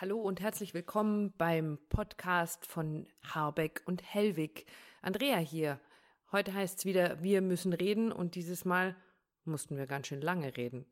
Hallo 0.00 0.18
und 0.18 0.40
herzlich 0.40 0.72
willkommen 0.72 1.34
beim 1.36 1.78
Podcast 1.90 2.64
von 2.64 3.06
Harbeck 3.22 3.82
und 3.84 4.02
Hellwig. 4.02 4.64
Andrea 5.02 5.36
hier. 5.36 5.78
Heute 6.32 6.54
heißt 6.54 6.78
es 6.78 6.84
wieder, 6.86 7.22
wir 7.22 7.42
müssen 7.42 7.74
reden 7.74 8.10
und 8.10 8.34
dieses 8.34 8.64
Mal 8.64 8.96
mussten 9.44 9.76
wir 9.76 9.86
ganz 9.86 10.06
schön 10.06 10.22
lange 10.22 10.56
reden. 10.56 10.86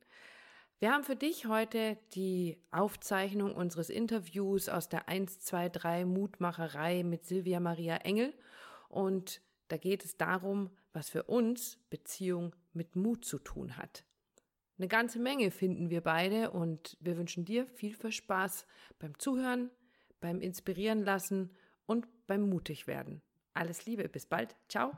Wir 0.78 0.92
haben 0.92 1.04
für 1.04 1.16
dich 1.16 1.46
heute 1.46 1.96
die 2.12 2.62
Aufzeichnung 2.70 3.54
unseres 3.54 3.88
Interviews 3.88 4.68
aus 4.68 4.90
der 4.90 5.08
123 5.08 6.04
Mutmacherei 6.04 7.02
mit 7.02 7.24
Silvia 7.24 7.60
Maria 7.60 7.96
Engel 7.96 8.34
und 8.90 9.40
da 9.68 9.78
geht 9.78 10.04
es 10.04 10.18
darum, 10.18 10.68
was 10.92 11.08
für 11.08 11.22
uns 11.22 11.78
Beziehung 11.88 12.54
mit 12.74 12.94
Mut 12.94 13.24
zu 13.24 13.38
tun 13.38 13.78
hat. 13.78 14.04
Eine 14.78 14.86
ganze 14.86 15.18
Menge 15.18 15.50
finden 15.50 15.90
wir 15.90 16.02
beide 16.02 16.52
und 16.52 16.96
wir 17.00 17.16
wünschen 17.16 17.44
dir 17.44 17.66
viel, 17.66 17.96
viel 17.96 18.12
Spaß 18.12 18.64
beim 19.00 19.18
Zuhören, 19.18 19.72
beim 20.20 20.40
Inspirieren 20.40 21.04
lassen 21.04 21.58
und 21.86 22.06
beim 22.28 22.48
mutig 22.48 22.86
werden. 22.86 23.20
Alles 23.54 23.86
Liebe, 23.86 24.08
bis 24.08 24.26
bald. 24.26 24.54
Ciao. 24.68 24.92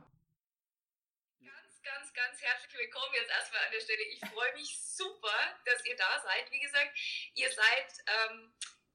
Ganz, 1.39 1.81
ganz, 1.81 2.13
ganz 2.13 2.41
herzlich 2.43 2.77
willkommen 2.77 3.15
jetzt 3.15 3.31
erstmal 3.31 3.61
an 3.65 3.71
der 3.73 3.81
Stelle. 3.81 4.03
Ich 4.13 4.19
freue 4.19 4.53
mich 4.53 4.79
super, 4.79 5.39
dass 5.65 5.83
ihr 5.87 5.95
da 5.95 6.21
seid. 6.25 6.51
Wie 6.51 6.59
gesagt, 6.59 6.91
ihr 7.33 7.49
seid 7.49 8.05
ähm, 8.05 8.53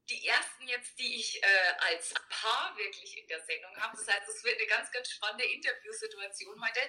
die 0.09 0.27
ersten 0.27 0.69
jetzt, 0.69 0.99
die 0.99 1.17
ich 1.17 1.43
äh, 1.43 1.47
als 1.91 2.15
Paar 2.29 2.77
wirklich 2.77 3.19
in 3.19 3.27
der 3.29 3.41
Sendung 3.41 3.77
habe. 3.77 3.97
Das 3.97 4.07
heißt, 4.07 4.29
es 4.29 4.45
wird 4.45 4.59
eine 4.59 4.69
ganz, 4.69 4.91
ganz 4.93 5.11
spannende 5.11 5.45
Interviewsituation 5.45 6.55
heute. 6.63 6.81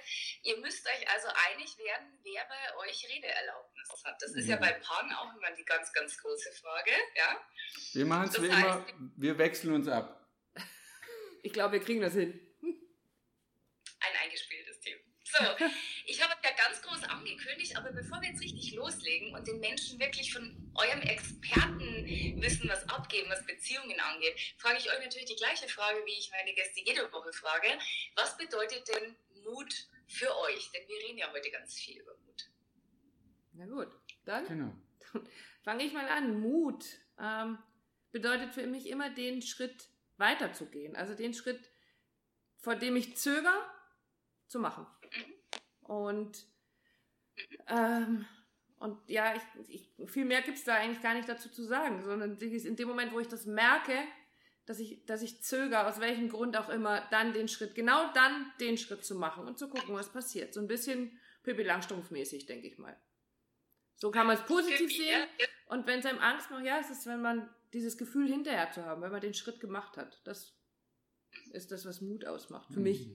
Ihr 0.44 0.58
müsst 0.58 0.86
euch 0.86 1.10
also 1.10 1.28
einig 1.50 1.78
werden, 1.78 2.20
wer 2.24 2.46
bei 2.46 2.78
euch 2.78 3.08
Redeerlaubnis 3.10 4.04
hat. 4.04 4.22
Das 4.22 4.32
ist 4.36 4.48
ja, 4.48 4.56
ja 4.56 4.62
bei 4.62 4.74
Paaren 4.74 5.12
auch 5.14 5.36
immer 5.36 5.52
die 5.52 5.66
ganz, 5.66 5.92
ganz 5.94 6.18
große 6.18 6.52
Frage. 6.54 6.92
Ja? 7.16 7.42
Wir 7.94 8.06
machen 8.06 8.30
es 8.30 8.42
wie 8.42 8.48
immer, 8.48 8.86
wir 9.16 9.38
wechseln 9.38 9.74
uns 9.74 9.88
ab. 9.88 10.14
Ich 11.44 11.54
glaube, 11.54 11.74
wir 11.74 11.80
kriegen 11.80 12.02
das 12.02 12.14
hin. 12.14 12.40
Ein 14.00 14.14
eingespieltes 14.24 14.80
Team. 14.82 14.98
So, 15.24 15.44
ich 16.06 16.22
habe 16.22 16.34
ja 16.44 16.52
ganz 16.52 16.82
groß 16.82 17.04
angekündigt, 17.04 17.76
aber 17.76 17.92
bevor 17.92 18.22
wir 18.22 18.30
jetzt 18.30 18.42
richtig 18.42 18.74
loslegen 18.74 19.34
und 19.34 19.48
den 19.48 19.60
Menschen 19.60 20.00
wirklich 20.00 20.32
von 20.32 20.67
eurem 20.78 21.02
Expertenwissen 21.02 22.70
was 22.70 22.88
abgeben, 22.90 23.30
was 23.30 23.46
Beziehungen 23.46 24.00
angeht, 24.00 24.40
frage 24.58 24.78
ich 24.78 24.90
euch 24.90 25.04
natürlich 25.04 25.26
die 25.26 25.36
gleiche 25.36 25.68
Frage, 25.68 26.00
wie 26.06 26.18
ich 26.18 26.32
meine 26.32 26.54
Gäste 26.54 26.82
jede 26.82 27.12
Woche 27.12 27.34
frage. 27.34 27.68
Was 28.16 28.38
bedeutet 28.38 28.88
denn 28.88 29.16
Mut 29.44 29.74
für 30.08 30.36
euch? 30.40 30.72
Denn 30.72 30.88
wir 30.88 30.98
reden 31.08 31.18
ja 31.18 31.32
heute 31.32 31.52
ganz 31.52 31.76
viel 31.76 32.02
über 32.02 32.16
Mut. 32.26 32.50
Na 33.54 33.66
gut, 33.66 33.90
dann 34.26 34.48
genau. 34.48 34.74
fange 35.64 35.84
ich 35.84 35.94
mal 35.94 36.08
an. 36.08 36.40
Mut 36.40 36.86
ähm, 37.20 37.58
bedeutet 38.12 38.54
für 38.54 38.68
mich 38.68 38.88
immer 38.88 39.10
den 39.10 39.42
Schritt 39.42 39.90
weiterzugehen. 40.18 40.96
Also 40.96 41.16
den 41.16 41.34
Schritt, 41.34 41.72
vor 42.60 42.76
dem 42.76 42.96
ich 42.96 43.18
zögere, 43.18 43.70
zu 44.48 44.60
machen. 44.60 44.88
Und, 45.82 46.46
ähm, 47.68 48.28
und 48.80 48.98
ja, 49.08 49.34
ich, 49.36 49.90
ich, 49.98 50.10
viel 50.12 50.26
mehr 50.26 50.42
gibt's 50.42 50.64
da 50.64 50.76
eigentlich 50.76 51.02
gar 51.02 51.14
nicht 51.14 51.28
dazu 51.28 51.50
zu 51.50 51.64
sagen, 51.64 52.04
sondern 52.04 52.38
in 52.38 52.76
dem 52.76 52.88
Moment, 52.88 53.12
wo 53.12 53.20
ich 53.20 53.28
das 53.28 53.46
merke, 53.46 53.94
dass 54.66 54.80
ich, 54.80 55.06
dass 55.06 55.22
ich 55.22 55.42
zögere, 55.42 55.88
aus 55.88 56.00
welchem 56.00 56.30
Grund 56.30 56.58
auch 56.58 56.70
immer, 56.70 57.02
dann 57.10 57.34
den 57.34 57.48
Schritt, 57.48 57.74
genau 57.74 58.12
dann 58.14 58.52
den 58.60 58.78
Schritt 58.78 59.06
zu 59.06 59.16
machen 59.16 59.48
und 59.48 59.58
zu 59.58 59.70
gucken, 59.70 59.96
was 59.96 60.12
passiert. 60.12 60.54
So 60.54 60.60
ein 60.60 60.68
bisschen 60.68 61.20
Pippi 61.44 61.64
Langstrumpf-mäßig, 61.64 62.46
denke 62.46 62.68
ich 62.68 62.78
mal. 62.78 62.96
So 63.96 64.12
kann 64.12 64.28
man 64.28 64.36
es 64.36 64.46
positiv 64.46 64.96
sehen. 64.96 65.26
Und 65.68 65.88
wenn 65.88 66.00
es 66.00 66.06
einem 66.06 66.20
Angst 66.20 66.52
macht, 66.52 66.66
ja, 66.66 66.80
es 66.80 66.90
ist, 66.90 67.08
wenn 67.08 67.22
man 67.22 67.50
dieses 67.74 67.98
Gefühl 67.98 68.28
hinterher 68.28 68.72
zu 68.72 68.86
haben, 68.86 69.02
wenn 69.02 69.12
man 69.12 69.22
den 69.22 69.34
Schritt 69.34 69.60
gemacht 69.60 69.98
hat. 69.98 70.22
Das 70.26 70.54
ist 71.52 71.72
das, 71.72 71.86
was 71.86 72.02
Mut 72.02 72.26
ausmacht. 72.26 72.68
Für 72.72 72.80
mhm. 72.80 72.84
mich. 72.84 73.08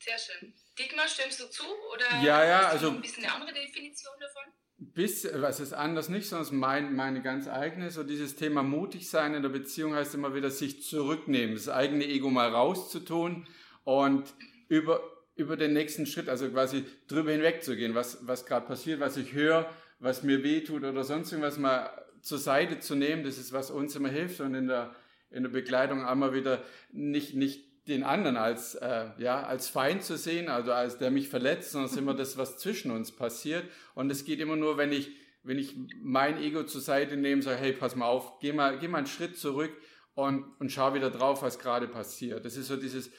Sehr 0.00 0.18
schön. 0.18 0.54
Dietmar, 0.78 1.08
stimmst 1.08 1.40
du 1.40 1.50
zu? 1.50 1.64
Oder 1.92 2.08
ja, 2.22 2.44
ja, 2.44 2.58
hast 2.58 2.72
also. 2.74 2.90
ein 2.90 3.00
bisschen 3.00 3.24
eine 3.24 3.34
andere 3.34 3.52
Definition 3.52 4.14
davon? 4.20 4.52
Bis, 4.80 5.28
was 5.34 5.58
ist 5.58 5.72
anders 5.72 6.08
nicht, 6.08 6.28
sondern 6.28 6.56
mein, 6.56 6.94
meine 6.94 7.20
ganz 7.20 7.48
eigene, 7.48 7.90
so 7.90 8.04
dieses 8.04 8.36
Thema 8.36 8.62
mutig 8.62 9.10
sein 9.10 9.34
in 9.34 9.42
der 9.42 9.48
Beziehung 9.48 9.94
heißt 9.94 10.14
immer 10.14 10.36
wieder 10.36 10.50
sich 10.50 10.84
zurücknehmen, 10.84 11.56
das 11.56 11.68
eigene 11.68 12.06
Ego 12.06 12.30
mal 12.30 12.48
rauszutun 12.48 13.48
und 13.82 14.32
über, 14.68 15.00
über 15.34 15.56
den 15.56 15.72
nächsten 15.72 16.06
Schritt, 16.06 16.28
also 16.28 16.48
quasi 16.48 16.84
drüber 17.08 17.32
hinwegzugehen, 17.32 17.96
was, 17.96 18.24
was 18.28 18.46
gerade 18.46 18.68
passiert, 18.68 19.00
was 19.00 19.16
ich 19.16 19.32
höre, 19.32 19.68
was 19.98 20.22
mir 20.22 20.44
wehtut 20.44 20.84
oder 20.84 21.02
sonst 21.02 21.32
irgendwas 21.32 21.58
mal 21.58 21.90
zur 22.22 22.38
Seite 22.38 22.78
zu 22.78 22.94
nehmen, 22.94 23.24
das 23.24 23.36
ist, 23.36 23.52
was 23.52 23.72
uns 23.72 23.96
immer 23.96 24.10
hilft 24.10 24.40
und 24.40 24.54
in 24.54 24.68
der, 24.68 24.94
in 25.30 25.42
der 25.42 25.50
Begleitung 25.50 26.04
einmal 26.04 26.34
wieder 26.34 26.62
nicht, 26.92 27.34
nicht 27.34 27.67
den 27.88 28.04
anderen 28.04 28.36
als, 28.36 28.74
äh, 28.74 29.06
ja, 29.18 29.42
als 29.42 29.68
Feind 29.68 30.02
zu 30.02 30.16
sehen, 30.16 30.48
also 30.48 30.72
als 30.72 30.98
der 30.98 31.10
mich 31.10 31.28
verletzt, 31.28 31.72
sondern 31.72 31.86
es 31.86 31.92
ist 31.92 31.98
immer 31.98 32.14
das, 32.14 32.36
was 32.36 32.58
zwischen 32.58 32.90
uns 32.90 33.12
passiert. 33.12 33.64
Und 33.94 34.10
es 34.10 34.24
geht 34.24 34.40
immer 34.40 34.56
nur, 34.56 34.76
wenn 34.76 34.92
ich, 34.92 35.10
wenn 35.42 35.58
ich 35.58 35.74
mein 36.02 36.40
Ego 36.40 36.64
zur 36.64 36.80
Seite 36.80 37.16
nehme, 37.16 37.42
sage, 37.42 37.58
hey, 37.58 37.72
pass 37.72 37.96
mal 37.96 38.06
auf, 38.06 38.38
geh 38.40 38.52
mal, 38.52 38.78
geh 38.78 38.88
mal 38.88 38.98
einen 38.98 39.06
Schritt 39.06 39.38
zurück 39.38 39.72
und, 40.14 40.44
und 40.58 40.70
schau 40.70 40.94
wieder 40.94 41.10
drauf, 41.10 41.42
was 41.42 41.58
gerade 41.58 41.88
passiert. 41.88 42.44
Das 42.44 42.56
ist 42.56 42.68
so 42.68 42.76
dieses 42.76 43.10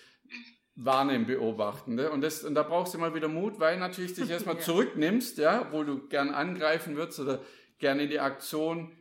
Wahrnehmen, 0.76 1.26
Beobachten. 1.26 1.96
Ne? 1.96 2.10
Und, 2.10 2.22
das, 2.22 2.44
und 2.44 2.56
da 2.56 2.64
brauchst 2.64 2.94
du 2.94 3.00
immer 3.00 3.14
wieder 3.14 3.28
Mut, 3.28 3.60
weil 3.60 3.78
natürlich 3.78 4.14
dich 4.14 4.30
erstmal 4.30 4.56
ja. 4.60 4.62
zurücknimmst, 4.62 5.38
ja, 5.40 5.68
wo 5.72 5.84
du 5.84 6.08
gern 6.08 6.30
angreifen 6.30 6.96
würdest 6.96 7.20
oder 7.20 7.42
gerne 7.80 8.04
in 8.04 8.10
die 8.10 8.20
Aktion 8.20 8.92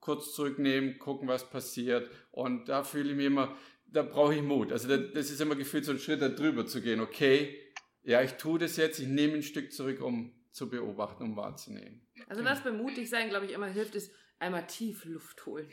kurz 0.00 0.34
zurücknehmen, 0.34 0.98
gucken, 0.98 1.28
was 1.28 1.48
passiert. 1.48 2.10
Und 2.32 2.68
da 2.68 2.82
fühle 2.82 3.10
ich 3.10 3.16
mich 3.16 3.26
immer, 3.26 3.54
da 3.92 4.02
brauche 4.02 4.34
ich 4.34 4.42
Mut. 4.42 4.72
Also 4.72 4.96
das 4.96 5.30
ist 5.30 5.40
immer 5.40 5.56
gefühlt 5.56 5.84
so 5.84 5.92
ein 5.92 5.98
Schritt 5.98 6.22
da 6.22 6.28
drüber 6.28 6.66
zu 6.66 6.80
gehen. 6.80 7.00
Okay, 7.00 7.72
ja, 8.02 8.22
ich 8.22 8.32
tue 8.32 8.58
das 8.58 8.76
jetzt, 8.76 8.98
ich 8.98 9.08
nehme 9.08 9.34
ein 9.34 9.42
Stück 9.42 9.72
zurück, 9.72 10.00
um 10.00 10.34
zu 10.52 10.68
beobachten, 10.68 11.24
um 11.24 11.36
wahrzunehmen. 11.36 12.06
Also 12.28 12.44
was 12.44 12.62
beim 12.62 12.76
mutig 12.76 13.08
sein, 13.08 13.28
glaube 13.28 13.46
ich, 13.46 13.52
immer 13.52 13.68
hilft, 13.68 13.94
ist 13.94 14.12
einmal 14.38 14.66
tief 14.66 15.04
Luft 15.04 15.44
holen. 15.46 15.70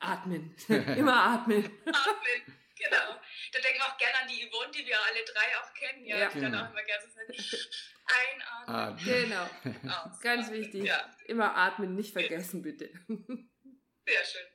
Atmen. 0.00 0.54
immer 0.68 1.14
atmen. 1.14 1.64
atmen. 1.86 2.56
Genau. 2.76 3.20
Da 3.52 3.60
denke 3.60 3.76
ich 3.76 3.82
auch 3.82 3.96
gerne 3.96 4.14
an 4.22 4.28
die 4.28 4.48
Yvonne, 4.48 4.72
die 4.72 4.86
wir 4.86 4.96
alle 4.96 5.24
drei 5.24 5.60
auch 5.60 5.74
kennen. 5.74 6.04
Ja, 6.04 6.18
ja. 6.18 6.28
die 6.28 6.40
dann 6.40 6.54
auch 6.54 6.70
immer 6.70 6.82
gerne 6.82 7.04
so 7.06 7.56
einatmen. 8.66 9.04
Genau. 9.04 9.94
Aus. 9.94 10.20
Ganz 10.20 10.50
wichtig. 10.50 10.84
Ja. 10.84 11.10
Immer 11.26 11.56
atmen, 11.56 11.94
nicht 11.94 12.12
vergessen, 12.12 12.62
bitte. 12.62 12.90
Sehr 14.04 14.24
schön. 14.24 14.46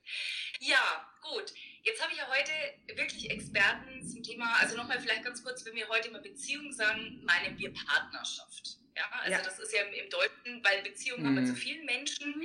Ja, 0.59 1.09
gut. 1.21 1.53
Jetzt 1.83 2.01
habe 2.01 2.11
ich 2.11 2.17
ja 2.17 2.27
heute 2.27 2.97
wirklich 2.97 3.29
Experten 3.29 4.05
zum 4.07 4.21
Thema, 4.23 4.57
also 4.59 4.75
nochmal 4.75 4.99
vielleicht 4.99 5.23
ganz 5.23 5.43
kurz, 5.43 5.63
wenn 5.65 5.75
wir 5.75 5.87
heute 5.87 6.09
immer 6.09 6.19
Beziehung 6.19 6.71
sagen, 6.73 7.23
meinen 7.23 7.57
wir 7.57 7.73
Partnerschaft. 7.73 8.77
Ja, 8.95 9.09
also 9.11 9.31
ja. 9.31 9.41
das 9.41 9.59
ist 9.59 9.73
ja 9.73 9.83
im, 9.83 10.09
Deutschen, 10.09 10.63
weil 10.63 10.81
Beziehung 10.81 11.21
mhm. 11.21 11.27
haben 11.27 11.35
wir 11.37 11.45
zu 11.45 11.55
vielen 11.55 11.85
Menschen, 11.85 12.43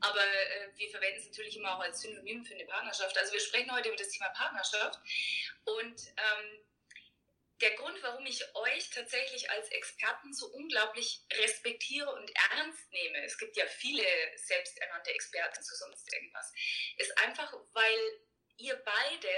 aber 0.00 0.22
äh, 0.22 0.68
wir 0.76 0.88
verwenden 0.88 1.20
es 1.20 1.26
natürlich 1.26 1.56
immer 1.56 1.76
auch 1.76 1.80
als 1.80 2.00
Synonym 2.00 2.44
für 2.44 2.54
eine 2.54 2.64
Partnerschaft. 2.64 3.16
Also 3.18 3.32
wir 3.32 3.40
sprechen 3.40 3.70
heute 3.70 3.88
über 3.88 3.98
das 3.98 4.08
Thema 4.08 4.30
Partnerschaft 4.30 4.98
und 5.64 6.00
ähm, 6.16 6.60
der 7.60 7.74
Grund, 7.76 8.02
warum 8.02 8.24
ich 8.26 8.42
euch 8.54 8.90
tatsächlich 8.90 9.50
als 9.50 9.68
Experten 9.68 10.32
so 10.32 10.46
unglaublich 10.46 11.24
respektiere 11.32 12.10
und 12.12 12.30
ernst 12.52 12.90
nehme, 12.92 13.24
es 13.24 13.38
gibt 13.38 13.56
ja 13.56 13.66
viele 13.66 14.04
selbsternannte 14.36 15.10
Experten 15.10 15.62
zu 15.62 15.74
sonst 15.74 16.12
irgendwas, 16.12 16.52
ist 16.96 17.16
einfach, 17.18 17.52
weil 17.72 18.20
ihr 18.56 18.76
beide 18.76 19.28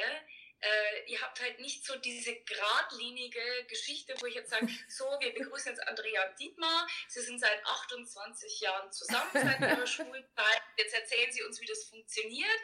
äh, 0.63 1.11
ihr 1.11 1.21
habt 1.21 1.41
halt 1.41 1.59
nicht 1.59 1.85
so 1.85 1.97
diese 1.97 2.37
geradlinige 2.43 3.65
Geschichte, 3.69 4.15
wo 4.21 4.27
ich 4.27 4.37
jetzt 4.37 4.51
sage, 4.51 4.69
so, 4.89 5.05
wir 5.21 5.35
begrüßen 5.35 5.73
jetzt 5.73 5.89
Andrea 5.89 6.29
und 6.29 6.39
Dietmar, 6.39 6.87
sie 7.09 7.21
sind 7.21 7.41
seit 7.41 7.67
28 7.67 8.61
Jahren 8.61 8.93
zusammen 8.93 9.31
seit 9.33 9.61
ihrer 9.61 9.87
Schulzeit, 9.89 10.63
jetzt 10.77 10.95
erzählen 10.95 11.33
sie 11.33 11.43
uns, 11.43 11.61
wie 11.61 11.67
das 11.67 11.85
funktioniert, 11.85 12.61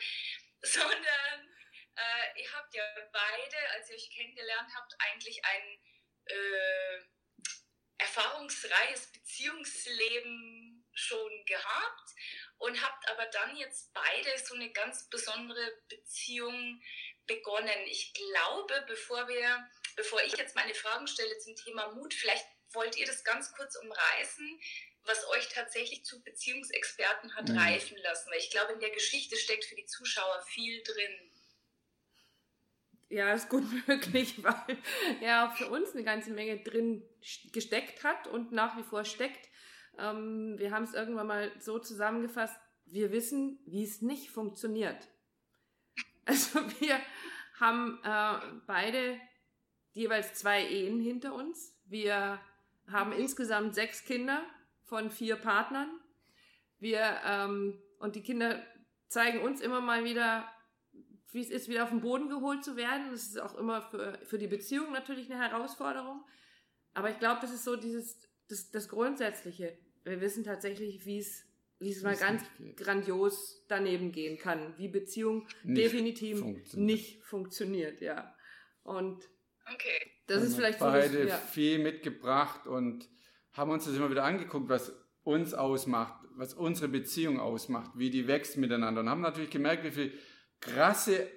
sondern 0.62 1.57
äh, 1.98 2.40
ihr 2.40 2.52
habt 2.52 2.74
ja 2.74 2.84
beide, 3.12 3.70
als 3.74 3.90
ihr 3.90 3.96
euch 3.96 4.10
kennengelernt 4.10 4.70
habt, 4.74 4.94
eigentlich 4.98 5.44
ein 5.44 5.78
äh, 6.26 7.02
erfahrungsreiches 7.98 9.12
Beziehungsleben 9.12 10.86
schon 10.92 11.44
gehabt 11.46 12.10
und 12.58 12.82
habt 12.82 13.08
aber 13.10 13.26
dann 13.26 13.56
jetzt 13.56 13.92
beide 13.92 14.38
so 14.38 14.54
eine 14.54 14.70
ganz 14.72 15.08
besondere 15.08 15.72
Beziehung 15.88 16.80
begonnen. 17.26 17.86
Ich 17.86 18.14
glaube, 18.14 18.84
bevor 18.86 19.28
wir, 19.28 19.68
bevor 19.96 20.22
ich 20.22 20.36
jetzt 20.36 20.56
meine 20.56 20.74
Fragen 20.74 21.06
stelle 21.06 21.38
zum 21.38 21.54
Thema 21.56 21.92
Mut, 21.94 22.14
vielleicht 22.14 22.46
wollt 22.72 22.96
ihr 22.96 23.06
das 23.06 23.24
ganz 23.24 23.52
kurz 23.52 23.76
umreißen, 23.76 24.60
was 25.02 25.26
euch 25.28 25.48
tatsächlich 25.48 26.04
zu 26.04 26.22
Beziehungsexperten 26.22 27.34
hat 27.34 27.48
mhm. 27.48 27.58
reifen 27.58 27.96
lassen. 27.98 28.30
Weil 28.30 28.38
ich 28.38 28.50
glaube, 28.50 28.74
in 28.74 28.80
der 28.80 28.90
Geschichte 28.90 29.36
steckt 29.36 29.64
für 29.64 29.76
die 29.76 29.86
Zuschauer 29.86 30.42
viel 30.42 30.82
drin. 30.82 31.30
Ja, 33.10 33.32
ist 33.32 33.48
gut 33.48 33.64
möglich, 33.86 34.42
weil 34.42 34.78
ja 35.20 35.48
auch 35.48 35.56
für 35.56 35.70
uns 35.70 35.92
eine 35.92 36.04
ganze 36.04 36.30
Menge 36.30 36.58
drin 36.58 37.02
gesteckt 37.52 38.04
hat 38.04 38.26
und 38.26 38.52
nach 38.52 38.76
wie 38.76 38.82
vor 38.82 39.04
steckt. 39.04 39.48
Ähm, 39.98 40.58
wir 40.58 40.70
haben 40.70 40.84
es 40.84 40.94
irgendwann 40.94 41.26
mal 41.26 41.52
so 41.58 41.78
zusammengefasst, 41.78 42.58
wir 42.86 43.12
wissen, 43.12 43.58
wie 43.66 43.82
es 43.82 44.02
nicht 44.02 44.30
funktioniert. 44.30 45.08
Also 46.24 46.60
wir 46.80 47.00
haben 47.58 47.98
äh, 48.04 48.60
beide 48.66 49.18
jeweils 49.92 50.34
zwei 50.34 50.62
Ehen 50.62 51.00
hinter 51.00 51.32
uns. 51.32 51.74
Wir 51.86 52.38
haben 52.86 53.12
insgesamt 53.12 53.74
sechs 53.74 54.04
Kinder 54.04 54.42
von 54.82 55.10
vier 55.10 55.36
Partnern. 55.36 55.88
Wir 56.78 57.20
ähm, 57.24 57.80
und 57.98 58.14
die 58.14 58.22
Kinder 58.22 58.62
zeigen 59.08 59.40
uns 59.40 59.62
immer 59.62 59.80
mal 59.80 60.04
wieder, 60.04 60.46
wie 61.32 61.42
es 61.42 61.50
ist, 61.50 61.68
wieder 61.68 61.84
auf 61.84 61.90
den 61.90 62.00
Boden 62.00 62.28
geholt 62.28 62.64
zu 62.64 62.76
werden. 62.76 63.10
Das 63.10 63.22
ist 63.22 63.40
auch 63.40 63.56
immer 63.56 63.82
für, 63.82 64.18
für 64.24 64.38
die 64.38 64.46
Beziehung 64.46 64.92
natürlich 64.92 65.30
eine 65.30 65.40
Herausforderung. 65.40 66.24
Aber 66.94 67.10
ich 67.10 67.18
glaube, 67.18 67.40
das 67.40 67.52
ist 67.52 67.64
so 67.64 67.76
dieses, 67.76 68.18
das, 68.48 68.70
das 68.70 68.88
Grundsätzliche. 68.88 69.78
Wir 70.04 70.20
wissen 70.20 70.44
tatsächlich, 70.44 71.04
wie 71.04 71.18
es 71.18 71.44
wie 71.80 71.90
es 71.90 72.02
mal 72.02 72.16
ganz 72.16 72.42
grandios 72.76 73.64
daneben 73.68 74.10
gehen 74.10 74.36
kann, 74.38 74.74
wie 74.78 74.88
Beziehung 74.88 75.46
nicht 75.62 75.84
definitiv 75.84 76.40
funktioniert. 76.40 76.86
nicht 76.86 77.22
funktioniert, 77.22 78.00
ja. 78.00 78.34
Und 78.82 79.28
okay. 79.72 80.10
das 80.26 80.42
ist 80.42 80.56
vielleicht 80.56 80.80
beide 80.80 81.22
so, 81.22 81.28
ja. 81.28 81.36
viel 81.36 81.78
mitgebracht 81.78 82.66
und 82.66 83.08
haben 83.52 83.70
uns 83.70 83.84
das 83.84 83.94
immer 83.94 84.10
wieder 84.10 84.24
angeguckt, 84.24 84.68
was 84.68 84.92
uns 85.22 85.54
ausmacht, 85.54 86.24
was 86.36 86.54
unsere 86.54 86.88
Beziehung 86.88 87.38
ausmacht, 87.38 87.92
wie 87.94 88.10
die 88.10 88.26
wächst 88.26 88.56
miteinander 88.56 89.02
und 89.02 89.08
haben 89.08 89.20
natürlich 89.20 89.50
gemerkt, 89.50 89.84
wie 89.84 89.90
viel 89.90 90.18
krasse 90.60 91.28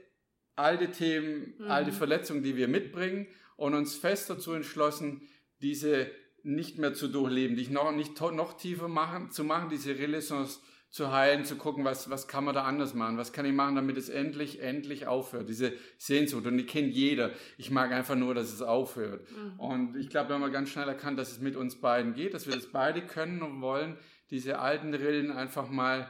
alte 0.56 0.92
Themen, 0.92 1.56
mhm. 1.58 1.72
alte 1.72 1.92
Verletzungen, 1.92 2.44
die 2.44 2.56
wir 2.56 2.68
mitbringen 2.68 3.28
und 3.56 3.74
uns 3.74 3.96
fest 3.96 4.30
dazu 4.30 4.54
entschlossen, 4.54 5.28
diese 5.62 6.10
nicht 6.44 6.80
mehr 6.80 6.94
zu 6.94 7.08
durchleben, 7.08 7.56
dich 7.56 7.70
noch, 7.70 7.92
nicht 7.92 8.20
noch 8.20 8.54
tiefer 8.54 8.88
machen, 8.88 9.32
zu 9.32 9.44
machen, 9.44 9.70
diese 9.70 9.98
Renaissance 9.98 10.60
zu 10.90 11.12
heilen, 11.14 11.46
zu 11.46 11.56
gucken, 11.56 11.86
was, 11.86 12.10
was 12.10 12.28
kann 12.28 12.44
man 12.44 12.54
da 12.54 12.64
anders 12.64 12.94
machen, 12.94 13.18
was 13.18 13.32
kann 13.32 13.46
ich 13.46 13.54
machen, 13.54 13.76
damit 13.76 13.98
es 13.98 14.10
endlich, 14.10 14.62
endlich 14.62 15.08
aufhört, 15.08 15.48
diese 15.48 15.72
Sehnsucht. 15.98 16.46
Und 16.46 16.58
die 16.58 16.66
kennt 16.66 16.94
jeder. 16.94 17.32
Ich 17.58 17.72
mag 17.72 17.94
einfach 17.94 18.16
nur, 18.16 18.36
dass 18.36 18.52
es 18.52 18.62
aufhört. 18.62 19.26
Mhm. 19.32 19.60
Und 19.60 19.96
ich 19.96 20.10
glaube, 20.10 20.30
wir 20.30 20.40
haben 20.40 20.52
ganz 20.52 20.70
schnell 20.70 20.90
erkannt, 20.90 21.18
dass 21.18 21.32
es 21.32 21.40
mit 21.40 21.56
uns 21.56 21.80
beiden 21.80 22.14
geht, 22.14 22.34
dass 22.34 22.46
wir 22.46 22.54
das 22.54 22.68
beide 22.68 23.02
können 23.06 23.42
und 23.42 23.62
wollen, 23.62 23.98
diese 24.32 24.60
alten 24.60 24.94
Rillen 24.94 25.32
einfach 25.32 25.70
mal 25.70 26.10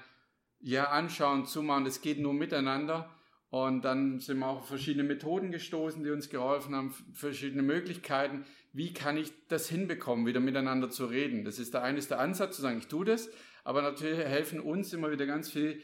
ja 0.62 0.90
anschauen, 0.90 1.46
zumachen. 1.46 1.86
Das 1.86 2.02
geht 2.02 2.20
nur 2.20 2.34
miteinander. 2.34 3.10
Und 3.50 3.84
dann 3.84 4.20
sind 4.20 4.40
wir 4.40 4.48
auch 4.48 4.60
auf 4.60 4.68
verschiedene 4.70 5.04
Methoden 5.04 5.52
gestoßen, 5.52 6.04
die 6.04 6.10
uns 6.10 6.30
geholfen 6.30 6.74
haben, 6.74 6.96
verschiedene 7.14 7.62
Möglichkeiten. 7.62 8.46
Wie 8.72 8.94
kann 8.94 9.18
ich 9.18 9.34
das 9.50 9.68
hinbekommen, 9.68 10.26
wieder 10.26 10.40
miteinander 10.40 10.90
zu 10.90 11.06
reden? 11.06 11.44
Das 11.44 11.60
ist 11.60 11.74
der 11.74 11.84
eine 11.84 11.98
ist 11.98 12.12
der 12.12 12.22
Ansatz, 12.22 12.56
zu 12.56 12.62
sagen, 12.62 12.78
ich 12.78 12.88
tue 12.88 13.04
das, 13.04 13.30
aber 13.66 13.82
natürlich 13.82 14.20
helfen 14.20 14.62
uns 14.62 14.94
immer 14.94 15.12
wieder 15.12 15.26
ganz 15.26 15.52
viele 15.52 15.80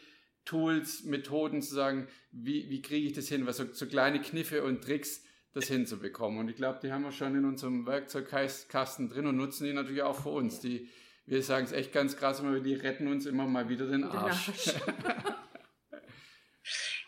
Tools, 0.46 1.04
Methoden 1.04 1.62
zu 1.62 1.76
sagen, 1.76 2.08
wie, 2.32 2.70
wie 2.70 2.82
kriege 2.82 3.06
ich 3.06 3.14
das 3.14 3.28
hin, 3.28 3.46
was 3.46 3.58
so, 3.58 3.66
so 3.74 3.86
kleine 3.86 4.22
Kniffe 4.22 4.64
und 4.64 4.82
Tricks, 4.82 5.26
das 5.54 5.68
hinzubekommen. 5.68 6.40
Und 6.40 6.50
ich 6.50 6.56
glaube, 6.56 6.80
die 6.82 6.94
haben 6.94 7.04
wir 7.04 7.12
schon 7.12 7.36
in 7.36 7.44
unserem 7.44 7.86
Werkzeugkasten 7.86 9.10
drin 9.10 9.26
und 9.26 9.36
nutzen 9.36 9.66
die 9.66 9.74
natürlich 9.74 10.04
auch 10.04 10.22
für 10.22 10.30
uns. 10.30 10.62
Die, 10.62 10.88
wir 11.28 11.44
sagen 11.44 11.66
es 11.66 11.72
echt 11.72 11.94
ganz 11.94 12.18
krass, 12.18 12.40
immer, 12.40 12.60
die 12.60 12.74
retten 12.74 13.08
uns 13.08 13.26
immer 13.26 13.46
mal 13.46 13.70
wieder 13.70 13.86
den 13.86 14.04
Arsch. 14.04 14.52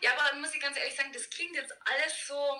Ja, 0.00 0.12
aber 0.16 0.38
muss 0.38 0.54
ich 0.54 0.60
ganz 0.60 0.78
ehrlich 0.78 0.94
sagen, 0.94 1.12
das 1.12 1.28
klingt 1.28 1.54
jetzt 1.54 1.72
alles 1.84 2.26
so, 2.26 2.58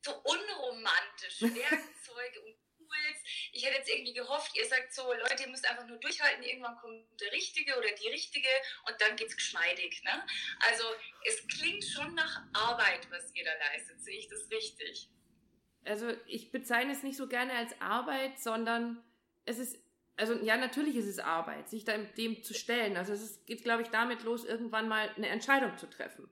so 0.00 0.12
unromantisch. 0.12 1.42
Werkzeuge 1.42 2.40
und 2.40 2.56
Tools. 2.76 3.18
Ich 3.52 3.64
hätte 3.64 3.78
jetzt 3.78 3.90
irgendwie 3.90 4.14
gehofft, 4.14 4.56
ihr 4.56 4.66
sagt 4.66 4.94
so, 4.94 5.12
Leute, 5.12 5.42
ihr 5.42 5.48
müsst 5.48 5.68
einfach 5.68 5.86
nur 5.86 5.98
durchhalten, 5.98 6.42
irgendwann 6.42 6.76
kommt 6.76 7.20
der 7.20 7.32
Richtige 7.32 7.76
oder 7.76 7.88
die 7.90 8.08
Richtige 8.08 8.48
und 8.86 8.98
dann 9.00 9.16
geht's 9.16 9.36
geschmeidig. 9.36 10.02
Ne? 10.04 10.26
Also 10.70 10.84
es 11.26 11.46
klingt 11.48 11.84
schon 11.84 12.14
nach 12.14 12.42
Arbeit, 12.54 13.10
was 13.10 13.34
ihr 13.34 13.44
da 13.44 13.52
leistet. 13.70 14.00
Sehe 14.02 14.18
ich 14.18 14.28
das 14.28 14.50
richtig? 14.50 15.08
Also 15.84 16.14
ich 16.26 16.50
bezeichne 16.50 16.92
es 16.92 17.02
nicht 17.02 17.16
so 17.16 17.28
gerne 17.28 17.54
als 17.54 17.78
Arbeit, 17.80 18.38
sondern 18.38 19.04
es 19.44 19.58
ist 19.58 19.76
also 20.16 20.34
ja, 20.34 20.56
natürlich 20.56 20.96
ist 20.96 21.06
es 21.06 21.18
Arbeit, 21.18 21.68
sich 21.68 21.84
dem 21.84 22.42
zu 22.42 22.54
stellen. 22.54 22.96
Also 22.96 23.12
es 23.12 23.44
geht, 23.46 23.64
glaube 23.64 23.82
ich, 23.82 23.88
damit 23.88 24.22
los, 24.24 24.44
irgendwann 24.44 24.88
mal 24.88 25.10
eine 25.16 25.28
Entscheidung 25.28 25.76
zu 25.78 25.88
treffen. 25.88 26.28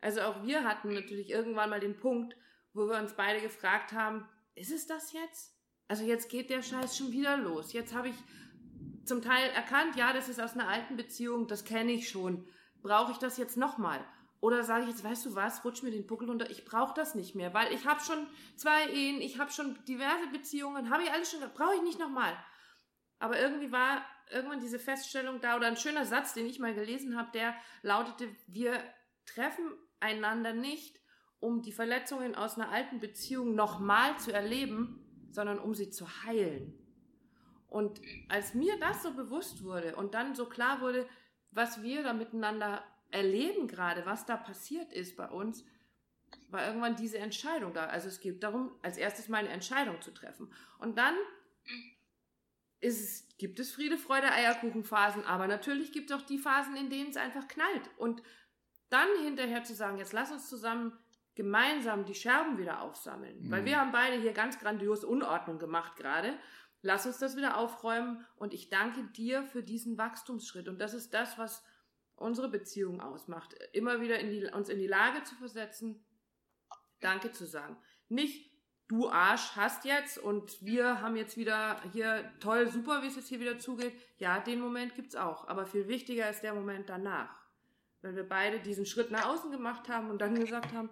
Also 0.00 0.22
auch 0.22 0.44
wir 0.44 0.64
hatten 0.64 0.92
natürlich 0.92 1.30
irgendwann 1.30 1.70
mal 1.70 1.80
den 1.80 1.96
Punkt, 1.96 2.36
wo 2.72 2.88
wir 2.88 2.98
uns 2.98 3.14
beide 3.14 3.40
gefragt 3.40 3.92
haben, 3.92 4.28
ist 4.54 4.72
es 4.72 4.86
das 4.86 5.12
jetzt? 5.12 5.54
Also 5.88 6.04
jetzt 6.04 6.30
geht 6.30 6.50
der 6.50 6.62
Scheiß 6.62 6.96
schon 6.96 7.12
wieder 7.12 7.36
los. 7.36 7.72
Jetzt 7.72 7.94
habe 7.94 8.08
ich 8.08 8.14
zum 9.04 9.22
Teil 9.22 9.50
erkannt, 9.50 9.96
ja, 9.96 10.12
das 10.12 10.28
ist 10.28 10.40
aus 10.40 10.52
einer 10.52 10.68
alten 10.68 10.96
Beziehung, 10.96 11.46
das 11.46 11.64
kenne 11.64 11.92
ich 11.92 12.08
schon. 12.08 12.46
Brauche 12.82 13.12
ich 13.12 13.18
das 13.18 13.38
jetzt 13.38 13.56
nochmal? 13.56 14.04
Oder 14.40 14.62
sage 14.62 14.84
ich 14.84 14.90
jetzt, 14.90 15.02
weißt 15.02 15.26
du 15.26 15.34
was, 15.34 15.64
rutsch 15.64 15.82
mir 15.82 15.90
den 15.90 16.06
Buckel 16.06 16.28
runter, 16.28 16.48
ich 16.48 16.64
brauche 16.64 16.94
das 16.94 17.14
nicht 17.14 17.34
mehr, 17.34 17.54
weil 17.54 17.72
ich 17.72 17.86
habe 17.86 18.00
schon 18.00 18.26
zwei 18.56 18.88
Ehen, 18.90 19.20
ich 19.20 19.38
habe 19.38 19.50
schon 19.50 19.76
diverse 19.86 20.28
Beziehungen, 20.28 20.90
habe 20.90 21.02
ich 21.02 21.10
alles 21.10 21.30
schon, 21.30 21.40
brauche 21.54 21.74
ich 21.74 21.82
nicht 21.82 21.98
nochmal. 21.98 22.36
Aber 23.18 23.38
irgendwie 23.40 23.72
war 23.72 24.04
irgendwann 24.30 24.60
diese 24.60 24.78
Feststellung 24.78 25.40
da 25.40 25.56
oder 25.56 25.66
ein 25.66 25.76
schöner 25.76 26.04
Satz, 26.04 26.34
den 26.34 26.46
ich 26.46 26.58
mal 26.58 26.74
gelesen 26.74 27.16
habe, 27.16 27.30
der 27.32 27.54
lautete, 27.82 28.28
wir 28.46 28.82
treffen 29.26 29.72
einander 30.00 30.52
nicht, 30.52 31.00
um 31.40 31.62
die 31.62 31.72
Verletzungen 31.72 32.34
aus 32.34 32.56
einer 32.56 32.70
alten 32.70 33.00
Beziehung 33.00 33.54
nochmal 33.54 34.18
zu 34.18 34.32
erleben, 34.32 35.04
sondern 35.30 35.58
um 35.58 35.74
sie 35.74 35.90
zu 35.90 36.24
heilen. 36.24 36.74
Und 37.68 38.00
als 38.28 38.54
mir 38.54 38.78
das 38.80 39.02
so 39.02 39.14
bewusst 39.14 39.62
wurde 39.62 39.94
und 39.96 40.14
dann 40.14 40.34
so 40.34 40.46
klar 40.46 40.80
wurde, 40.80 41.08
was 41.50 41.82
wir 41.82 42.02
da 42.02 42.12
miteinander 42.12 42.82
erleben 43.10 43.68
gerade, 43.68 44.04
was 44.06 44.26
da 44.26 44.36
passiert 44.36 44.92
ist 44.92 45.16
bei 45.16 45.28
uns, 45.28 45.64
war 46.50 46.66
irgendwann 46.66 46.96
diese 46.96 47.18
Entscheidung 47.18 47.72
da. 47.74 47.86
Also 47.86 48.08
es 48.08 48.20
geht 48.20 48.42
darum, 48.42 48.72
als 48.82 48.96
erstes 48.96 49.28
mal 49.28 49.38
eine 49.38 49.48
Entscheidung 49.48 50.00
zu 50.00 50.12
treffen. 50.12 50.52
Und 50.78 50.98
dann 50.98 51.14
ist, 52.80 53.38
gibt 53.38 53.58
es 53.58 53.72
Friede, 53.72 53.98
Freude, 53.98 54.30
Eierkuchenphasen, 54.30 55.24
aber 55.24 55.46
natürlich 55.46 55.92
gibt 55.92 56.10
es 56.10 56.16
auch 56.16 56.22
die 56.22 56.38
Phasen, 56.38 56.76
in 56.76 56.90
denen 56.90 57.10
es 57.10 57.16
einfach 57.16 57.48
knallt. 57.48 57.90
Und 57.96 58.22
dann 58.88 59.08
hinterher 59.22 59.64
zu 59.64 59.74
sagen, 59.74 59.98
jetzt 59.98 60.12
lass 60.12 60.30
uns 60.30 60.48
zusammen 60.48 60.92
gemeinsam 61.34 62.04
die 62.04 62.14
Scherben 62.14 62.58
wieder 62.58 62.82
aufsammeln. 62.82 63.42
Mhm. 63.42 63.50
Weil 63.50 63.64
wir 63.64 63.80
haben 63.80 63.92
beide 63.92 64.20
hier 64.20 64.32
ganz 64.32 64.58
grandios 64.58 65.04
Unordnung 65.04 65.58
gemacht 65.58 65.96
gerade. 65.96 66.36
Lass 66.82 67.06
uns 67.06 67.18
das 67.18 67.36
wieder 67.36 67.56
aufräumen 67.56 68.24
und 68.36 68.54
ich 68.54 68.70
danke 68.70 69.04
dir 69.04 69.44
für 69.44 69.62
diesen 69.62 69.98
Wachstumsschritt. 69.98 70.68
Und 70.68 70.80
das 70.80 70.94
ist 70.94 71.12
das, 71.14 71.38
was 71.38 71.64
unsere 72.16 72.48
Beziehung 72.48 73.00
ausmacht. 73.00 73.54
Immer 73.72 74.00
wieder 74.00 74.18
in 74.18 74.30
die, 74.30 74.44
uns 74.46 74.68
in 74.68 74.78
die 74.78 74.86
Lage 74.86 75.22
zu 75.24 75.34
versetzen, 75.36 76.04
Danke 77.00 77.32
zu 77.32 77.46
sagen. 77.46 77.76
Nicht 78.08 78.47
du 78.88 79.08
Arsch 79.08 79.52
hast 79.54 79.84
jetzt 79.84 80.18
und 80.18 80.62
wir 80.62 81.00
haben 81.00 81.16
jetzt 81.16 81.36
wieder 81.36 81.80
hier 81.92 82.24
toll, 82.40 82.68
super, 82.68 83.02
wie 83.02 83.06
es 83.06 83.16
jetzt 83.16 83.28
hier 83.28 83.40
wieder 83.40 83.58
zugeht. 83.58 83.92
Ja, 84.18 84.40
den 84.40 84.60
Moment 84.60 84.94
gibt's 84.94 85.14
auch. 85.14 85.46
Aber 85.46 85.66
viel 85.66 85.86
wichtiger 85.88 86.28
ist 86.28 86.42
der 86.42 86.54
Moment 86.54 86.88
danach. 86.88 87.30
Wenn 88.00 88.16
wir 88.16 88.28
beide 88.28 88.60
diesen 88.60 88.86
Schritt 88.86 89.10
nach 89.10 89.26
außen 89.26 89.50
gemacht 89.50 89.88
haben 89.88 90.10
und 90.10 90.20
dann 90.20 90.34
gesagt 90.34 90.72
haben, 90.72 90.90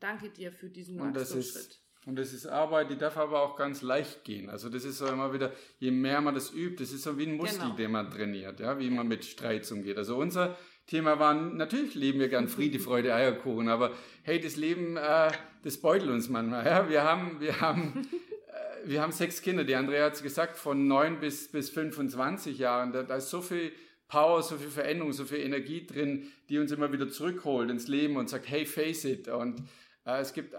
danke 0.00 0.30
dir 0.30 0.52
für 0.52 0.70
diesen 0.70 1.00
und 1.00 1.14
Wachstumsschritt. 1.14 1.80
Und 2.06 2.16
das 2.16 2.32
ist 2.32 2.46
Arbeit, 2.46 2.88
die 2.90 2.96
darf 2.96 3.16
aber 3.16 3.42
auch 3.42 3.56
ganz 3.56 3.82
leicht 3.82 4.22
gehen. 4.22 4.48
Also 4.48 4.68
das 4.68 4.84
ist 4.84 4.98
so 4.98 5.08
immer 5.08 5.32
wieder, 5.32 5.52
je 5.78 5.90
mehr 5.90 6.20
man 6.20 6.34
das 6.36 6.52
übt, 6.52 6.76
das 6.82 6.92
ist 6.92 7.02
so 7.02 7.18
wie 7.18 7.26
ein 7.26 7.36
Muskel, 7.36 7.58
genau. 7.58 7.74
den 7.74 7.90
man 7.90 8.10
trainiert, 8.12 8.60
ja, 8.60 8.78
wie 8.78 8.90
man 8.90 9.08
mit 9.08 9.24
Streits 9.24 9.72
umgeht. 9.72 9.98
Also 9.98 10.16
unser 10.16 10.56
Thema 10.86 11.18
war, 11.18 11.34
natürlich 11.34 11.96
leben 11.96 12.20
wir 12.20 12.28
gern 12.28 12.46
Friede, 12.46 12.78
Freude, 12.78 13.12
Eierkuchen, 13.12 13.68
aber 13.68 13.92
hey, 14.22 14.40
das 14.40 14.54
Leben, 14.54 14.96
äh, 14.96 15.32
das 15.64 15.78
beutelt 15.78 16.10
uns 16.10 16.28
manchmal. 16.28 16.64
Ja? 16.64 16.88
Wir 16.88 17.02
haben, 17.02 17.40
wir 17.40 17.60
haben, 17.60 18.06
äh, 18.46 18.88
wir 18.88 19.02
haben 19.02 19.10
sechs 19.10 19.42
Kinder. 19.42 19.64
Die 19.64 19.74
Andrea 19.74 20.06
hat 20.06 20.14
es 20.14 20.22
gesagt, 20.22 20.56
von 20.56 20.86
neun 20.86 21.18
bis, 21.18 21.48
bis 21.48 21.70
25 21.70 22.58
Jahren. 22.58 22.92
Da, 22.92 23.02
da 23.02 23.16
ist 23.16 23.30
so 23.30 23.40
viel 23.40 23.72
Power, 24.06 24.44
so 24.44 24.56
viel 24.58 24.68
Veränderung, 24.68 25.12
so 25.12 25.24
viel 25.24 25.40
Energie 25.40 25.84
drin, 25.84 26.28
die 26.48 26.58
uns 26.58 26.70
immer 26.70 26.92
wieder 26.92 27.08
zurückholt 27.08 27.68
ins 27.68 27.88
Leben 27.88 28.16
und 28.16 28.30
sagt, 28.30 28.48
hey, 28.48 28.64
face 28.64 29.06
it. 29.06 29.26
Und 29.26 29.64
äh, 30.04 30.20
es 30.20 30.32
gibt 30.32 30.54
äh, 30.54 30.58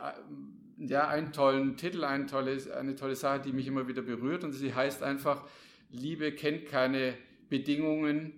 ja 0.79 1.07
einen 1.07 1.31
tollen 1.31 1.77
Titel, 1.77 2.03
eine 2.03 2.25
tolle, 2.25 2.57
eine 2.77 2.95
tolle 2.95 3.15
Sache, 3.15 3.39
die 3.39 3.53
mich 3.53 3.67
immer 3.67 3.87
wieder 3.87 4.01
berührt 4.01 4.43
und 4.43 4.51
sie 4.51 4.75
heißt 4.75 5.03
einfach, 5.03 5.47
Liebe 5.89 6.33
kennt 6.33 6.65
keine 6.65 7.13
Bedingungen, 7.47 8.33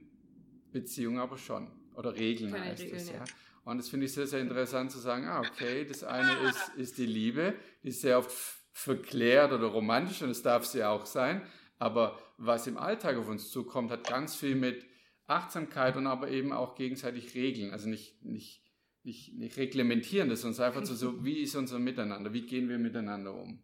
Beziehung 0.72 1.18
aber 1.18 1.40
schon 1.40 1.79
oder 2.00 2.16
Regeln 2.16 2.52
Keine 2.52 2.66
heißt 2.66 2.82
Regeln, 2.82 2.98
es, 2.98 3.10
ja. 3.12 3.24
Und 3.66 3.78
das 3.78 3.90
finde 3.90 4.06
ich 4.06 4.14
sehr, 4.14 4.26
sehr 4.26 4.40
interessant 4.40 4.90
zu 4.90 5.00
sagen, 5.00 5.28
ah, 5.28 5.42
okay, 5.42 5.86
das 5.86 6.06
eine 6.06 6.32
ist, 6.50 6.70
ist 6.78 6.98
die 6.98 7.06
Liebe, 7.06 7.56
die 7.84 7.90
ist 7.90 8.02
sehr 8.02 8.18
oft 8.18 8.32
verklärt 8.72 9.52
oder 9.52 9.68
romantisch 9.68 10.22
und 10.22 10.30
es 10.30 10.42
darf 10.42 10.66
sie 10.66 10.84
auch 10.86 11.06
sein, 11.06 11.46
aber 11.78 12.18
was 12.38 12.68
im 12.68 12.78
Alltag 12.78 13.18
auf 13.18 13.28
uns 13.28 13.52
zukommt, 13.52 13.92
hat 13.92 14.08
ganz 14.08 14.34
viel 14.34 14.56
mit 14.56 14.86
Achtsamkeit 15.28 15.98
und 15.98 16.08
aber 16.08 16.30
eben 16.30 16.54
auch 16.54 16.76
gegenseitig 16.76 17.36
Regeln, 17.36 17.72
also 17.72 17.90
nicht, 17.90 18.24
nicht, 18.24 18.64
nicht, 19.04 19.34
nicht 19.34 19.58
reglementieren 19.58 20.30
das, 20.30 20.42
sondern 20.42 20.64
einfach 20.64 20.86
so, 20.86 21.24
wie 21.26 21.42
ist 21.42 21.56
unser 21.56 21.80
Miteinander, 21.80 22.32
wie 22.32 22.46
gehen 22.46 22.70
wir 22.70 22.80
miteinander 22.80 23.34
um. 23.34 23.62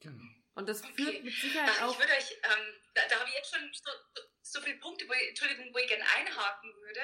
Genau. 0.00 0.22
Und 0.54 0.68
das 0.68 0.82
führt 0.84 1.08
okay. 1.08 1.22
mit 1.22 1.32
Sicherheit 1.32 1.82
auch... 1.82 1.92
Ich 1.92 1.98
würde 1.98 2.12
euch, 2.12 2.32
ähm, 2.44 2.74
da, 2.94 3.02
da 3.08 3.16
habe 3.20 3.28
ich 3.30 3.36
jetzt 3.36 3.54
schon 3.54 3.70
so, 3.72 3.90
so 4.14 4.29
viele 4.60 4.76
Punkte, 4.76 5.08
wo 5.08 5.12
ich, 5.12 5.28
Entschuldigung, 5.28 5.72
wo 5.72 5.78
ich 5.78 5.88
gerne 5.88 6.04
einhaken 6.16 6.74
würde. 6.80 7.00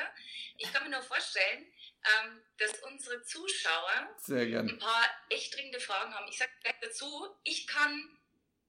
Ich 0.59 0.73
kann 0.73 0.85
mir 0.85 0.91
nur 0.91 1.03
vorstellen, 1.03 1.67
ähm, 2.05 2.43
dass 2.59 2.79
unsere 2.81 3.23
Zuschauer 3.23 4.17
ein 4.29 4.79
paar 4.79 5.05
echt 5.29 5.55
dringende 5.55 5.81
Fragen 5.81 6.15
haben. 6.15 6.29
Ich 6.29 6.39
sage 6.39 6.51
gleich 6.63 6.77
dazu, 6.81 7.37
ich 7.45 7.67
kann 7.67 8.19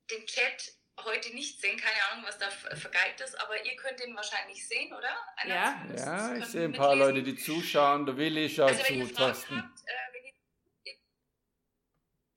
den 0.09 0.25
Chat 0.25 0.73
heute 1.03 1.29
nicht 1.35 1.61
sehen, 1.61 1.77
keine 1.77 2.03
Ahnung, 2.09 2.25
was 2.25 2.37
da 2.37 2.49
vergeigt 2.49 3.21
ist, 3.21 3.39
aber 3.39 3.63
ihr 3.63 3.75
könnt 3.75 4.01
ihn 4.01 4.15
wahrscheinlich 4.15 4.67
sehen, 4.67 4.93
oder? 4.93 5.15
Einer 5.35 5.55
ja, 5.55 5.85
ja 5.95 6.35
ich 6.37 6.45
sehe 6.45 6.65
ein 6.65 6.73
paar 6.73 6.95
mitlesen. 6.95 7.15
Leute, 7.15 7.23
die 7.23 7.37
zuschauen. 7.37 8.05
Der 8.05 8.17
Willi 8.17 8.49
schaut 8.49 8.69
also, 8.69 8.83
wenn 8.89 9.07
zu, 9.07 9.13
Thorsten. 9.13 9.57
Habt, 9.57 9.79
äh, 9.85 10.17
ihr, 10.83 10.95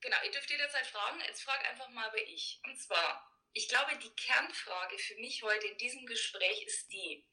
genau, 0.00 0.16
ihr 0.24 0.30
dürft 0.30 0.50
jederzeit 0.50 0.86
fragen. 0.86 1.20
Jetzt 1.26 1.42
frag 1.42 1.66
einfach 1.68 1.88
mal 1.90 2.10
bei 2.10 2.22
ich. 2.26 2.60
Und 2.66 2.78
zwar, 2.78 3.29
ich 3.52 3.68
glaube, 3.68 3.98
die 3.98 4.10
Kernfrage 4.10 4.98
für 4.98 5.16
mich 5.16 5.42
heute 5.42 5.66
in 5.66 5.78
diesem 5.78 6.06
Gespräch 6.06 6.62
ist 6.62 6.92
die, 6.92 7.24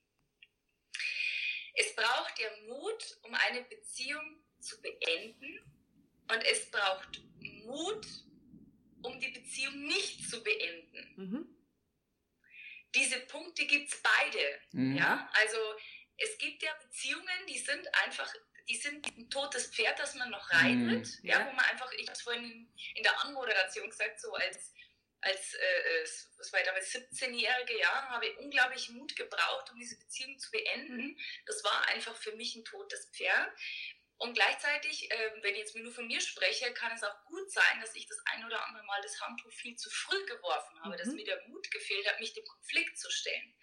es 1.76 1.96
braucht 1.96 2.40
ja 2.40 2.50
Mut, 2.68 3.20
um 3.22 3.34
eine 3.36 3.62
Beziehung 3.64 4.44
zu 4.60 4.82
beenden 4.82 5.60
und 6.30 6.44
es 6.44 6.72
braucht 6.72 7.22
Mut, 7.40 8.06
um 9.04 9.20
die 9.20 9.30
Beziehung 9.30 9.86
nicht 9.86 10.28
zu 10.28 10.44
beenden. 10.44 11.14
Mhm. 11.16 11.58
Diese 12.96 13.20
Punkte 13.22 13.66
gibt 13.68 13.94
es 13.94 14.02
beide. 14.02 14.60
Mhm. 14.72 14.98
Ja? 14.98 15.30
Also 15.34 15.58
es 16.18 16.38
gibt 16.40 16.64
ja 16.64 16.74
Beziehungen, 16.82 17.46
die 17.48 17.60
sind 17.60 17.88
einfach, 18.06 18.34
die 18.68 18.76
sind 18.76 19.06
ein 19.16 19.30
totes 19.30 19.68
Pferd, 19.68 20.00
das 20.00 20.16
man 20.16 20.32
noch 20.32 20.50
reitet. 20.52 21.08
Mhm. 21.08 21.20
Ja. 21.22 21.40
ja. 21.40 21.48
wo 21.48 21.52
man 21.52 21.66
einfach, 21.66 21.92
ich 21.92 22.08
habe 22.08 22.14
es 22.14 22.22
vorhin 22.24 22.74
in 22.96 23.04
der 23.04 23.24
Anmoderation 23.24 23.88
gesagt, 23.88 24.20
so 24.20 24.34
als 24.34 24.74
als, 25.22 25.54
äh, 25.54 26.04
was 26.38 26.54
war 26.54 26.60
ich 26.60 26.66
damals, 26.66 26.94
17-jährige 26.94 27.80
Jahr, 27.80 28.10
habe 28.10 28.28
ich 28.28 28.38
unglaublich 28.38 28.90
Mut 28.90 29.16
gebraucht, 29.16 29.72
um 29.72 29.80
diese 29.80 29.98
Beziehung 29.98 30.38
zu 30.38 30.52
beenden. 30.52 30.98
Mhm. 30.98 31.20
Das 31.46 31.64
war 31.64 31.88
einfach 31.90 32.16
für 32.16 32.34
mich 32.34 32.56
ein 32.56 32.66
totes 32.66 33.10
Pferd. 33.14 33.52
Und 34.20 34.34
gleichzeitig, 34.34 35.12
äh, 35.12 35.32
wenn 35.44 35.54
ich 35.54 35.60
jetzt 35.60 35.76
nur 35.76 35.92
von 35.92 36.08
mir 36.08 36.20
spreche, 36.20 36.74
kann 36.74 36.92
es 36.92 37.04
auch 37.04 37.26
gut 37.26 37.52
sein, 37.52 37.82
dass 37.82 37.96
ich 37.96 38.08
das 38.08 38.18
ein 38.34 38.44
oder 38.46 38.66
andere 38.66 38.84
Mal 38.86 39.00
das 39.04 39.20
Handtuch 39.22 39.52
viel 39.52 39.76
zu 39.76 39.90
früh 39.92 40.26
geworfen 40.26 40.80
habe, 40.82 40.96
mhm. 40.96 40.98
dass 40.98 41.08
mir 41.10 41.26
der 41.26 41.48
Mut 41.48 41.70
gefehlt 41.70 42.08
hat, 42.08 42.20
mich 42.20 42.34
dem 42.34 42.46
Konflikt 42.46 42.98
zu 42.98 43.12
stellen. 43.12 43.56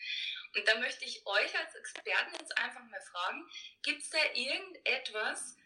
Und 0.54 0.68
da 0.68 0.78
möchte 0.78 1.04
ich 1.04 1.26
euch 1.26 1.58
als 1.58 1.74
Experten 1.74 2.36
jetzt 2.38 2.56
einfach 2.58 2.84
mal 2.84 3.00
fragen, 3.00 3.50
gibt 3.82 4.02
es 4.02 4.10
da 4.10 4.18
irgendetwas, 4.32 5.56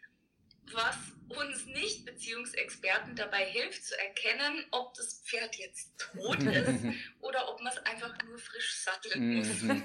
was 0.73 0.97
uns 1.29 1.65
Nicht-Beziehungsexperten 1.67 3.15
dabei 3.15 3.45
hilft 3.45 3.85
zu 3.85 3.97
erkennen, 3.99 4.65
ob 4.71 4.93
das 4.95 5.21
Pferd 5.25 5.55
jetzt 5.57 5.97
tot 5.97 6.41
ist 6.43 6.83
oder 7.21 7.49
ob 7.49 7.61
man 7.61 7.71
es 7.71 7.85
einfach 7.85 8.13
nur 8.25 8.37
frisch 8.37 8.83
satteln 8.83 9.37
muss. 9.37 9.61
Mhm. 9.61 9.83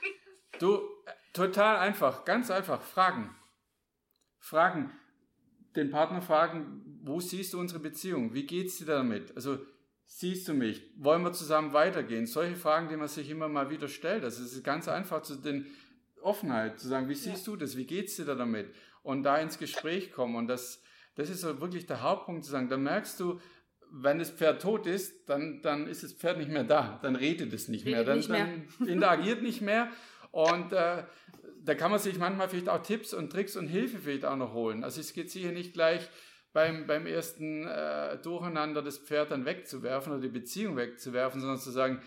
du, 0.58 0.88
total 1.32 1.78
einfach, 1.78 2.24
ganz 2.24 2.50
einfach, 2.50 2.82
Fragen. 2.82 3.34
Fragen. 4.38 4.92
Den 5.74 5.90
Partner 5.90 6.22
fragen, 6.22 6.82
wo 7.02 7.20
siehst 7.20 7.52
du 7.52 7.60
unsere 7.60 7.80
Beziehung? 7.80 8.32
Wie 8.32 8.46
geht 8.46 8.68
es 8.68 8.78
dir 8.78 8.86
damit? 8.86 9.34
Also, 9.36 9.58
siehst 10.06 10.48
du 10.48 10.54
mich? 10.54 10.82
Wollen 10.96 11.22
wir 11.22 11.32
zusammen 11.32 11.72
weitergehen? 11.72 12.26
Solche 12.26 12.56
Fragen, 12.56 12.88
die 12.88 12.96
man 12.96 13.08
sich 13.08 13.28
immer 13.28 13.48
mal 13.48 13.68
wieder 13.68 13.88
stellt. 13.88 14.24
Also, 14.24 14.42
es 14.42 14.52
ist 14.52 14.64
ganz 14.64 14.88
einfach 14.88 15.20
zu 15.22 15.36
den 15.36 15.66
Offenheit, 16.22 16.80
zu 16.80 16.88
sagen, 16.88 17.08
wie 17.08 17.14
siehst 17.14 17.46
ja. 17.46 17.52
du 17.52 17.56
das? 17.56 17.76
Wie 17.76 17.84
geht 17.84 18.06
es 18.06 18.16
dir 18.16 18.24
damit? 18.24 18.74
Und 19.06 19.22
da 19.22 19.38
ins 19.38 19.58
Gespräch 19.58 20.10
kommen. 20.10 20.34
Und 20.34 20.48
das, 20.48 20.82
das 21.14 21.30
ist 21.30 21.40
so 21.40 21.60
wirklich 21.60 21.86
der 21.86 22.02
Hauptpunkt 22.02 22.44
zu 22.44 22.50
sagen. 22.50 22.68
Da 22.68 22.76
merkst 22.76 23.20
du, 23.20 23.40
wenn 23.92 24.18
das 24.18 24.30
Pferd 24.30 24.60
tot 24.60 24.86
ist, 24.86 25.28
dann, 25.28 25.62
dann 25.62 25.86
ist 25.86 26.02
das 26.02 26.12
Pferd 26.12 26.38
nicht 26.38 26.50
mehr 26.50 26.64
da. 26.64 26.98
Dann 27.02 27.14
redet 27.14 27.52
es 27.52 27.68
nicht 27.68 27.86
redet 27.86 27.98
mehr. 27.98 28.04
Dann, 28.04 28.18
nicht 28.18 28.28
mehr. 28.28 28.46
dann 28.78 28.88
interagiert 28.88 29.42
nicht 29.42 29.62
mehr. 29.62 29.88
Und 30.32 30.72
äh, 30.72 31.04
da 31.62 31.74
kann 31.76 31.92
man 31.92 32.00
sich 32.00 32.18
manchmal 32.18 32.48
vielleicht 32.48 32.68
auch 32.68 32.82
Tipps 32.82 33.14
und 33.14 33.30
Tricks 33.30 33.56
und 33.56 33.68
Hilfe 33.68 33.98
vielleicht 33.98 34.24
auch 34.24 34.36
noch 34.36 34.52
holen. 34.52 34.82
Also 34.82 35.00
es 35.00 35.12
geht 35.12 35.30
sicher 35.30 35.52
nicht 35.52 35.72
gleich 35.72 36.10
beim, 36.52 36.88
beim 36.88 37.06
ersten 37.06 37.64
äh, 37.64 38.18
Durcheinander 38.18 38.82
das 38.82 38.98
Pferd 38.98 39.30
dann 39.30 39.44
wegzuwerfen 39.44 40.12
oder 40.12 40.22
die 40.22 40.28
Beziehung 40.28 40.76
wegzuwerfen, 40.76 41.40
sondern 41.40 41.58
zu 41.58 41.70
sagen, 41.70 42.02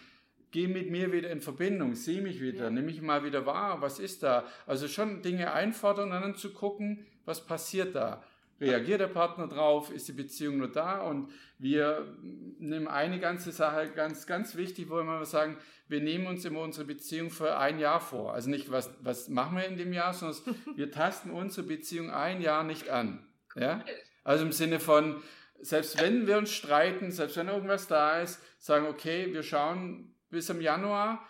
geh 0.51 0.67
mit 0.67 0.89
mir 0.89 1.11
wieder 1.11 1.29
in 1.29 1.41
Verbindung, 1.41 1.95
sieh 1.95 2.21
mich 2.21 2.41
wieder, 2.41 2.65
ja. 2.65 2.69
nimm 2.69 2.85
mich 2.85 3.01
mal 3.01 3.23
wieder 3.23 3.45
wahr, 3.45 3.81
was 3.81 3.99
ist 3.99 4.23
da? 4.23 4.45
Also 4.65 4.87
schon 4.87 5.21
Dinge 5.21 5.53
einfordern 5.53 6.11
und 6.11 6.21
dann 6.21 6.35
zu 6.35 6.53
gucken, 6.53 7.05
was 7.25 7.45
passiert 7.45 7.95
da? 7.95 8.23
Reagiert 8.61 8.99
der 8.99 9.07
Partner 9.07 9.47
drauf? 9.47 9.89
Ist 9.89 10.09
die 10.09 10.13
Beziehung 10.13 10.57
nur 10.57 10.69
da? 10.69 10.99
Und 10.99 11.31
wir 11.57 12.17
nehmen 12.57 12.87
eine 12.87 13.19
ganze 13.19 13.51
Sache 13.51 13.89
ganz, 13.89 14.27
ganz 14.27 14.55
wichtig, 14.55 14.89
wo 14.89 15.01
wir 15.01 15.25
sagen, 15.25 15.57
wir 15.87 16.01
nehmen 16.01 16.27
uns 16.27 16.43
immer 16.43 16.61
unsere 16.61 16.85
Beziehung 16.85 17.29
für 17.29 17.57
ein 17.57 17.79
Jahr 17.79 18.01
vor. 18.01 18.33
Also 18.33 18.49
nicht, 18.49 18.69
was, 18.69 18.91
was 19.01 19.29
machen 19.29 19.57
wir 19.57 19.65
in 19.65 19.77
dem 19.77 19.93
Jahr, 19.93 20.13
sondern 20.13 20.55
wir 20.75 20.91
tasten 20.91 21.31
unsere 21.31 21.67
Beziehung 21.67 22.11
ein 22.11 22.41
Jahr 22.41 22.63
nicht 22.63 22.89
an. 22.89 23.25
Ja? 23.55 23.83
Also 24.25 24.43
im 24.43 24.51
Sinne 24.51 24.81
von, 24.81 25.21
selbst 25.61 26.01
wenn 26.01 26.27
wir 26.27 26.37
uns 26.37 26.51
streiten, 26.51 27.11
selbst 27.11 27.37
wenn 27.37 27.47
irgendwas 27.47 27.87
da 27.87 28.21
ist, 28.21 28.41
sagen, 28.57 28.87
okay, 28.87 29.33
wir 29.33 29.43
schauen, 29.43 30.15
bis 30.29 30.49
im 30.49 30.61
Januar 30.61 31.27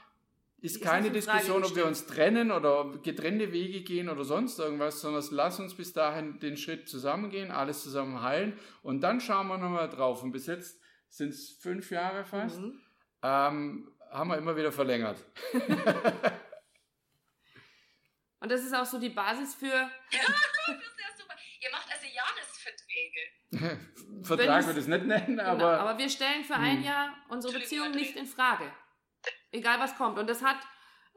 ist, 0.62 0.76
ist 0.78 0.84
keine 0.84 1.10
Diskussion, 1.10 1.64
ob 1.64 1.76
wir 1.76 1.86
uns 1.86 2.06
trennen 2.06 2.52
oder 2.52 2.98
getrennte 3.02 3.54
Wege 3.54 3.82
gehen 3.82 4.10
oder 4.10 4.26
sonst 4.26 4.60
irgendwas, 4.60 5.00
sondern 5.00 5.24
lass 5.32 5.60
uns 5.60 5.74
bis 5.76 5.94
dahin 5.94 6.40
den 6.40 6.58
Schritt 6.58 6.90
zusammengehen, 6.90 7.50
alles 7.52 7.82
zusammen 7.84 8.22
heilen 8.22 8.60
und 8.82 9.02
dann 9.02 9.22
schauen 9.22 9.48
wir 9.48 9.58
nochmal 9.58 9.90
drauf. 9.90 10.22
Und 10.22 10.32
bis 10.32 10.48
jetzt 10.48 10.82
sind 11.08 11.30
es 11.30 11.58
fünf 11.62 11.92
Jahre 11.92 12.26
fast, 12.26 12.60
mhm. 12.60 12.82
ähm, 13.24 13.96
haben 14.12 14.30
wir 14.30 14.38
immer 14.38 14.56
wieder 14.56 14.72
verlängert. 14.72 15.24
und 18.42 18.52
das 18.52 18.62
ist 18.62 18.76
auch 18.76 18.86
so 18.86 19.00
die 19.00 19.10
Basis 19.10 19.56
für. 19.56 19.68
Ja, 19.68 19.90
das 20.12 20.76
ist 20.76 21.00
ja 21.00 21.08
super. 21.18 21.36
Ihr 21.62 21.72
macht 21.72 21.88
also 21.92 22.06
Jahresverträge. 22.06 23.22
Vertrag 24.24 24.66
würde 24.66 24.80
ich 24.80 24.86
es 24.86 24.90
nicht 24.90 25.06
nennen, 25.06 25.38
genau, 25.38 25.44
aber. 25.44 25.80
aber 25.80 25.98
wir 25.98 26.10
stellen 26.10 26.44
für 26.44 26.56
ein 26.56 26.80
hm. 26.80 26.84
Jahr 26.84 27.14
unsere 27.30 27.58
Beziehung 27.58 27.92
nicht 27.92 28.18
in 28.18 28.26
Frage. 28.26 28.70
Egal 29.52 29.80
was 29.80 29.96
kommt. 29.96 30.20
Und 30.20 30.30
das 30.30 30.44
hat 30.44 30.60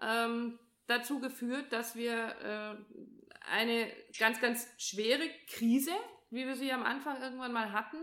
ähm, 0.01 0.59
dazu 0.87 1.21
geführt, 1.21 1.73
dass 1.73 1.97
wir 1.97 2.15
äh, 2.15 3.51
eine 3.51 3.93
ganz, 4.19 4.41
ganz 4.41 4.69
schwere 4.79 5.29
Krise, 5.49 5.93
wie 6.31 6.47
wir 6.47 6.57
sie 6.57 6.73
am 6.73 6.83
Anfang 6.83 7.21
irgendwann 7.21 7.53
mal 7.53 7.73
hatten, 7.73 7.99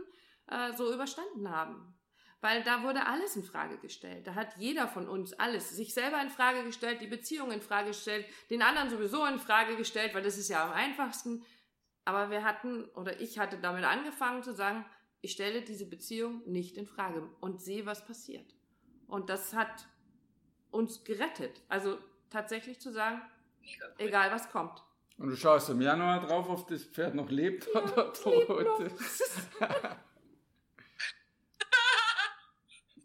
äh, 0.47 0.73
so 0.73 0.93
überstanden 0.93 1.49
haben. 1.49 1.95
Weil 2.41 2.63
da 2.63 2.83
wurde 2.83 3.05
alles 3.05 3.35
in 3.35 3.43
Frage 3.43 3.77
gestellt. 3.79 4.25
Da 4.25 4.35
hat 4.35 4.55
jeder 4.57 4.87
von 4.87 5.09
uns 5.09 5.33
alles 5.33 5.75
sich 5.75 5.93
selber 5.93 6.21
in 6.21 6.29
Frage 6.29 6.63
gestellt, 6.63 7.01
die 7.01 7.07
Beziehung 7.07 7.51
in 7.51 7.61
Frage 7.61 7.89
gestellt, 7.89 8.25
den 8.49 8.61
anderen 8.61 8.89
sowieso 8.89 9.25
in 9.25 9.39
Frage 9.39 9.75
gestellt, 9.75 10.13
weil 10.13 10.23
das 10.23 10.37
ist 10.37 10.49
ja 10.49 10.63
am 10.63 10.71
einfachsten. 10.71 11.43
Aber 12.05 12.31
wir 12.31 12.43
hatten, 12.43 12.85
oder 12.95 13.19
ich 13.19 13.39
hatte 13.39 13.57
damit 13.57 13.83
angefangen 13.83 14.41
zu 14.41 14.53
sagen, 14.53 14.85
ich 15.21 15.33
stelle 15.33 15.63
diese 15.63 15.85
Beziehung 15.85 16.41
nicht 16.45 16.77
in 16.77 16.85
Frage 16.85 17.29
und 17.41 17.61
sehe, 17.61 17.85
was 17.85 18.05
passiert. 18.05 18.55
Und 19.07 19.29
das 19.29 19.53
hat 19.53 19.87
uns 20.71 21.03
gerettet. 21.03 21.61
Also 21.67 21.97
tatsächlich 22.29 22.79
zu 22.79 22.91
sagen, 22.91 23.21
cool. 23.81 23.93
egal 23.97 24.31
was 24.31 24.49
kommt. 24.49 24.83
Und 25.17 25.29
du 25.29 25.35
schaust 25.35 25.69
im 25.69 25.81
Januar 25.81 26.25
drauf, 26.25 26.47
ob 26.49 26.67
das 26.69 26.85
Pferd 26.85 27.13
noch 27.13 27.29
lebt 27.29 27.67
ja, 27.73 27.81
oder 27.81 28.13
tot 28.13 28.79
ist. 28.79 29.21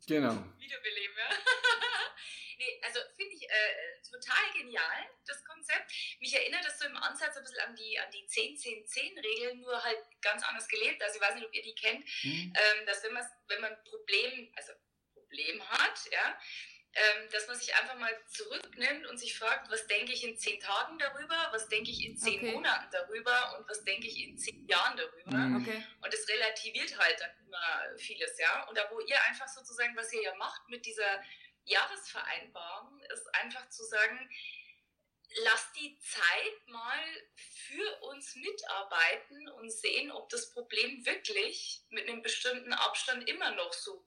genau. 0.06 0.36
Wiederbeleben, 0.58 1.16
ja. 1.18 1.28
nee, 2.58 2.80
also 2.84 3.00
finde 3.16 3.34
ich 3.34 3.42
äh, 3.42 4.00
total 4.08 4.44
genial, 4.56 5.10
das 5.26 5.44
Konzept. 5.44 5.92
Mich 6.20 6.32
erinnert 6.34 6.64
das 6.64 6.78
so 6.78 6.86
im 6.86 6.96
Ansatz 6.96 7.36
ein 7.36 7.42
bisschen 7.42 7.66
an 7.66 7.74
die, 7.74 7.98
an 7.98 8.10
die 8.12 8.24
10-10-10-Regel, 8.28 9.56
nur 9.56 9.82
halt 9.82 9.98
ganz 10.22 10.44
anders 10.44 10.68
gelebt. 10.68 11.02
Also 11.02 11.16
ich 11.16 11.20
weiß 11.20 11.34
nicht, 11.34 11.46
ob 11.46 11.52
ihr 11.52 11.62
die 11.62 11.74
kennt, 11.74 12.04
mhm. 12.22 12.52
ähm, 12.54 12.86
dass 12.86 13.02
wenn 13.02 13.14
man, 13.14 13.26
wenn 13.48 13.60
man 13.60 13.72
ein 13.72 13.84
Problem, 13.84 14.52
also 14.54 14.72
Problem 15.14 15.68
hat, 15.68 15.98
ja, 16.12 16.38
ähm, 16.96 17.28
dass 17.32 17.48
man 17.48 17.56
sich 17.58 17.74
einfach 17.74 17.96
mal 17.96 18.12
zurücknimmt 18.28 19.06
und 19.06 19.18
sich 19.18 19.36
fragt, 19.36 19.70
was 19.70 19.86
denke 19.88 20.12
ich 20.12 20.22
in 20.22 20.36
zehn 20.36 20.60
Tagen 20.60 20.96
darüber, 20.98 21.48
was 21.50 21.68
denke 21.68 21.90
ich 21.90 22.04
in 22.04 22.16
zehn 22.16 22.38
okay. 22.40 22.52
Monaten 22.52 22.88
darüber 22.92 23.58
und 23.58 23.68
was 23.68 23.82
denke 23.82 24.06
ich 24.06 24.22
in 24.22 24.38
zehn 24.38 24.66
Jahren 24.68 24.96
darüber. 24.96 25.36
Mhm. 25.36 25.56
Okay. 25.56 25.84
Und 26.02 26.12
das 26.12 26.28
relativiert 26.28 26.96
halt 26.96 27.20
dann 27.20 27.30
immer 27.44 27.98
vieles, 27.98 28.38
ja. 28.38 28.62
Und 28.68 28.78
da 28.78 28.88
wo 28.90 29.00
ihr 29.00 29.20
einfach 29.24 29.48
sozusagen, 29.48 29.96
was 29.96 30.12
ihr 30.12 30.22
ja 30.22 30.34
macht 30.36 30.68
mit 30.68 30.86
dieser 30.86 31.20
Jahresvereinbarung, 31.64 33.00
ist 33.00 33.34
einfach 33.34 33.68
zu 33.70 33.84
sagen, 33.84 34.30
lass 35.42 35.72
die 35.72 35.98
Zeit 35.98 36.68
mal 36.68 37.00
für 37.34 38.02
uns 38.08 38.36
mitarbeiten 38.36 39.48
und 39.48 39.70
sehen, 39.70 40.10
ob 40.12 40.28
das 40.28 40.50
Problem 40.50 41.04
wirklich 41.04 41.82
mit 41.90 42.08
einem 42.08 42.22
bestimmten 42.22 42.72
Abstand 42.72 43.28
immer 43.28 43.50
noch 43.52 43.72
so 43.72 44.06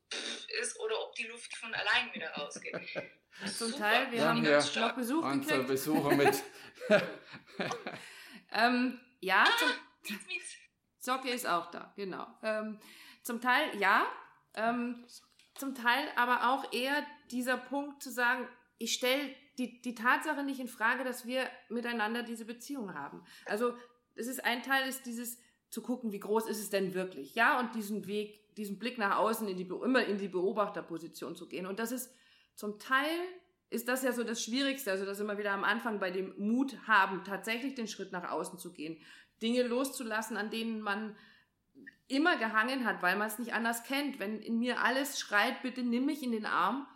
ist 0.61 0.79
oder 0.79 1.01
ob 1.01 1.15
die 1.15 1.27
Luft 1.27 1.55
von 1.55 1.73
allein 1.73 2.13
wieder 2.13 2.31
rausgeht. 2.31 2.75
Zum 3.45 3.69
Super. 3.69 3.77
Teil, 3.77 4.11
wir 4.11 4.19
ja, 4.19 4.29
haben 4.29 4.43
ja. 4.43 4.59
noch 4.59 4.95
Besuch 4.95 5.31
gekriegt. 5.31 5.67
Besucher 5.67 6.15
mit. 6.15 6.43
ähm, 8.51 8.99
ja, 9.19 9.45
zum, 9.59 10.19
Socke 10.97 11.29
ist 11.29 11.45
auch 11.45 11.69
da, 11.69 11.93
genau. 11.95 12.25
Ähm, 12.41 12.79
zum 13.21 13.39
Teil 13.39 13.77
ja, 13.79 14.07
ähm, 14.55 15.05
zum 15.53 15.75
Teil 15.75 16.11
aber 16.15 16.49
auch 16.51 16.73
eher 16.73 17.05
dieser 17.29 17.57
Punkt 17.57 18.01
zu 18.01 18.11
sagen, 18.11 18.47
ich 18.79 18.93
stelle 18.93 19.35
die, 19.57 19.81
die 19.81 19.95
Tatsache 19.95 20.43
nicht 20.43 20.59
in 20.59 20.67
Frage, 20.67 21.03
dass 21.03 21.25
wir 21.25 21.47
miteinander 21.69 22.23
diese 22.23 22.45
Beziehung 22.45 22.93
haben. 22.93 23.23
Also 23.45 23.73
das 24.15 24.27
ist 24.27 24.43
ein 24.43 24.63
Teil, 24.63 24.87
ist 24.87 25.05
dieses 25.05 25.39
zu 25.69 25.81
gucken, 25.81 26.11
wie 26.11 26.19
groß 26.19 26.47
ist 26.47 26.59
es 26.59 26.69
denn 26.69 26.93
wirklich, 26.93 27.35
ja, 27.35 27.59
und 27.59 27.75
diesen 27.75 28.07
Weg, 28.07 28.55
diesen 28.55 28.79
Blick 28.79 28.97
nach 28.97 29.17
außen 29.17 29.47
in 29.47 29.57
die, 29.57 29.63
immer 29.63 30.05
in 30.05 30.17
die 30.17 30.29
Beobachterposition 30.29 31.35
zu 31.35 31.47
gehen. 31.47 31.65
Und 31.65 31.79
das 31.79 31.91
ist 31.91 32.13
zum 32.55 32.79
Teil 32.79 33.19
ist 33.69 33.87
das 33.87 34.03
ja 34.03 34.13
so 34.13 34.23
das 34.23 34.41
Schwierigste, 34.41 34.91
also 34.91 35.05
das 35.05 35.19
immer 35.19 35.37
wieder 35.37 35.51
am 35.51 35.63
Anfang 35.63 35.99
bei 35.99 36.09
dem 36.09 36.33
Mut 36.37 36.87
haben, 36.87 37.23
tatsächlich 37.25 37.75
den 37.75 37.87
Schritt 37.87 38.11
nach 38.11 38.31
außen 38.31 38.57
zu 38.57 38.71
gehen, 38.71 38.97
Dinge 39.41 39.63
loszulassen, 39.63 40.37
an 40.37 40.49
denen 40.49 40.81
man 40.81 41.15
immer 42.07 42.37
gehangen 42.37 42.85
hat, 42.85 43.01
weil 43.01 43.17
man 43.17 43.27
es 43.27 43.39
nicht 43.39 43.53
anders 43.53 43.83
kennt. 43.83 44.19
Wenn 44.19 44.39
in 44.39 44.57
mir 44.59 44.81
alles 44.81 45.19
schreit, 45.19 45.61
bitte 45.61 45.83
nimm 45.83 46.05
mich 46.05 46.23
in 46.23 46.31
den 46.31 46.45
Arm, 46.45 46.87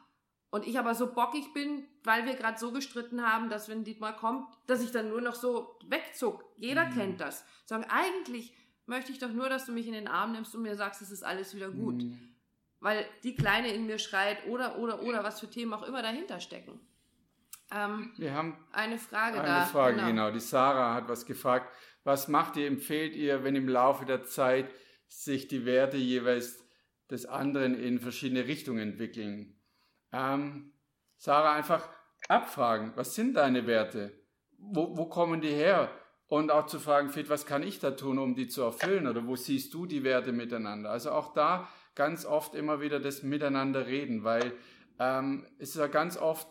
und 0.51 0.67
ich 0.67 0.77
aber 0.77 0.93
so 0.93 1.13
bockig 1.13 1.53
bin, 1.53 1.86
weil 2.03 2.25
wir 2.25 2.36
gerade 2.36 2.60
so 2.60 2.72
gestritten 2.72 3.25
haben, 3.25 3.50
dass 3.50 3.70
wenn 3.70 3.84
Dietmar 3.84 4.15
kommt, 4.15 4.48
dass 4.67 4.84
ich 4.84 4.91
dann 4.91 5.10
nur 5.10 5.22
noch 5.22 5.36
so 5.36 5.79
wegzuck. 5.88 6.46
Jeder 6.58 6.86
mhm. 6.86 6.93
kennt 6.93 7.22
das. 7.22 7.46
Sagen, 7.65 7.86
eigentlich 7.89 8.53
möchte 8.86 9.13
ich 9.13 9.20
doch 9.20 9.31
nur, 9.31 9.48
dass 9.48 9.65
du 9.65 9.72
mich 9.72 9.88
in 9.88 9.93
den 9.93 10.10
Arm 10.10 10.34
nimmst 10.34 10.53
und 10.53 10.62
mir 10.62 10.75
sagst, 10.75 11.01
es 11.01 11.10
ist 11.10 11.24
alles 11.24 11.55
wieder 11.55 11.72
gut. 11.72 12.03
Mhm. 12.03 12.20
Weil 12.81 13.05
die 13.24 13.36
Kleine 13.36 13.74
in 13.74 13.86
mir 13.86 13.98
schreit 13.98 14.46
oder, 14.48 14.77
oder, 14.77 15.01
oder, 15.03 15.24
was 15.24 15.39
für 15.39 15.50
Themen 15.50 15.74
auch 15.74 15.84
immer 15.84 16.01
dahinter 16.01 16.41
stecken. 16.41 16.79
Ähm, 17.74 18.12
wir 18.17 18.34
haben 18.34 18.58
eine 18.74 18.98
Frage 18.98 19.39
eine 19.39 19.48
da. 19.48 19.58
Eine 19.58 19.65
Frage, 19.67 19.96
genau. 19.96 20.08
genau. 20.08 20.31
Die 20.31 20.39
Sarah 20.39 20.96
hat 20.96 21.08
was 21.08 21.25
gefragt. 21.25 21.74
Was 22.03 22.27
macht 22.27 22.58
ihr, 22.58 22.67
empfehlt 22.67 23.15
ihr, 23.15 23.43
wenn 23.43 23.55
im 23.55 23.70
Laufe 23.70 24.05
der 24.05 24.24
Zeit 24.25 24.70
sich 25.08 25.48
die 25.48 25.65
Werte 25.65 25.98
jeweils 25.98 26.65
des 27.10 27.25
anderen 27.25 27.75
in 27.75 28.00
verschiedene 28.00 28.48
Richtungen 28.48 28.79
entwickeln? 28.79 29.61
Ähm, 30.12 30.74
Sarah 31.18 31.53
einfach 31.53 31.88
abfragen, 32.27 32.94
was 32.96 33.15
sind 33.15 33.36
deine 33.36 33.68
Werte? 33.68 34.13
Wo, 34.58 34.98
wo 34.98 35.06
kommen 35.06 35.41
die 35.41 35.50
her? 35.50 35.89
Und 36.27 36.50
auch 36.50 36.65
zu 36.65 36.80
fragen, 36.80 37.10
Fit, 37.10 37.30
was 37.30 37.46
kann 37.46 37.62
ich 37.62 37.80
da 37.80 37.91
tun, 37.91 38.18
um 38.18 38.36
die 38.36 38.48
zu 38.48 38.62
erfüllen? 38.62 39.08
Oder 39.08 39.27
wo 39.27 39.36
siehst 39.36 39.74
du 39.74 39.86
die 39.86 40.03
Werte 40.03 40.32
miteinander? 40.32 40.89
Also 40.89 41.12
auch 41.12 41.34
da 41.34 41.68
ganz 41.94 42.25
oft 42.25 42.56
immer 42.56 42.80
wieder 42.80 43.00
das 43.00 43.22
Miteinander 43.22 43.86
reden, 43.86 44.24
weil 44.24 44.53
ähm, 44.98 45.46
es 45.60 45.72
ist 45.72 45.75
ja 45.75 45.88
ganz 45.88 46.18
oft 46.18 46.48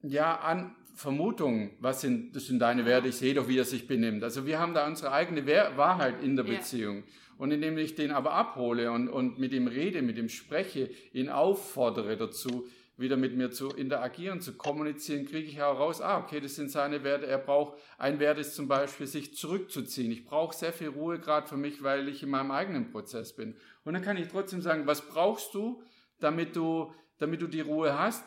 ja 0.00 0.40
an 0.40 0.74
Vermutungen, 0.94 1.70
was 1.80 2.00
sind, 2.00 2.36
das 2.36 2.46
sind 2.46 2.58
deine 2.58 2.84
Werte, 2.84 3.08
ich 3.08 3.16
sehe 3.16 3.34
doch, 3.34 3.48
wie 3.48 3.58
er 3.58 3.64
sich 3.64 3.86
benimmt. 3.86 4.22
Also 4.22 4.46
wir 4.46 4.58
haben 4.58 4.74
da 4.74 4.86
unsere 4.86 5.12
eigene 5.12 5.46
Wahrheit 5.46 6.22
in 6.22 6.36
der 6.36 6.44
Beziehung. 6.44 6.98
Ja. 6.98 7.02
Und 7.38 7.50
indem 7.50 7.78
ich 7.78 7.94
den 7.94 8.12
aber 8.12 8.32
abhole 8.32 8.92
und, 8.92 9.08
und 9.08 9.38
mit 9.38 9.52
ihm 9.52 9.66
rede, 9.66 10.02
mit 10.02 10.18
ihm 10.18 10.28
spreche, 10.28 10.90
ihn 11.12 11.28
auffordere 11.28 12.16
dazu, 12.16 12.68
wieder 12.98 13.16
mit 13.16 13.36
mir 13.36 13.50
zu 13.50 13.70
interagieren, 13.70 14.40
zu 14.40 14.56
kommunizieren, 14.56 15.26
kriege 15.26 15.48
ich 15.48 15.62
auch 15.62 15.78
raus, 15.78 16.00
ah, 16.00 16.18
okay, 16.18 16.40
das 16.40 16.54
sind 16.54 16.70
seine 16.70 17.02
Werte. 17.02 17.26
Er 17.26 17.38
braucht, 17.38 17.78
ein 17.98 18.20
Wert 18.20 18.38
ist 18.38 18.54
zum 18.54 18.68
Beispiel, 18.68 19.06
sich 19.06 19.34
zurückzuziehen. 19.34 20.12
Ich 20.12 20.24
brauche 20.24 20.54
sehr 20.54 20.72
viel 20.72 20.88
Ruhe 20.88 21.18
gerade 21.18 21.48
für 21.48 21.56
mich, 21.56 21.82
weil 21.82 22.08
ich 22.08 22.22
in 22.22 22.30
meinem 22.30 22.50
eigenen 22.50 22.90
Prozess 22.90 23.34
bin. 23.34 23.56
Und 23.84 23.94
dann 23.94 24.02
kann 24.02 24.16
ich 24.16 24.28
trotzdem 24.28 24.60
sagen, 24.60 24.86
was 24.86 25.00
brauchst 25.02 25.54
du, 25.54 25.82
damit 26.20 26.54
du, 26.54 26.92
damit 27.18 27.40
du 27.42 27.46
die 27.46 27.62
Ruhe 27.62 27.98
hast? 27.98 28.24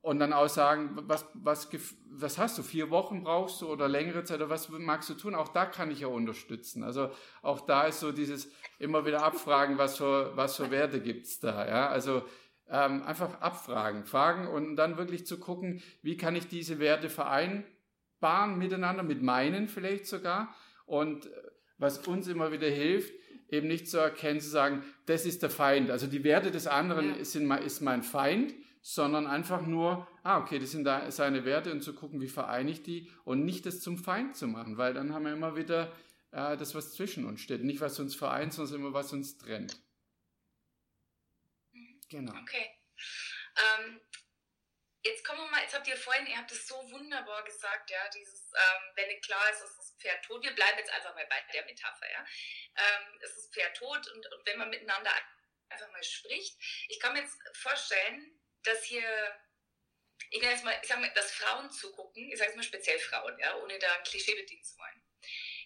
Und 0.00 0.20
dann 0.20 0.32
auch 0.32 0.48
sagen, 0.48 0.90
was, 0.94 1.26
was, 1.34 1.68
was 2.10 2.38
hast 2.38 2.56
du, 2.58 2.62
vier 2.62 2.90
Wochen 2.90 3.24
brauchst 3.24 3.60
du 3.60 3.68
oder 3.68 3.88
längere 3.88 4.24
Zeit 4.24 4.38
oder 4.38 4.50
was 4.50 4.68
magst 4.68 5.10
du 5.10 5.14
tun? 5.14 5.34
Auch 5.34 5.48
da 5.48 5.66
kann 5.66 5.90
ich 5.90 6.00
ja 6.00 6.06
unterstützen. 6.06 6.84
Also 6.84 7.10
auch 7.42 7.60
da 7.60 7.86
ist 7.86 8.00
so 8.00 8.12
dieses 8.12 8.50
immer 8.78 9.04
wieder 9.06 9.22
abfragen, 9.22 9.76
was 9.76 9.98
für, 9.98 10.36
was 10.36 10.56
für 10.56 10.70
Werte 10.70 11.00
gibt's 11.00 11.40
da. 11.40 11.66
Ja? 11.66 11.88
Also 11.88 12.22
ähm, 12.70 13.02
einfach 13.02 13.40
abfragen, 13.40 14.04
fragen 14.04 14.46
und 14.46 14.76
dann 14.76 14.98
wirklich 14.98 15.26
zu 15.26 15.40
gucken, 15.40 15.82
wie 16.02 16.16
kann 16.16 16.36
ich 16.36 16.46
diese 16.46 16.78
Werte 16.78 17.10
vereinbaren 17.10 18.56
miteinander, 18.56 19.02
mit 19.02 19.22
meinen 19.22 19.68
vielleicht 19.68 20.06
sogar. 20.06 20.54
Und 20.86 21.28
was 21.76 22.06
uns 22.06 22.28
immer 22.28 22.52
wieder 22.52 22.68
hilft, 22.68 23.12
eben 23.50 23.66
nicht 23.66 23.88
zu 23.88 23.98
erkennen, 23.98 24.40
zu 24.40 24.48
sagen, 24.48 24.84
das 25.06 25.26
ist 25.26 25.42
der 25.42 25.50
Feind. 25.50 25.90
Also 25.90 26.06
die 26.06 26.24
Werte 26.24 26.50
des 26.50 26.66
anderen 26.66 27.16
ja. 27.16 27.24
sind, 27.24 27.50
ist 27.50 27.80
mein 27.80 28.02
Feind 28.02 28.54
sondern 28.82 29.26
einfach 29.26 29.62
nur, 29.62 30.06
ah, 30.22 30.38
okay, 30.38 30.58
das 30.58 30.70
sind 30.70 30.84
da 30.84 31.10
seine 31.10 31.44
Werte 31.44 31.72
und 31.72 31.82
zu 31.82 31.94
gucken, 31.94 32.20
wie 32.20 32.28
vereine 32.28 32.70
ich 32.70 32.82
die 32.82 33.10
und 33.24 33.44
nicht 33.44 33.66
das 33.66 33.80
zum 33.80 33.98
Feind 33.98 34.36
zu 34.36 34.46
machen, 34.46 34.78
weil 34.78 34.94
dann 34.94 35.12
haben 35.12 35.24
wir 35.24 35.32
immer 35.32 35.56
wieder 35.56 35.92
äh, 36.32 36.56
das, 36.56 36.74
was 36.74 36.94
zwischen 36.94 37.26
uns 37.26 37.40
steht. 37.40 37.62
Nicht, 37.62 37.80
was 37.80 37.98
uns 37.98 38.14
vereint, 38.14 38.52
sondern 38.52 38.80
immer, 38.80 38.92
was 38.92 39.12
uns 39.12 39.38
trennt. 39.38 39.80
Mhm. 41.72 42.00
Genau. 42.08 42.32
Okay. 42.40 42.70
Ähm, 43.56 44.00
jetzt 45.02 45.24
kommen 45.24 45.40
wir 45.40 45.50
mal, 45.50 45.62
jetzt 45.62 45.74
habt 45.74 45.88
ihr 45.88 45.96
vorhin, 45.96 46.26
ihr 46.26 46.36
habt 46.36 46.52
es 46.52 46.66
so 46.66 46.74
wunderbar 46.90 47.44
gesagt, 47.44 47.90
ja, 47.90 48.08
dieses, 48.14 48.52
ähm, 48.54 48.92
wenn 48.94 49.20
klar 49.20 49.50
ist, 49.50 49.62
ist 49.62 49.78
das 49.78 49.96
Pferd 49.98 50.24
tot, 50.24 50.44
wir 50.44 50.54
bleiben 50.54 50.78
jetzt 50.78 50.92
einfach 50.92 51.14
mal 51.14 51.26
bei 51.28 51.40
der 51.52 51.64
Metapher, 51.64 52.10
ja. 52.10 52.24
Ähm, 52.76 53.18
es 53.20 53.36
ist 53.36 53.52
Pferd 53.52 53.76
tot 53.76 54.06
und, 54.12 54.26
und 54.32 54.46
wenn 54.46 54.58
man 54.58 54.70
miteinander 54.70 55.10
einfach 55.70 55.90
mal 55.90 56.04
spricht, 56.04 56.56
ich 56.88 57.00
kann 57.00 57.12
mir 57.12 57.20
jetzt 57.20 57.38
vorstellen, 57.54 58.38
dass 58.62 58.84
hier, 58.84 59.02
ich 60.30 60.40
nenne 60.40 60.52
jetzt 60.52 60.64
mal, 60.64 60.78
ich 60.82 60.88
sag 60.88 61.00
mal, 61.00 61.12
dass 61.14 61.32
Frauen 61.32 61.70
zugucken, 61.70 62.30
ich 62.30 62.38
sage 62.38 62.50
jetzt 62.50 62.56
mal 62.56 62.62
speziell 62.62 62.98
Frauen, 62.98 63.38
ja, 63.38 63.56
ohne 63.56 63.78
da 63.78 63.94
ein 63.94 64.04
Klischee 64.04 64.34
bedienen 64.34 64.62
zu 64.62 64.78
wollen, 64.78 65.02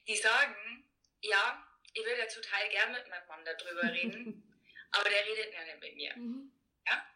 die 0.07 0.17
sagen, 0.17 0.85
ja, 1.21 1.67
ich 1.95 2.05
würde 2.05 2.19
ja 2.19 2.27
total 2.27 2.69
gern 2.71 2.93
mit 2.93 3.09
meinem 3.09 3.27
Mann 3.29 3.45
darüber 3.45 3.83
reden, 3.93 4.61
aber 4.91 5.09
der 5.09 5.27
redet 5.27 5.55
ja 5.55 5.65
nicht 5.65 5.81
mit 5.81 5.97
mir. 5.97 6.17
Mhm. 6.17 6.53
Ja? 6.87 7.07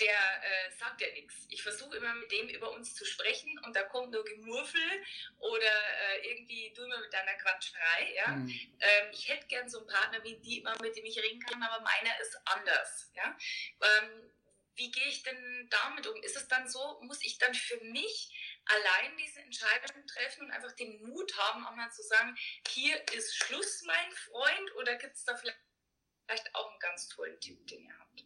Der 0.00 0.08
äh, 0.08 0.70
sagt 0.78 1.00
ja 1.00 1.10
nichts. 1.12 1.46
Ich 1.50 1.62
versuche 1.62 1.96
immer 1.96 2.14
mit 2.14 2.30
dem 2.32 2.48
über 2.48 2.70
uns 2.70 2.94
zu 2.94 3.04
sprechen 3.04 3.58
und 3.64 3.76
da 3.76 3.82
kommt 3.82 4.12
nur 4.12 4.24
Gemurfel 4.24 5.04
oder 5.38 5.60
äh, 5.60 6.30
irgendwie 6.30 6.72
du 6.74 6.84
immer 6.84 7.00
mit 7.00 7.12
deiner 7.12 7.34
Quatscherei. 7.34 8.14
Ja? 8.14 8.28
Mhm. 8.28 8.48
Ähm, 8.80 9.10
ich 9.12 9.28
hätte 9.28 9.46
gern 9.46 9.68
so 9.68 9.78
einen 9.78 9.88
Partner 9.88 10.24
wie 10.24 10.40
Dietmar, 10.40 10.80
mit 10.80 10.96
dem 10.96 11.04
ich 11.04 11.18
reden 11.18 11.40
kann, 11.40 11.62
aber 11.62 11.82
meiner 11.82 12.18
ist 12.20 12.40
anders. 12.46 13.12
Ja? 13.14 13.36
Ähm, 13.82 14.32
wie 14.76 14.90
gehe 14.90 15.08
ich 15.08 15.22
denn 15.22 15.68
damit 15.70 16.06
um? 16.06 16.22
Ist 16.22 16.36
es 16.36 16.48
dann 16.48 16.68
so, 16.68 17.00
muss 17.02 17.22
ich 17.24 17.38
dann 17.38 17.54
für 17.54 17.82
mich 17.84 18.60
allein 18.64 19.16
diese 19.16 19.40
Entscheidung 19.40 20.06
treffen 20.06 20.44
und 20.44 20.50
einfach 20.50 20.72
den 20.72 21.06
Mut 21.06 21.36
haben, 21.38 21.66
auch 21.66 21.74
mal 21.74 21.90
zu 21.90 22.02
sagen, 22.02 22.36
hier 22.68 22.96
ist 23.12 23.36
Schluss, 23.36 23.82
mein 23.86 24.12
Freund, 24.12 24.76
oder 24.76 24.96
gibt 24.96 25.14
es 25.14 25.24
da 25.24 25.36
vielleicht 25.36 26.54
auch 26.54 26.70
einen 26.70 26.80
ganz 26.80 27.08
tollen 27.08 27.38
Tipp, 27.40 27.66
den 27.66 27.84
ihr 27.84 27.98
habt? 27.98 28.24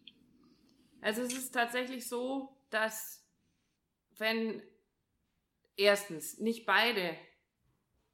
Also 1.01 1.23
es 1.23 1.35
ist 1.35 1.53
tatsächlich 1.53 2.09
so, 2.09 2.57
dass 2.71 3.27
wenn 4.17 4.63
erstens 5.77 6.39
nicht 6.39 6.67
beide 6.67 7.19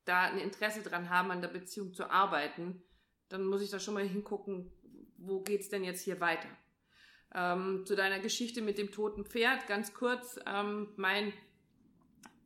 da 0.04 0.24
ein 0.24 0.38
Interesse 0.38 0.82
dran 0.82 1.10
haben, 1.10 1.30
an 1.30 1.40
der 1.40 1.48
Beziehung 1.48 1.92
zu 1.92 2.10
arbeiten, 2.10 2.82
dann 3.28 3.44
muss 3.44 3.62
ich 3.62 3.70
da 3.70 3.78
schon 3.78 3.94
mal 3.94 4.06
hingucken, 4.06 4.72
wo 5.18 5.40
geht 5.42 5.60
es 5.60 5.68
denn 5.68 5.84
jetzt 5.84 6.02
hier 6.02 6.20
weiter? 6.20 6.48
Ähm, 7.32 7.84
zu 7.86 7.94
deiner 7.94 8.18
Geschichte 8.18 8.60
mit 8.60 8.78
dem 8.78 8.90
toten 8.90 9.24
Pferd, 9.24 9.66
ganz 9.68 9.94
kurz, 9.94 10.38
ähm, 10.46 10.92
mein 10.96 11.32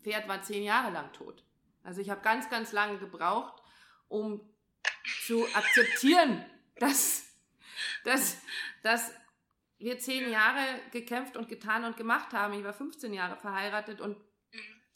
Pferd 0.02 0.28
war 0.28 0.42
zehn 0.42 0.62
Jahre 0.62 0.92
lang 0.92 1.12
tot. 1.12 1.42
Also 1.82 2.00
ich 2.00 2.10
habe 2.10 2.20
ganz, 2.20 2.50
ganz 2.50 2.72
lange 2.72 2.98
gebraucht, 2.98 3.62
um 4.08 4.40
zu 5.26 5.44
akzeptieren, 5.54 6.44
dass, 6.78 7.34
dass, 8.04 8.38
dass 8.82 9.12
wir 9.78 9.98
zehn 9.98 10.30
Jahre 10.30 10.60
gekämpft 10.92 11.36
und 11.36 11.48
getan 11.48 11.84
und 11.84 11.96
gemacht 11.96 12.32
haben. 12.32 12.54
Ich 12.54 12.64
war 12.64 12.72
15 12.72 13.12
Jahre 13.12 13.36
verheiratet 13.36 14.00
und 14.00 14.16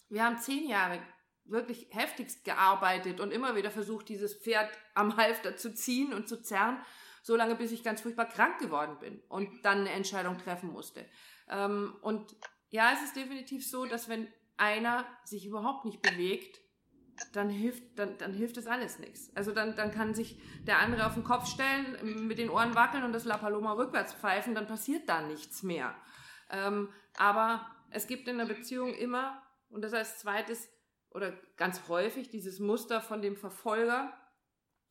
wir 0.09 0.25
haben 0.25 0.39
zehn 0.39 0.69
Jahre 0.69 1.01
wirklich 1.45 1.89
heftigst 1.91 2.45
gearbeitet 2.45 3.21
und 3.21 3.33
immer 3.33 3.57
wieder 3.57 3.71
versucht, 3.71 4.09
dieses 4.09 4.35
Pferd 4.35 4.71
am 4.95 5.17
Halfter 5.17 5.57
zu 5.57 5.75
ziehen 5.75 6.13
und 6.13 6.29
zu 6.29 6.43
zerren 6.43 6.79
so 7.29 7.37
lange, 7.37 7.55
bis 7.57 7.73
ich 7.73 7.85
ganz 7.85 8.01
furchtbar 8.01 8.27
krank 8.27 8.59
geworden 8.59 8.97
bin 9.01 9.21
und 9.29 9.63
dann 9.63 9.81
eine 9.81 9.91
Entscheidung 9.91 10.39
treffen 10.39 10.73
musste. 10.73 11.05
Ähm, 11.51 11.95
und 12.01 12.35
ja, 12.71 12.91
es 12.95 13.03
ist 13.03 13.17
definitiv 13.17 13.69
so, 13.69 13.85
dass 13.85 14.09
wenn 14.09 14.27
einer 14.57 15.05
sich 15.25 15.45
überhaupt 15.45 15.85
nicht 15.85 16.01
bewegt, 16.01 16.59
dann 17.35 17.51
hilft, 17.51 17.99
dann, 17.99 18.17
dann 18.17 18.33
hilft 18.33 18.57
das 18.57 18.67
alles 18.67 18.99
nichts. 18.99 19.31
Also 19.37 19.53
dann, 19.53 19.77
dann 19.77 19.91
kann 19.91 20.15
sich 20.15 20.41
der 20.67 20.79
andere 20.79 21.05
auf 21.05 21.15
den 21.15 21.25
Kopf 21.25 21.47
stellen, 21.47 22.27
mit 22.27 22.39
den 22.39 22.49
Ohren 22.49 22.75
wackeln 22.75 23.05
und 23.05 23.13
das 23.13 23.27
La 23.27 23.37
Paloma 23.37 23.75
rückwärts 23.75 24.15
pfeifen, 24.15 24.55
dann 24.55 24.67
passiert 24.67 25.07
da 25.07 25.21
nichts 25.21 25.63
mehr. 25.63 25.95
Ähm, 26.51 26.89
aber 27.19 27.67
es 27.91 28.07
gibt 28.07 28.27
in 28.27 28.39
der 28.39 28.47
Beziehung 28.47 28.95
immer, 28.95 29.43
und 29.69 29.83
das 29.83 29.93
als 29.93 30.19
zweites 30.19 30.71
oder 31.11 31.33
ganz 31.59 31.89
häufig, 31.89 32.31
dieses 32.31 32.59
Muster 32.59 33.03
von 33.03 33.21
dem 33.21 33.37
Verfolger 33.37 34.15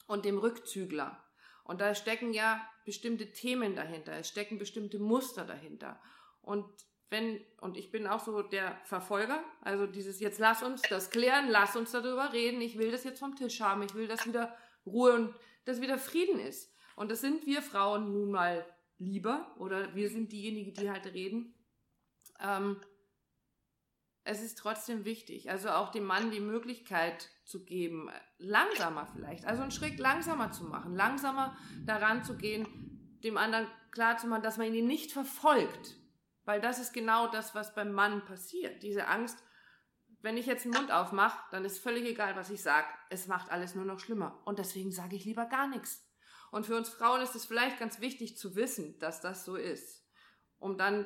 und 0.06 0.24
dem 0.24 0.38
Rückzügler. 0.38 1.24
Und 1.68 1.82
da 1.82 1.94
stecken 1.94 2.34
ja 2.34 2.66
bestimmte 2.86 3.32
Themen 3.34 3.76
dahinter, 3.76 4.14
es 4.14 4.30
stecken 4.30 4.58
bestimmte 4.58 5.00
Muster 5.00 5.44
dahinter. 5.44 6.00
Und 6.42 6.66
wenn, 7.10 7.42
und 7.60 7.76
ich 7.76 7.92
bin 7.92 8.08
auch 8.08 8.24
so 8.24 8.42
der 8.42 8.80
Verfolger, 8.86 9.44
also 9.62 9.86
dieses, 9.86 10.22
jetzt 10.22 10.40
lass 10.40 10.64
uns 10.64 10.82
das 10.84 11.10
klären, 11.10 11.50
lass 11.50 11.76
uns 11.76 11.92
darüber 11.92 12.32
reden, 12.32 12.62
ich 12.62 12.78
will 12.78 12.92
das 12.92 13.04
jetzt 13.04 13.20
vom 13.20 13.36
Tisch 13.36 13.60
haben, 13.60 13.84
ich 13.84 13.94
will, 13.96 14.08
dass 14.08 14.26
wieder 14.26 14.56
Ruhe 14.86 15.14
und 15.14 15.36
dass 15.66 15.82
wieder 15.82 15.98
Frieden 15.98 16.40
ist. 16.40 16.74
Und 16.96 17.12
das 17.12 17.20
sind 17.20 17.46
wir 17.46 17.62
Frauen 17.62 18.14
nun 18.14 18.32
mal 18.32 18.66
lieber, 18.98 19.54
oder 19.58 19.94
wir 19.94 20.10
sind 20.10 20.32
diejenigen, 20.32 20.74
die 20.74 20.90
halt 20.90 21.06
reden. 21.14 21.54
Ähm, 22.42 22.80
es 24.28 24.42
ist 24.42 24.58
trotzdem 24.58 25.06
wichtig, 25.06 25.50
also 25.50 25.70
auch 25.70 25.90
dem 25.90 26.04
Mann 26.04 26.32
die 26.32 26.42
Möglichkeit 26.42 27.30
zu 27.46 27.64
geben, 27.64 28.10
langsamer 28.38 29.08
vielleicht, 29.08 29.46
also 29.46 29.62
einen 29.62 29.72
Schritt 29.72 30.00
langsamer 30.00 30.52
zu 30.52 30.66
machen, 30.66 30.96
langsamer 30.96 31.56
daran 31.86 32.26
zu 32.26 32.36
gehen, 32.36 33.20
dem 33.24 33.38
anderen 33.38 33.68
klar 33.92 34.18
zu 34.18 34.28
machen, 34.28 34.44
dass 34.44 34.58
man 34.58 34.74
ihn 34.74 34.86
nicht 34.86 35.14
verfolgt, 35.14 35.96
weil 36.44 36.60
das 36.60 36.78
ist 36.78 36.94
genau 36.94 37.28
das, 37.28 37.56
was 37.56 37.74
beim 37.74 37.94
Mann 37.94 38.26
passiert. 38.26 38.84
Diese 38.84 39.08
Angst, 39.08 39.42
wenn 40.22 40.36
ich 40.36 40.46
jetzt 40.46 40.66
den 40.66 40.72
Mund 40.72 40.92
aufmache, 40.92 41.40
dann 41.52 41.64
ist 41.64 41.80
völlig 41.80 42.06
egal, 42.06 42.36
was 42.36 42.50
ich 42.50 42.62
sage. 42.62 42.88
Es 43.10 43.28
macht 43.28 43.50
alles 43.50 43.76
nur 43.76 43.86
noch 43.86 44.00
schlimmer. 44.00 44.42
Und 44.44 44.60
deswegen 44.60 44.92
sage 44.92 45.16
ich 45.16 45.24
lieber 45.24 45.46
gar 45.46 45.68
nichts. 45.68 46.06
Und 46.52 46.66
für 46.66 46.76
uns 46.76 46.90
Frauen 46.90 47.22
ist 47.22 47.36
es 47.36 47.46
vielleicht 47.46 47.80
ganz 47.80 48.02
wichtig 48.02 48.38
zu 48.38 48.56
wissen, 48.58 49.00
dass 49.00 49.22
das 49.22 49.46
so 49.46 49.56
ist, 49.56 50.06
um 50.60 50.78
dann 50.78 51.06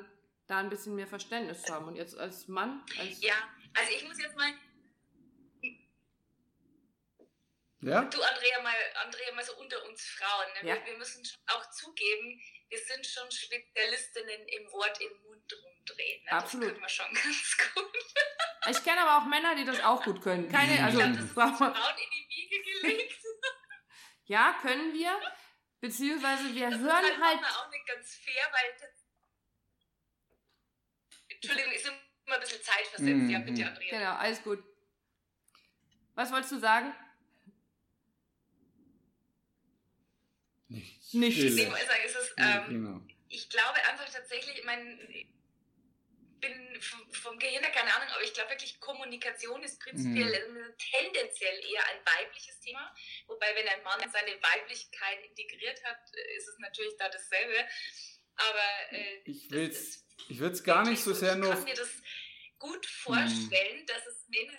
da 0.52 0.60
ein 0.60 0.70
bisschen 0.70 0.96
mehr 0.96 1.08
Verständnis 1.08 1.64
zu 1.64 1.74
haben. 1.74 1.88
Und 1.88 1.96
jetzt 1.96 2.18
als 2.18 2.48
Mann, 2.48 2.84
als 3.00 3.22
ja, 3.22 3.34
also 3.74 3.92
ich 3.96 4.08
muss 4.08 4.22
jetzt 4.22 4.36
mal 4.36 4.52
ja? 7.84 8.04
Du, 8.04 8.22
Andrea, 8.22 8.62
mal, 8.62 8.76
Andrea, 9.04 9.34
mal 9.34 9.44
so 9.44 9.56
unter 9.56 9.84
uns 9.86 10.06
Frauen. 10.06 10.46
Ne? 10.54 10.70
Ja. 10.70 10.76
Wir, 10.76 10.86
wir, 10.86 10.98
müssen 11.00 11.24
auch 11.48 11.68
zugeben, 11.72 12.40
wir 12.70 12.78
sind 12.78 13.08
schon 13.08 13.32
Spezialistinnen 13.32 14.48
im 14.50 14.72
Wort 14.72 15.02
im 15.02 15.12
Mund 15.24 15.52
rumdrehen. 15.52 16.24
Ne? 16.26 16.32
Absolut. 16.32 16.66
Das 16.66 16.74
können 16.74 16.84
wir 16.84 16.90
schon 16.90 17.14
ganz 17.14 17.58
gut. 17.74 18.14
Ich 18.70 18.84
kenne 18.84 19.02
aber 19.02 19.24
auch 19.24 19.28
Männer, 19.28 19.56
die 19.56 19.66
das 19.66 19.84
auch 19.84 20.04
gut 20.04 20.22
können. 20.22 20.48
Keine, 20.52 20.84
also, 20.84 21.00
ich 21.00 21.04
glaube, 21.04 21.18
das 21.18 21.26
ist 21.26 21.34
Frauen 21.34 21.98
in 21.98 22.10
die 22.12 22.30
Wiege 22.30 22.62
gelegt. 22.62 23.24
ja, 24.26 24.56
können 24.62 24.94
wir. 24.94 25.20
Beziehungsweise 25.80 26.54
wir 26.54 26.70
das 26.70 26.80
hören 26.80 27.06
ist 27.06 27.20
halt. 27.20 27.42
Das 27.42 27.58
auch 27.58 27.70
nicht 27.72 27.88
ganz 27.88 28.16
fair, 28.16 28.48
weil. 28.52 29.01
Entschuldigung, 31.42 31.74
ist 31.74 31.86
immer 31.88 32.36
ein 32.36 32.42
bisschen 32.42 32.62
zeitversetzt. 32.62 33.02
Mhm. 33.02 33.30
Ja, 33.30 33.40
bitte, 33.40 33.66
Andrea. 33.66 33.98
Genau, 33.98 34.16
alles 34.16 34.44
gut. 34.44 34.64
Was 36.14 36.32
wolltest 36.32 36.52
du 36.52 36.60
sagen? 36.60 36.94
Nichts. 40.68 41.14
Nichts. 41.14 41.44
Ich, 41.44 41.68
sagen, 41.68 42.04
ist 42.06 42.16
es, 42.16 42.34
ähm, 42.38 42.64
genau. 42.70 43.02
ich 43.28 43.50
glaube 43.50 43.84
einfach 43.90 44.10
tatsächlich, 44.10 44.60
ich 44.60 44.64
meine, 44.64 44.98
bin 46.40 46.82
vom 46.82 47.38
Gehirn 47.38 47.64
her 47.64 47.72
keine 47.72 47.94
Ahnung, 47.94 48.10
aber 48.14 48.24
ich 48.24 48.34
glaube 48.34 48.50
wirklich, 48.50 48.80
Kommunikation 48.80 49.62
ist 49.64 49.80
prinzipiell 49.80 50.50
mhm. 50.50 50.78
tendenziell 50.78 51.60
eher 51.60 51.86
ein 51.88 52.00
weibliches 52.06 52.60
Thema. 52.60 52.94
Wobei, 53.28 53.56
wenn 53.56 53.68
ein 53.68 53.84
Mann 53.84 54.00
seine 54.12 54.42
Weiblichkeit 54.42 55.24
integriert 55.26 55.84
hat, 55.84 56.00
ist 56.38 56.48
es 56.48 56.58
natürlich 56.60 56.96
da 56.98 57.10
dasselbe. 57.10 57.68
Aber 58.36 58.98
äh, 58.98 59.22
ich 59.26 59.52
will 59.52 59.70
es 59.70 60.06
ich 60.28 60.64
gar 60.64 60.88
nicht 60.88 61.04
so 61.04 61.14
sehr 61.14 61.36
nur. 61.36 61.50
Ich 61.50 61.56
kann 61.56 61.64
mir 61.64 61.76
das 61.76 62.02
gut 62.60 62.86
vorstellen, 62.86 63.80
hm. 63.80 63.86
dass 63.86 64.08
es 64.08 64.28
Männer. 64.28 64.58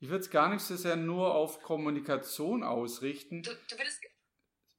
Ich 0.00 0.08
würde 0.08 0.24
es 0.24 0.30
gar 0.30 0.52
nicht 0.52 0.62
so 0.62 0.76
sehr 0.76 0.96
nur 0.96 1.34
auf 1.34 1.62
Kommunikation 1.62 2.62
ausrichten. 2.62 3.42
Du, 3.42 3.50
du 3.50 3.76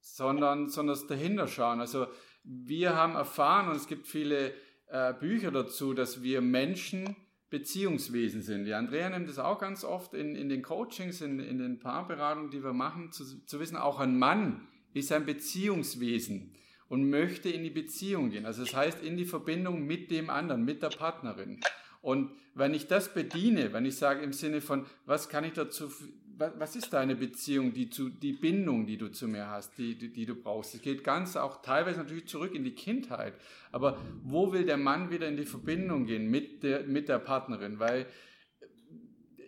sondern, 0.00 0.68
sondern 0.68 0.94
das 0.94 1.06
dahinter 1.06 1.48
schauen. 1.48 1.80
Also 1.80 2.06
wir 2.42 2.94
haben 2.94 3.14
erfahren, 3.14 3.68
und 3.68 3.76
es 3.76 3.86
gibt 3.86 4.06
viele 4.06 4.54
äh, 4.86 5.14
Bücher 5.14 5.50
dazu, 5.50 5.94
dass 5.94 6.22
wir 6.22 6.40
Menschen 6.40 7.16
Beziehungswesen 7.48 8.42
sind. 8.42 8.64
Die 8.64 8.74
Andrea 8.74 9.08
nimmt 9.08 9.28
das 9.28 9.38
auch 9.38 9.58
ganz 9.58 9.84
oft 9.84 10.12
in, 10.12 10.36
in 10.36 10.48
den 10.48 10.62
Coachings, 10.62 11.20
in, 11.20 11.40
in 11.40 11.58
den 11.58 11.78
Paarberatungen, 11.78 12.50
die 12.50 12.62
wir 12.62 12.72
machen, 12.72 13.12
zu, 13.12 13.46
zu 13.46 13.60
wissen, 13.60 13.76
auch 13.76 14.00
ein 14.00 14.18
Mann 14.18 14.68
ist 14.92 15.10
ein 15.12 15.24
Beziehungswesen 15.24 16.54
und 16.94 17.10
möchte 17.10 17.48
in 17.48 17.64
die 17.64 17.70
Beziehung 17.70 18.30
gehen. 18.30 18.46
Also 18.46 18.64
das 18.64 18.72
heißt 18.72 19.02
in 19.02 19.16
die 19.16 19.24
Verbindung 19.24 19.84
mit 19.84 20.12
dem 20.12 20.30
anderen, 20.30 20.64
mit 20.64 20.80
der 20.80 20.90
Partnerin. 20.90 21.58
Und 22.02 22.30
wenn 22.54 22.72
ich 22.72 22.86
das 22.86 23.12
bediene, 23.12 23.72
wenn 23.72 23.84
ich 23.84 23.96
sage 23.96 24.22
im 24.22 24.32
Sinne 24.32 24.60
von, 24.60 24.86
was 25.04 25.28
kann 25.28 25.42
ich 25.42 25.54
dazu 25.54 25.90
was 26.36 26.74
ist 26.74 26.92
deine 26.92 27.14
Beziehung, 27.14 27.72
die, 27.72 27.90
zu, 27.90 28.08
die 28.08 28.32
Bindung, 28.32 28.86
die 28.86 28.96
du 28.96 29.08
zu 29.08 29.28
mir 29.28 29.48
hast, 29.48 29.78
die, 29.78 29.96
die, 29.96 30.12
die 30.12 30.26
du 30.26 30.34
brauchst? 30.34 30.74
Es 30.74 30.82
geht 30.82 31.04
ganz 31.04 31.36
auch 31.36 31.62
teilweise 31.62 31.98
natürlich 31.98 32.26
zurück 32.26 32.54
in 32.54 32.64
die 32.64 32.74
Kindheit. 32.74 33.34
Aber 33.70 33.98
wo 34.24 34.52
will 34.52 34.64
der 34.64 34.76
Mann 34.76 35.10
wieder 35.10 35.28
in 35.28 35.36
die 35.36 35.44
Verbindung 35.44 36.06
gehen 36.06 36.28
mit 36.30 36.64
der, 36.64 36.84
mit 36.84 37.08
der 37.08 37.18
Partnerin? 37.18 37.78
Weil 37.78 38.06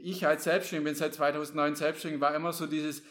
ich 0.00 0.24
als 0.26 0.44
Selbstständiger, 0.44 0.90
bin 0.90 0.94
seit 0.94 1.14
2009 1.14 1.74
selbstständig, 1.74 2.20
war 2.20 2.36
immer 2.36 2.52
so 2.52 2.66
dieses, 2.66 3.02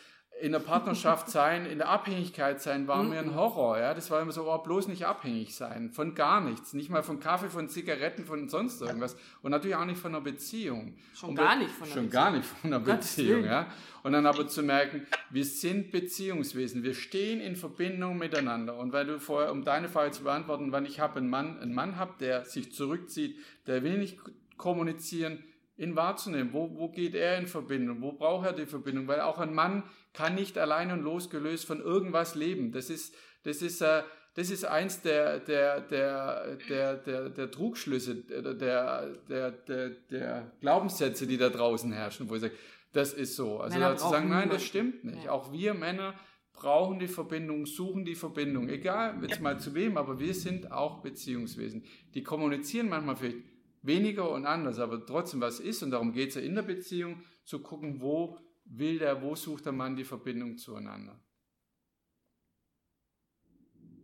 in 0.42 0.52
der 0.52 0.60
Partnerschaft 0.60 1.30
sein, 1.30 1.66
in 1.66 1.78
der 1.78 1.88
Abhängigkeit 1.88 2.62
sein, 2.62 2.88
war 2.88 3.04
mir 3.04 3.20
ein 3.20 3.28
mhm. 3.28 3.36
Horror. 3.36 3.80
Ja? 3.80 3.94
Das 3.94 4.12
war 4.12 4.22
immer 4.22 4.34
so, 4.34 4.52
oh, 4.52 4.58
bloß 4.58 4.90
nicht 4.90 5.06
abhängig 5.06 5.56
sein. 5.56 5.92
Von 5.92 6.14
gar 6.14 6.42
nichts. 6.42 6.74
Nicht 6.74 6.90
mal 6.90 7.04
von 7.04 7.22
Kaffee, 7.22 7.50
von 7.50 7.70
Zigaretten, 7.70 8.26
von 8.26 8.50
sonst 8.50 8.82
irgendwas. 8.82 9.16
Und 9.42 9.52
natürlich 9.52 9.78
auch 9.78 9.86
nicht 9.86 10.00
von 10.00 10.14
einer 10.14 10.24
Beziehung. 10.24 10.96
Schon 11.14 11.30
Und 11.30 11.36
gar 11.36 11.56
nicht 11.56 11.72
von 11.72 11.86
einer 11.86 11.94
Schon 11.94 12.06
Beziehung. 12.06 12.24
gar 12.24 12.32
nicht 12.32 12.46
von 12.46 12.74
einer 12.74 12.80
Beziehung. 12.84 13.46
Ja? 13.46 13.68
Und 14.04 14.12
dann 14.12 14.26
aber 14.26 14.48
zu 14.48 14.62
merken, 14.62 15.08
wir 15.30 15.46
sind 15.46 15.92
Beziehungswesen. 15.92 16.84
Wir 16.84 16.96
stehen 16.96 17.40
in 17.40 17.56
Verbindung 17.56 18.18
miteinander. 18.18 18.78
Und 18.78 18.92
weil 18.92 19.06
du 19.06 19.20
vorher, 19.22 19.54
um 19.54 19.64
deine 19.64 19.88
Frage 19.88 20.12
zu 20.12 20.24
beantworten, 20.24 20.74
wann 20.74 20.86
ich 20.86 21.00
habe 21.00 21.20
einen 21.20 21.30
Mann, 21.30 21.60
einen 21.60 21.74
Mann 21.74 21.96
habe, 21.96 22.14
der 22.20 22.44
sich 22.44 22.74
zurückzieht, 22.74 23.40
der 23.68 23.84
will 23.84 23.98
nicht 23.98 24.20
kommunizieren, 24.58 25.44
ihn 25.78 25.96
wahrzunehmen. 25.96 26.54
Wo, 26.54 26.76
wo 26.76 26.90
geht 26.90 27.16
er 27.16 27.38
in 27.38 27.48
Verbindung? 27.48 28.02
Wo 28.02 28.14
braucht 28.14 28.46
er 28.46 28.54
die 28.54 28.66
Verbindung? 28.66 29.08
Weil 29.08 29.22
auch 29.22 29.40
ein 29.40 29.54
Mann 29.54 29.84
kann 30.14 30.36
nicht 30.36 30.58
allein 30.58 30.92
und 30.92 31.02
losgelöst 31.02 31.66
von 31.66 31.82
irgendwas 31.82 32.36
leben. 32.36 32.72
Das 32.72 32.90
ist, 32.90 33.14
das 33.44 33.62
ist, 33.62 33.82
äh, 33.82 34.04
das 34.36 34.50
ist 34.50 34.66
eins 34.66 35.02
der, 35.02 35.40
der, 35.40 35.82
der, 35.82 36.58
der, 36.70 36.96
der, 36.98 37.30
der 37.30 37.52
Trugschlüsse, 37.52 38.16
der, 38.16 38.54
der, 38.54 39.52
der, 39.52 39.90
der 39.90 40.52
Glaubenssätze, 40.60 41.26
die 41.26 41.38
da 41.38 41.50
draußen 41.50 41.92
herrschen, 41.92 42.30
wo 42.30 42.36
ich 42.36 42.42
sage, 42.42 42.54
das 42.92 43.14
ist 43.14 43.36
so. 43.36 43.60
Also 43.60 43.78
Männer 43.78 43.98
zu 43.98 44.10
sagen, 44.10 44.30
nein, 44.30 44.50
das 44.50 44.64
stimmt 44.64 45.04
nicht. 45.04 45.26
Ja. 45.26 45.32
Auch 45.32 45.52
wir 45.52 45.74
Männer 45.74 46.16
brauchen 46.54 47.00
die 47.00 47.08
Verbindung, 47.08 47.66
suchen 47.66 48.06
die 48.06 48.16
Verbindung, 48.16 48.70
egal 48.70 49.22
jetzt 49.22 49.42
mal 49.42 49.60
zu 49.60 49.74
wem, 49.74 49.98
aber 49.98 50.20
wir 50.20 50.34
sind 50.34 50.72
auch 50.72 51.02
Beziehungswesen. 51.02 51.84
Die 52.14 52.24
kommunizieren 52.24 52.88
manchmal 52.88 53.18
vielleicht 53.18 53.55
weniger 53.86 54.30
und 54.32 54.46
anders, 54.46 54.80
aber 54.80 55.06
trotzdem 55.06 55.42
was 55.42 55.60
ist 55.60 55.84
und 55.84 55.92
darum 55.92 56.14
geht 56.14 56.30
es 56.30 56.36
ja 56.36 56.42
in 56.42 56.56
der 56.56 56.64
Beziehung, 56.64 57.24
zu 57.44 57.62
gucken, 57.62 58.02
wo 58.02 58.38
will 58.66 59.00
der, 59.00 59.22
wo 59.22 59.36
sucht 59.36 59.66
der 59.66 59.74
Mann 59.74 59.96
die 59.96 60.04
Verbindung 60.04 60.58
zueinander. 60.58 61.20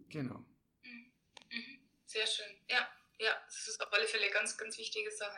Genau. 0.10 0.46
Mhm. 0.84 1.12
Mhm. 1.52 1.80
Sehr 2.06 2.28
schön. 2.28 2.56
Ja, 2.70 2.88
ja, 3.22 3.40
das 3.46 3.68
ist 3.68 3.82
auf 3.82 3.94
alle 3.94 4.08
Fälle 4.08 4.24
eine 4.24 4.34
ganz, 4.34 4.58
ganz 4.58 4.78
wichtige 4.78 5.12
Sache. 5.12 5.38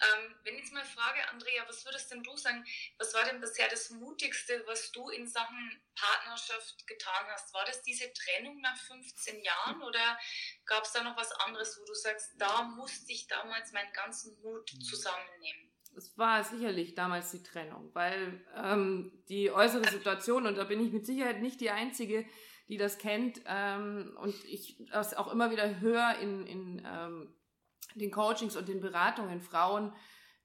Ähm, 0.00 0.34
wenn 0.42 0.54
ich 0.54 0.62
jetzt 0.62 0.72
mal 0.72 0.84
frage, 0.84 1.28
Andrea, 1.28 1.64
was 1.68 1.84
würdest 1.84 2.10
denn 2.10 2.22
du 2.22 2.36
sagen, 2.36 2.64
was 2.98 3.14
war 3.14 3.24
denn 3.24 3.40
bisher 3.40 3.68
das 3.68 3.90
Mutigste, 3.90 4.62
was 4.66 4.90
du 4.92 5.08
in 5.10 5.26
Sachen 5.26 5.82
Partnerschaft 5.94 6.86
getan 6.86 7.26
hast? 7.28 7.54
War 7.54 7.64
das 7.64 7.82
diese 7.82 8.12
Trennung 8.12 8.60
nach 8.60 8.76
15 8.76 9.42
Jahren 9.42 9.82
oder 9.82 10.18
gab 10.66 10.84
es 10.84 10.92
da 10.92 11.02
noch 11.02 11.16
was 11.16 11.30
anderes, 11.32 11.78
wo 11.80 11.84
du 11.84 11.94
sagst, 11.94 12.32
da 12.36 12.62
musste 12.62 13.12
ich 13.12 13.28
damals 13.28 13.72
meinen 13.72 13.92
ganzen 13.92 14.40
Mut 14.42 14.72
mhm. 14.72 14.80
zusammennehmen? 14.80 15.70
es 15.96 16.18
war 16.18 16.42
sicherlich 16.42 16.96
damals 16.96 17.30
die 17.30 17.44
Trennung, 17.44 17.90
weil 17.94 18.44
ähm, 18.56 19.12
die 19.28 19.52
äußere 19.52 19.88
Situation, 19.88 20.44
und 20.44 20.56
da 20.56 20.64
bin 20.64 20.84
ich 20.84 20.92
mit 20.92 21.06
Sicherheit 21.06 21.40
nicht 21.40 21.60
die 21.60 21.70
Einzige, 21.70 22.26
die 22.68 22.76
das 22.76 22.98
kennt, 22.98 23.40
ähm, 23.46 24.16
und 24.20 24.34
ich 24.44 24.82
das 24.90 25.14
auch 25.14 25.32
immer 25.32 25.50
wieder 25.50 25.80
höre 25.80 26.18
in, 26.20 26.46
in 26.46 26.82
ähm, 26.86 27.34
den 27.94 28.10
Coachings 28.10 28.56
und 28.56 28.68
den 28.68 28.80
Beratungen, 28.80 29.40
Frauen, 29.40 29.92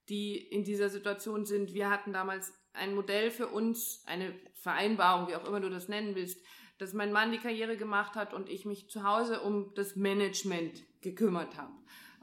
die 0.10 0.38
in 0.38 0.64
dieser 0.64 0.90
Situation 0.90 1.46
sind. 1.46 1.74
Wir 1.74 1.90
hatten 1.90 2.14
damals 2.14 2.54
ein 2.74 2.96
Modell 2.96 3.32
für 3.32 3.48
uns, 3.48 4.04
eine 4.06 4.34
Vereinbarung, 4.54 5.28
wie 5.28 5.36
auch 5.36 5.46
immer 5.46 5.60
du 5.60 5.70
das 5.70 5.88
nennen 5.88 6.16
willst, 6.16 6.44
dass 6.78 6.94
mein 6.94 7.12
Mann 7.12 7.32
die 7.32 7.40
Karriere 7.40 7.78
gemacht 7.78 8.16
hat 8.16 8.34
und 8.34 8.50
ich 8.50 8.66
mich 8.66 8.90
zu 8.90 9.04
Hause 9.04 9.42
um 9.42 9.74
das 9.76 9.96
Management 9.96 10.84
gekümmert 11.02 11.58
habe. 11.58 11.74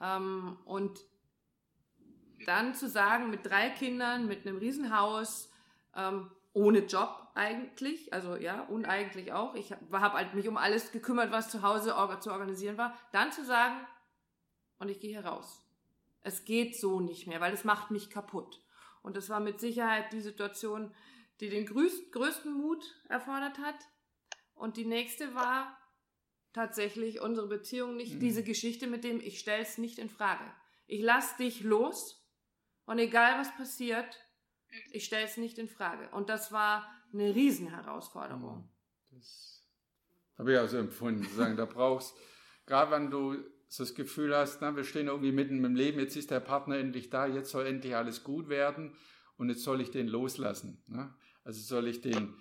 Ähm, 0.03 0.59
und 0.65 1.01
dann 2.45 2.75
zu 2.75 2.89
sagen, 2.89 3.31
mit 3.31 3.47
drei 3.47 3.71
Kindern, 3.71 4.27
mit 4.27 4.47
einem 4.47 4.59
Riesenhaus, 4.59 5.51
ähm, 5.95 6.31
ohne 6.53 6.81
Job 6.81 7.26
eigentlich, 7.37 8.13
also 8.13 8.37
ja, 8.37 8.63
uneigentlich 8.63 9.33
auch. 9.33 9.55
Ich 9.55 9.73
habe 9.73 10.01
hab 10.01 10.15
halt 10.15 10.35
mich 10.35 10.49
um 10.49 10.57
alles 10.57 10.93
gekümmert, 10.93 11.31
was 11.31 11.51
zu 11.51 11.63
Hause 11.63 11.95
zu 12.21 12.33
organisieren 12.33 12.79
war. 12.79 12.97
Dann 13.13 13.33
zu 13.33 13.45
sagen, 13.45 13.77
und 14.79 14.89
ich 14.89 15.01
gehe 15.01 15.11
hier 15.11 15.27
raus. 15.27 15.63
Es 16.23 16.45
geht 16.45 16.77
so 16.77 17.01
nicht 17.01 17.27
mehr, 17.27 17.41
weil 17.41 17.53
es 17.53 17.65
macht 17.65 17.91
mich 17.91 18.11
kaputt. 18.11 18.61
Und 19.03 19.17
das 19.17 19.29
war 19.29 19.41
mit 19.41 19.61
Sicherheit 19.61 20.13
die 20.13 20.21
Situation, 20.21 20.93
die 21.41 21.51
den 21.51 21.67
größten 21.67 22.53
Mut 22.53 22.83
erfordert 23.09 23.59
hat. 23.59 23.77
Und 24.55 24.77
die 24.77 24.87
nächste 24.87 25.35
war 25.35 25.79
tatsächlich 26.53 27.21
unsere 27.21 27.47
Beziehung 27.47 27.97
nicht, 27.97 28.15
mhm. 28.15 28.21
diese 28.21 28.43
Geschichte 28.43 28.87
mit 28.87 29.05
dem, 29.05 29.21
ich 29.21 29.39
stelle 29.39 29.63
es 29.63 29.77
nicht 29.77 29.99
in 29.99 30.09
Frage. 30.09 30.45
Ich 30.87 31.03
lass 31.03 31.37
dich 31.37 31.61
los 31.61 32.27
und 32.87 32.99
egal 32.99 33.39
was 33.39 33.55
passiert, 33.57 34.19
ich 34.91 35.05
stelle 35.05 35.27
es 35.27 35.37
nicht 35.37 35.59
in 35.59 35.69
Frage. 35.69 36.09
Und 36.11 36.31
das 36.31 36.53
war 36.53 36.91
eine 37.13 37.35
Riesenherausforderung. 37.35 38.69
Das 39.11 39.67
habe 40.39 40.53
ich 40.53 40.59
auch 40.59 40.69
so 40.69 40.79
empfunden. 40.79 41.27
Sagen, 41.35 41.57
da 41.57 41.65
brauchst, 41.65 42.15
gerade 42.67 42.91
wenn 42.91 43.11
du 43.11 43.37
so 43.69 43.83
das 43.83 43.95
Gefühl 43.95 44.37
hast, 44.37 44.61
na, 44.61 44.77
wir 44.77 44.85
stehen 44.85 45.09
irgendwie 45.09 45.33
mitten 45.33 45.65
im 45.65 45.75
Leben, 45.75 45.99
jetzt 45.99 46.17
ist 46.17 46.31
der 46.31 46.41
Partner 46.41 46.77
endlich 46.77 47.11
da, 47.11 47.27
jetzt 47.27 47.51
soll 47.51 47.67
endlich 47.67 47.97
alles 47.97 48.23
gut 48.23 48.49
werden 48.49 48.97
und 49.37 49.49
jetzt 49.49 49.63
soll 49.63 49.81
ich 49.81 49.91
den 49.91 50.07
loslassen. 50.07 50.83
Ne? 50.87 51.15
Also 51.43 51.61
soll 51.61 51.89
ich 51.89 52.01
den 52.01 52.37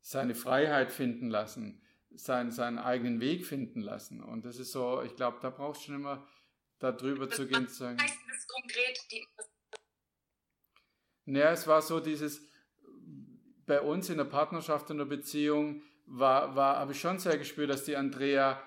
seine 0.00 0.34
Freiheit 0.34 0.92
finden 0.92 1.28
lassen, 1.28 1.82
seinen, 2.10 2.50
seinen 2.52 2.78
eigenen 2.78 3.20
Weg 3.20 3.46
finden 3.46 3.80
lassen. 3.80 4.22
Und 4.22 4.44
das 4.44 4.58
ist 4.58 4.72
so, 4.72 5.02
ich 5.02 5.16
glaube, 5.16 5.38
da 5.40 5.50
brauchst 5.50 5.82
du 5.82 5.86
schon 5.86 5.94
immer 5.96 6.26
darüber 6.78 7.30
zu 7.30 7.46
gehen. 7.46 7.66
Was 7.66 7.80
heißt 7.80 8.00
das 8.00 8.46
konkret? 8.46 8.98
Die 9.10 9.26
naja, 11.26 11.52
es 11.52 11.66
war 11.66 11.80
so 11.80 12.00
dieses, 12.00 12.46
bei 13.66 13.80
uns 13.80 14.10
in 14.10 14.18
der 14.18 14.24
Partnerschaft 14.24 14.90
und 14.90 14.98
der 14.98 15.04
Beziehung 15.04 15.82
war, 16.06 16.54
war, 16.54 16.76
habe 16.78 16.92
ich 16.92 17.00
schon 17.00 17.18
sehr 17.18 17.38
gespürt, 17.38 17.70
dass 17.70 17.84
die 17.84 17.96
Andrea 17.96 18.62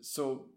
so 0.00 0.52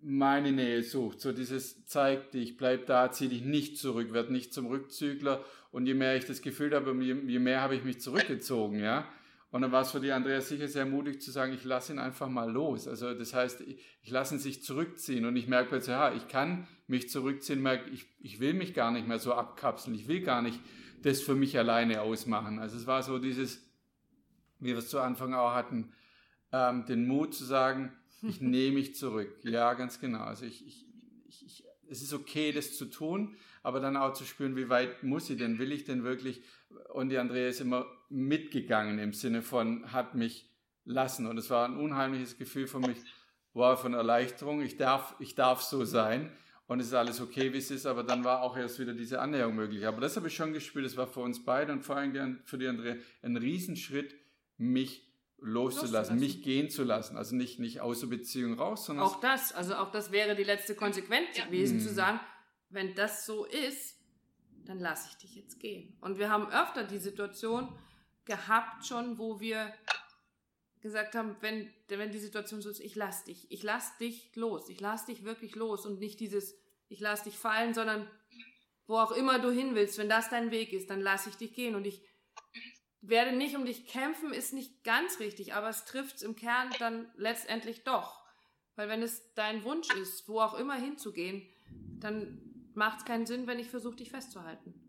meine 0.00 0.52
Nähe 0.52 0.82
sucht. 0.82 1.20
So 1.20 1.32
dieses 1.32 1.84
zeig 1.86 2.30
dich, 2.30 2.56
bleib 2.56 2.86
da, 2.86 3.10
zieh 3.10 3.28
dich 3.28 3.42
nicht 3.42 3.78
zurück, 3.78 4.12
werd 4.12 4.30
nicht 4.30 4.52
zum 4.52 4.66
Rückzügler. 4.66 5.44
Und 5.70 5.86
je 5.86 5.94
mehr 5.94 6.16
ich 6.16 6.24
das 6.24 6.42
Gefühl 6.42 6.74
habe, 6.74 6.92
je, 7.02 7.14
je 7.26 7.38
mehr 7.38 7.60
habe 7.60 7.74
ich 7.74 7.84
mich 7.84 8.00
zurückgezogen, 8.00 8.80
ja. 8.80 9.08
Und 9.50 9.62
dann 9.62 9.72
war 9.72 9.80
es 9.80 9.92
für 9.92 10.00
die 10.00 10.12
Andrea 10.12 10.42
sicher 10.42 10.68
sehr 10.68 10.84
mutig 10.84 11.22
zu 11.22 11.30
sagen, 11.30 11.54
ich 11.54 11.64
lasse 11.64 11.94
ihn 11.94 11.98
einfach 11.98 12.28
mal 12.28 12.50
los. 12.50 12.86
Also 12.86 13.14
das 13.14 13.32
heißt, 13.32 13.62
ich, 13.62 13.82
ich 14.02 14.10
lasse 14.10 14.34
ihn 14.34 14.38
sich 14.38 14.62
zurückziehen 14.62 15.24
und 15.24 15.36
ich 15.36 15.48
merke 15.48 15.70
plötzlich, 15.70 15.94
ja, 15.94 16.12
ich 16.14 16.28
kann 16.28 16.68
mich 16.86 17.08
zurückziehen, 17.08 17.62
merke, 17.62 17.88
ich, 17.90 18.06
ich 18.20 18.40
will 18.40 18.52
mich 18.52 18.74
gar 18.74 18.90
nicht 18.90 19.08
mehr 19.08 19.18
so 19.18 19.32
abkapseln, 19.32 19.96
ich 19.96 20.06
will 20.06 20.20
gar 20.20 20.42
nicht 20.42 20.60
das 21.02 21.20
für 21.20 21.34
mich 21.34 21.58
alleine 21.58 22.02
ausmachen. 22.02 22.58
Also 22.58 22.76
es 22.76 22.86
war 22.86 23.02
so 23.02 23.18
dieses, 23.18 23.68
wie 24.58 24.68
wir 24.68 24.78
es 24.78 24.88
zu 24.88 25.00
Anfang 25.00 25.34
auch 25.34 25.54
hatten, 25.54 25.92
ähm, 26.52 26.86
den 26.86 27.06
Mut 27.06 27.34
zu 27.34 27.44
sagen, 27.44 27.92
ich 28.22 28.40
nehme 28.40 28.76
mich 28.76 28.94
zurück. 28.94 29.32
Ja, 29.42 29.74
ganz 29.74 30.00
genau. 30.00 30.20
Also 30.20 30.44
ich, 30.44 30.66
ich, 30.66 30.86
ich, 31.26 31.46
ich, 31.46 31.64
es 31.88 32.02
ist 32.02 32.12
okay, 32.12 32.52
das 32.52 32.76
zu 32.76 32.86
tun, 32.86 33.36
aber 33.62 33.80
dann 33.80 33.96
auch 33.96 34.12
zu 34.12 34.24
spüren, 34.24 34.56
wie 34.56 34.68
weit 34.68 35.02
muss 35.02 35.30
ich 35.30 35.38
denn, 35.38 35.58
will 35.58 35.72
ich 35.72 35.84
denn 35.84 36.04
wirklich? 36.04 36.42
Und 36.92 37.10
die 37.10 37.18
Andrea 37.18 37.48
ist 37.48 37.60
immer 37.60 37.86
mitgegangen 38.08 38.98
im 38.98 39.12
Sinne 39.12 39.42
von, 39.42 39.92
hat 39.92 40.14
mich 40.14 40.50
lassen. 40.84 41.26
Und 41.26 41.38
es 41.38 41.50
war 41.50 41.66
ein 41.66 41.76
unheimliches 41.76 42.38
Gefühl 42.38 42.66
für 42.66 42.80
mich, 42.80 42.98
wow, 43.52 43.78
von 43.78 43.94
Erleichterung. 43.94 44.62
Ich 44.62 44.76
darf, 44.76 45.14
ich 45.18 45.34
darf 45.34 45.62
so 45.62 45.84
sein 45.84 46.32
und 46.68 46.80
es 46.80 46.88
ist 46.88 46.94
alles 46.94 47.20
okay, 47.20 47.52
wie 47.54 47.58
es 47.58 47.70
ist, 47.70 47.86
aber 47.86 48.04
dann 48.04 48.24
war 48.24 48.42
auch 48.42 48.54
erst 48.56 48.78
wieder 48.78 48.92
diese 48.92 49.20
Annäherung 49.20 49.56
möglich. 49.56 49.86
Aber 49.86 50.02
das 50.02 50.16
habe 50.16 50.28
ich 50.28 50.36
schon 50.36 50.52
gespürt, 50.52 50.84
das 50.84 50.98
war 50.98 51.06
für 51.06 51.20
uns 51.20 51.42
beide 51.42 51.72
und 51.72 51.82
vor 51.82 51.96
allem 51.96 52.40
für 52.44 52.58
die 52.58 52.68
Andrea 52.68 52.96
ein 53.22 53.38
Riesenschritt, 53.38 54.14
mich 54.58 55.10
loszulassen, 55.38 56.18
loszulassen, 56.18 56.20
mich 56.20 56.42
gehen 56.42 56.68
zu 56.68 56.84
lassen. 56.84 57.16
Also 57.16 57.36
nicht, 57.36 57.58
nicht 57.58 57.80
aus 57.80 58.00
der 58.00 58.08
Beziehung 58.08 58.58
raus, 58.58 58.84
sondern. 58.84 59.06
Auch 59.06 59.18
das, 59.20 59.52
also 59.52 59.76
auch 59.76 59.90
das 59.90 60.12
wäre 60.12 60.36
die 60.36 60.44
letzte 60.44 60.74
Konsequenz 60.74 61.38
ja. 61.38 61.46
gewesen, 61.46 61.78
hm. 61.78 61.86
zu 61.86 61.94
sagen, 61.94 62.20
wenn 62.68 62.94
das 62.94 63.24
so 63.24 63.46
ist, 63.46 63.96
dann 64.66 64.78
lasse 64.78 65.08
ich 65.10 65.16
dich 65.16 65.36
jetzt 65.36 65.58
gehen. 65.60 65.96
Und 66.02 66.18
wir 66.18 66.28
haben 66.28 66.48
öfter 66.52 66.84
die 66.84 66.98
Situation 66.98 67.74
gehabt 68.26 68.84
schon, 68.86 69.16
wo 69.16 69.40
wir 69.40 69.72
gesagt 70.80 71.14
haben, 71.14 71.36
wenn, 71.40 71.72
wenn 71.88 72.12
die 72.12 72.18
Situation 72.18 72.62
so 72.62 72.70
ist, 72.70 72.80
ich 72.80 72.94
lass 72.94 73.24
dich, 73.24 73.50
ich 73.50 73.62
lass 73.62 73.96
dich 73.98 74.34
los, 74.34 74.68
ich 74.68 74.80
lass 74.80 75.06
dich 75.06 75.24
wirklich 75.24 75.54
los 75.54 75.86
und 75.86 75.98
nicht 75.98 76.20
dieses, 76.20 76.56
ich 76.88 77.00
lass 77.00 77.24
dich 77.24 77.36
fallen, 77.36 77.74
sondern 77.74 78.08
wo 78.86 78.96
auch 78.96 79.12
immer 79.12 79.38
du 79.38 79.50
hin 79.50 79.74
willst, 79.74 79.98
wenn 79.98 80.08
das 80.08 80.30
dein 80.30 80.50
Weg 80.50 80.72
ist, 80.72 80.90
dann 80.90 81.00
lass 81.00 81.26
ich 81.26 81.36
dich 81.36 81.52
gehen 81.52 81.74
und 81.74 81.86
ich 81.86 82.02
werde 83.00 83.36
nicht 83.36 83.56
um 83.56 83.64
dich 83.64 83.86
kämpfen, 83.86 84.32
ist 84.32 84.52
nicht 84.52 84.82
ganz 84.84 85.20
richtig, 85.20 85.54
aber 85.54 85.68
es 85.68 85.84
trifft 85.84 86.22
im 86.22 86.36
Kern 86.36 86.70
dann 86.78 87.10
letztendlich 87.16 87.84
doch. 87.84 88.24
Weil 88.76 88.88
wenn 88.88 89.02
es 89.02 89.34
dein 89.34 89.64
Wunsch 89.64 89.92
ist, 89.94 90.28
wo 90.28 90.40
auch 90.40 90.54
immer 90.54 90.74
hinzugehen, 90.74 91.48
dann 92.00 92.70
macht 92.74 93.00
es 93.00 93.04
keinen 93.04 93.26
Sinn, 93.26 93.46
wenn 93.46 93.58
ich 93.58 93.68
versuche, 93.68 93.96
dich 93.96 94.10
festzuhalten. 94.10 94.87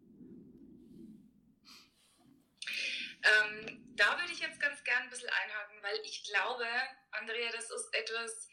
Ähm, 3.24 3.96
da 3.96 4.18
würde 4.20 4.32
ich 4.32 4.40
jetzt 4.40 4.60
ganz 4.60 4.84
gern 4.84 5.04
ein 5.04 5.10
bisschen 5.10 5.30
einhaken, 5.30 5.84
weil 5.84 6.00
ich 6.04 6.24
glaube, 6.24 6.66
Andrea, 7.12 7.52
das 7.52 7.70
ist 7.70 7.94
etwas, 7.94 8.48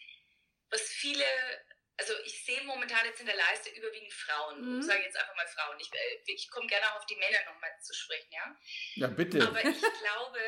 was 0.70 0.82
viele 0.82 1.24
also 1.98 2.12
ich 2.24 2.44
sehe 2.44 2.62
momentan 2.64 3.06
jetzt 3.06 3.20
in 3.20 3.26
der 3.26 3.36
Leiste 3.36 3.70
überwiegend 3.70 4.12
Frauen. 4.12 4.60
Mhm. 4.60 4.80
Ich 4.80 4.86
sage 4.86 5.02
jetzt 5.02 5.16
einfach 5.16 5.34
mal 5.34 5.46
Frauen. 5.46 5.78
Ich, 5.80 5.92
äh, 5.92 6.20
ich 6.26 6.50
komme 6.50 6.66
gerne 6.66 6.90
auch 6.90 6.96
auf 6.96 7.06
die 7.06 7.16
Männer 7.16 7.38
nochmal 7.46 7.70
zu 7.80 7.94
sprechen, 7.94 8.30
ja? 8.32 8.56
Ja, 8.94 9.06
bitte. 9.08 9.46
Aber 9.46 9.64
ich 9.64 9.80
glaube, 9.80 10.40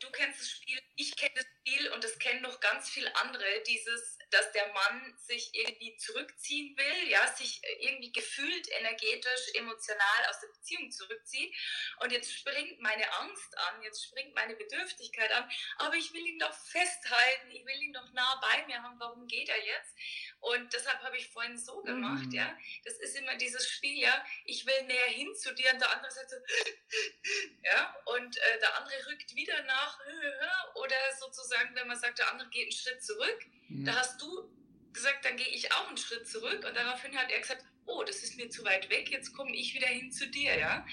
du 0.00 0.10
kennst 0.10 0.40
das 0.40 0.50
Spiel, 0.50 0.78
ich 0.96 1.14
kenne 1.16 1.34
das 1.34 1.46
Spiel 1.60 1.90
und 1.92 2.04
das 2.04 2.18
kennen 2.18 2.42
noch 2.42 2.60
ganz 2.60 2.88
viele 2.88 3.14
andere, 3.16 3.62
dieses, 3.66 4.18
dass 4.30 4.52
der 4.52 4.72
Mann 4.72 5.14
sich 5.18 5.50
irgendwie 5.52 5.96
zurückziehen 5.96 6.76
will, 6.76 7.10
ja, 7.10 7.26
sich 7.34 7.60
irgendwie 7.80 8.12
gefühlt, 8.12 8.68
energetisch, 8.78 9.54
emotional 9.54 10.26
aus 10.28 10.40
der 10.40 10.48
Beziehung 10.48 10.90
zurückzieht. 10.90 11.54
Und 12.00 12.12
jetzt 12.12 12.32
springt 12.32 12.80
meine 12.80 13.12
Angst 13.20 13.58
an, 13.58 13.82
jetzt 13.82 14.04
springt 14.04 14.34
meine 14.34 14.56
Bedürftigkeit 14.56 15.32
an, 15.32 15.50
aber 15.78 15.94
ich 15.96 16.12
will 16.12 16.26
ihn 16.26 16.38
doch 16.38 16.54
festhalten, 16.54 17.50
ich 17.50 17.64
will 17.66 17.82
ihn 17.82 17.92
doch 17.92 18.10
nah 18.12 18.40
bei 18.40 18.66
mir 18.66 18.82
haben, 18.82 18.98
warum 18.98 19.26
geht 19.26 19.48
er 19.48 19.64
jetzt? 19.64 19.94
Und 20.40 20.72
deshalb 20.72 21.02
habe 21.02 21.16
ich 21.16 21.28
vorhin 21.28 21.58
so 21.58 21.82
gemacht, 21.82 22.26
mhm. 22.26 22.32
ja. 22.32 22.56
Das 22.84 22.94
ist 22.98 23.16
immer 23.16 23.36
dieses 23.36 23.68
Spiel, 23.68 23.98
ja. 23.98 24.24
Ich 24.44 24.64
will 24.66 24.82
näher 24.84 25.08
hin 25.08 25.34
zu 25.34 25.54
dir 25.54 25.72
und 25.72 25.80
der 25.80 25.90
andere 25.90 26.10
sagt 26.10 26.30
so, 26.30 26.36
ja. 27.64 27.96
Und 28.06 28.36
äh, 28.36 28.58
der 28.60 28.76
andere 28.78 29.06
rückt 29.10 29.34
wieder 29.34 29.62
nach, 29.64 29.98
oder 30.74 30.96
sozusagen, 31.18 31.74
wenn 31.74 31.88
man 31.88 31.98
sagt, 31.98 32.18
der 32.18 32.30
andere 32.30 32.48
geht 32.50 32.64
einen 32.64 32.72
Schritt 32.72 33.02
zurück, 33.02 33.46
mhm. 33.68 33.84
da 33.84 33.96
hast 33.96 34.20
du 34.20 34.48
gesagt, 34.92 35.24
dann 35.24 35.36
gehe 35.36 35.48
ich 35.48 35.72
auch 35.72 35.88
einen 35.88 35.96
Schritt 35.96 36.26
zurück 36.28 36.64
und 36.64 36.74
daraufhin 36.74 37.16
hat 37.16 37.30
er 37.30 37.40
gesagt, 37.40 37.64
oh, 37.86 38.02
das 38.04 38.22
ist 38.22 38.36
mir 38.36 38.50
zu 38.50 38.64
weit 38.64 38.88
weg, 38.90 39.10
jetzt 39.10 39.32
komme 39.32 39.54
ich 39.56 39.74
wieder 39.74 39.86
hin 39.86 40.12
zu 40.12 40.28
dir, 40.28 40.56
ja. 40.56 40.86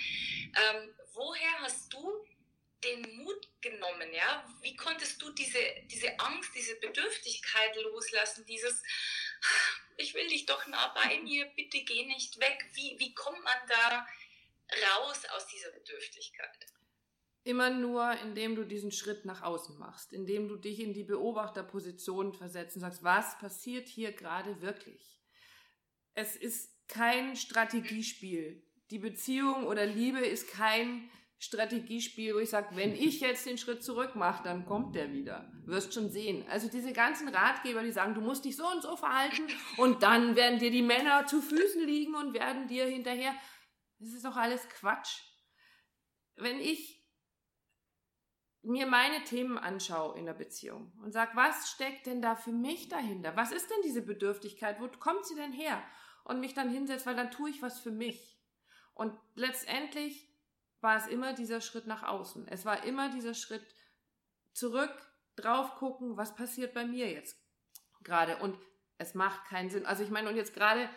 Ähm, 0.56 0.94
woher 1.14 1.62
hast 1.62 1.94
du 1.94 2.26
den 2.84 3.18
Mut 3.18 3.50
genommen, 3.62 4.14
ja? 4.14 4.46
Wie 4.62 4.76
konntest 4.76 5.22
du 5.22 5.32
diese, 5.32 5.60
diese 5.86 6.20
Angst, 6.20 6.52
diese 6.56 6.76
Bedürftigkeit 6.76 7.76
loslassen, 7.78 8.46
dieses, 8.46 8.84
ich 9.98 10.14
will 10.14 10.28
dich 10.28 10.46
doch 10.46 10.66
nah 10.68 10.94
bei 10.94 11.20
mir, 11.22 11.46
bitte 11.56 11.84
geh 11.84 12.06
nicht 12.06 12.40
weg. 12.40 12.66
Wie, 12.74 12.96
wie 13.00 13.14
kommt 13.14 13.44
man 13.44 13.58
da 13.68 14.06
raus 14.98 15.24
aus 15.36 15.48
dieser 15.48 15.72
Bedürftigkeit? 15.72 16.68
Immer 17.44 17.70
nur, 17.70 18.12
indem 18.22 18.56
du 18.56 18.66
diesen 18.66 18.92
Schritt 18.92 19.24
nach 19.24 19.44
außen 19.44 19.78
machst, 19.78 20.14
indem 20.14 20.48
du 20.48 20.56
dich 20.58 20.80
in 20.80 20.94
die 20.94 21.04
Beobachterposition 21.04 22.34
versetzt 22.34 22.76
und 22.76 22.82
sagst, 22.82 23.04
was 23.04 23.38
passiert 23.38 23.88
hier 23.88 24.12
gerade 24.14 24.62
wirklich? 24.62 25.22
Es 26.16 26.36
ist 26.36 26.72
kein 26.88 27.36
Strategiespiel. 27.36 28.64
Die 28.90 29.00
Beziehung 29.00 29.68
oder 29.68 29.86
Liebe 29.86 30.26
ist 30.26 30.50
kein 30.50 31.10
Strategiespiel, 31.38 32.34
wo 32.34 32.40
ich 32.40 32.50
sage, 32.50 32.76
wenn 32.76 32.94
ich 32.96 33.20
jetzt 33.20 33.46
den 33.46 33.58
Schritt 33.58 33.84
zurück 33.84 34.16
mache, 34.16 34.44
dann 34.44 34.66
kommt 34.66 34.96
der 34.96 35.12
wieder. 35.12 35.52
Wirst 35.66 35.94
schon 35.94 36.10
sehen. 36.10 36.46
Also 36.50 36.70
diese 36.70 36.94
ganzen 36.94 37.28
Ratgeber, 37.28 37.84
die 37.84 37.92
sagen, 37.92 38.14
du 38.14 38.22
musst 38.22 38.46
dich 38.46 38.56
so 38.56 38.68
und 38.68 38.82
so 38.82 38.96
verhalten 38.96 39.44
und 39.78 40.04
dann 40.04 40.36
werden 40.36 40.60
dir 40.60 40.72
die 40.72 40.82
Männer 40.82 41.26
zu 41.26 41.42
Füßen 41.42 41.86
liegen 41.86 42.16
und 42.16 42.34
werden 42.34 42.68
dir 42.68 42.86
hinterher. 42.86 43.34
Das 44.00 44.14
ist 44.14 44.26
doch 44.26 44.36
alles 44.36 44.68
Quatsch. 44.70 45.22
Wenn 46.36 46.60
ich 46.60 47.06
mir 48.66 48.88
meine 48.88 49.24
Themen 49.24 49.58
anschaue 49.58 50.18
in 50.18 50.26
der 50.26 50.34
Beziehung 50.34 50.92
und 51.04 51.12
sage, 51.12 51.32
was 51.36 51.70
steckt 51.70 52.08
denn 52.08 52.22
da 52.22 52.36
für 52.36 52.52
mich 52.52 52.90
dahinter? 52.90 53.36
Was 53.36 53.52
ist 53.52 53.70
denn 53.70 53.78
diese 53.84 54.02
Bedürftigkeit? 54.02 54.80
Wo 54.80 54.88
kommt 54.88 55.26
sie 55.26 55.36
denn 55.36 55.54
her? 55.54 55.82
Und 56.24 56.40
mich 56.40 56.56
dann 56.56 56.70
hinsetzt, 56.70 57.06
weil 57.06 57.16
dann 57.16 57.30
tue 57.30 57.52
ich 57.52 57.62
was 57.62 57.80
für 57.80 57.92
mich. 57.92 58.42
Und 58.96 59.16
letztendlich 59.36 60.35
war 60.86 60.98
es 60.98 61.08
immer 61.08 61.34
dieser 61.34 61.62
Schritt 61.62 61.88
nach 61.88 62.04
außen. 62.04 62.48
Es 62.48 62.64
war 62.64 62.84
immer 62.84 63.10
dieser 63.10 63.34
Schritt 63.34 63.66
zurück, 64.54 64.94
drauf 65.36 65.76
gucken, 65.76 66.16
was 66.16 66.36
passiert 66.36 66.76
bei 66.76 66.86
mir 66.86 67.12
jetzt 67.12 67.38
gerade. 68.04 68.38
Und 68.38 68.56
es 69.00 69.16
macht 69.16 69.46
keinen 69.46 69.72
Sinn. 69.72 69.88
Also 69.88 70.04
ich 70.04 70.12
meine, 70.12 70.30
und 70.30 70.36
jetzt 70.36 70.54
gerade 70.54 70.88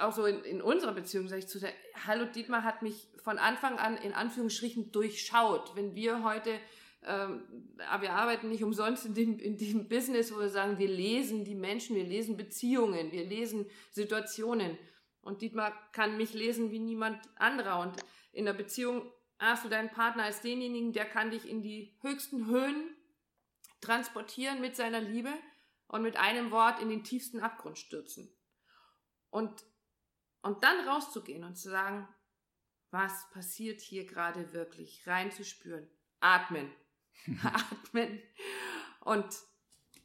auch 0.00 0.12
so 0.12 0.26
in, 0.26 0.42
in 0.42 0.60
unserer 0.60 0.92
Beziehung 0.92 1.28
sage 1.28 1.38
ich 1.38 1.48
zu 1.48 1.60
der, 1.60 1.72
hallo 2.06 2.24
Dietmar 2.24 2.64
hat 2.64 2.82
mich 2.82 3.08
von 3.22 3.38
Anfang 3.38 3.78
an 3.78 3.96
in 3.96 4.12
Anführungsstrichen 4.12 4.90
durchschaut. 4.90 5.76
Wenn 5.76 5.94
wir 5.94 6.24
heute, 6.24 6.58
ähm, 7.04 7.44
wir 8.00 8.12
arbeiten 8.12 8.48
nicht 8.48 8.64
umsonst 8.64 9.06
in 9.06 9.14
dem, 9.14 9.38
in 9.38 9.56
dem 9.56 9.88
Business, 9.88 10.34
wo 10.34 10.40
wir 10.40 10.48
sagen, 10.48 10.78
wir 10.78 10.88
lesen 10.88 11.44
die 11.44 11.54
Menschen, 11.54 11.94
wir 11.94 12.04
lesen 12.04 12.36
Beziehungen, 12.36 13.12
wir 13.12 13.24
lesen 13.24 13.70
Situationen. 13.92 14.76
Und 15.22 15.40
Dietmar 15.40 15.72
kann 15.92 16.16
mich 16.16 16.34
lesen 16.34 16.72
wie 16.72 16.80
niemand 16.80 17.20
anderer. 17.36 17.78
Und 17.78 17.94
in 18.32 18.44
der 18.44 18.54
Beziehung 18.54 19.10
hast 19.48 19.64
du 19.64 19.68
deinen 19.68 19.90
Partner 19.90 20.24
als 20.24 20.40
denjenigen, 20.40 20.92
der 20.92 21.06
kann 21.06 21.30
dich 21.30 21.48
in 21.48 21.62
die 21.62 21.96
höchsten 22.00 22.46
Höhen 22.46 22.96
transportieren 23.80 24.60
mit 24.60 24.76
seiner 24.76 25.00
Liebe 25.00 25.32
und 25.88 26.02
mit 26.02 26.16
einem 26.16 26.50
Wort 26.50 26.80
in 26.80 26.88
den 26.88 27.04
tiefsten 27.04 27.40
Abgrund 27.40 27.78
stürzen. 27.78 28.32
Und, 29.30 29.64
und 30.42 30.62
dann 30.62 30.88
rauszugehen 30.88 31.44
und 31.44 31.56
zu 31.56 31.70
sagen, 31.70 32.06
was 32.90 33.30
passiert 33.30 33.80
hier 33.80 34.06
gerade 34.06 34.52
wirklich, 34.52 35.06
reinzuspüren, 35.06 35.88
atmen, 36.20 36.70
atmen 37.42 38.20
und 39.00 39.26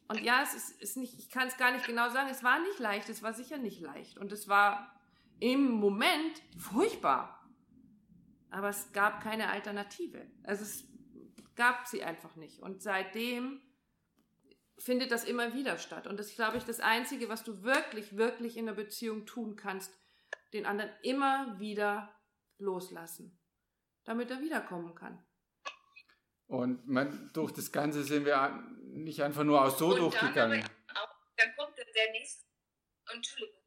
Und 0.08 0.20
ja, 0.20 0.42
es 0.42 0.54
ist, 0.54 0.82
ist 0.82 0.96
nicht, 0.96 1.18
ich 1.18 1.30
kann 1.30 1.48
es 1.48 1.56
gar 1.56 1.72
nicht 1.72 1.86
genau 1.86 2.08
sagen, 2.10 2.28
es 2.30 2.44
war 2.44 2.60
nicht 2.60 2.78
leicht, 2.78 3.08
es 3.08 3.22
war 3.22 3.34
sicher 3.34 3.58
nicht 3.58 3.80
leicht. 3.80 4.18
Und 4.18 4.32
es 4.32 4.46
war 4.48 4.94
im 5.40 5.70
Moment 5.70 6.42
furchtbar. 6.58 7.45
Aber 8.50 8.68
es 8.68 8.92
gab 8.92 9.22
keine 9.22 9.50
Alternative. 9.50 10.26
Also 10.44 10.62
es 10.62 10.84
gab 11.56 11.86
sie 11.86 12.02
einfach 12.02 12.36
nicht. 12.36 12.60
Und 12.60 12.82
seitdem 12.82 13.60
findet 14.78 15.10
das 15.10 15.24
immer 15.24 15.54
wieder 15.54 15.78
statt. 15.78 16.06
Und 16.06 16.18
das 16.18 16.28
ist, 16.28 16.36
glaube 16.36 16.58
ich, 16.58 16.64
das 16.64 16.80
Einzige, 16.80 17.28
was 17.28 17.44
du 17.44 17.62
wirklich, 17.62 18.16
wirklich 18.16 18.56
in 18.56 18.66
der 18.66 18.74
Beziehung 18.74 19.26
tun 19.26 19.56
kannst, 19.56 19.92
den 20.52 20.66
anderen 20.66 20.90
immer 21.02 21.58
wieder 21.58 22.14
loslassen, 22.58 23.38
damit 24.04 24.30
er 24.30 24.40
wiederkommen 24.40 24.94
kann. 24.94 25.24
Und 26.46 26.86
man, 26.86 27.30
durch 27.32 27.52
das 27.52 27.72
Ganze 27.72 28.04
sind 28.04 28.24
wir 28.24 28.62
nicht 28.82 29.20
einfach 29.22 29.42
nur 29.42 29.62
aus 29.62 29.78
so 29.78 29.88
und 29.88 29.98
durchgegangen. 29.98 30.60
Dann, 30.60 30.96
auch, 30.96 31.08
dann 31.36 31.56
kommt 31.56 31.76
der 31.76 32.12
nächste. 32.12 32.44
Entschuldigung. 33.12 33.62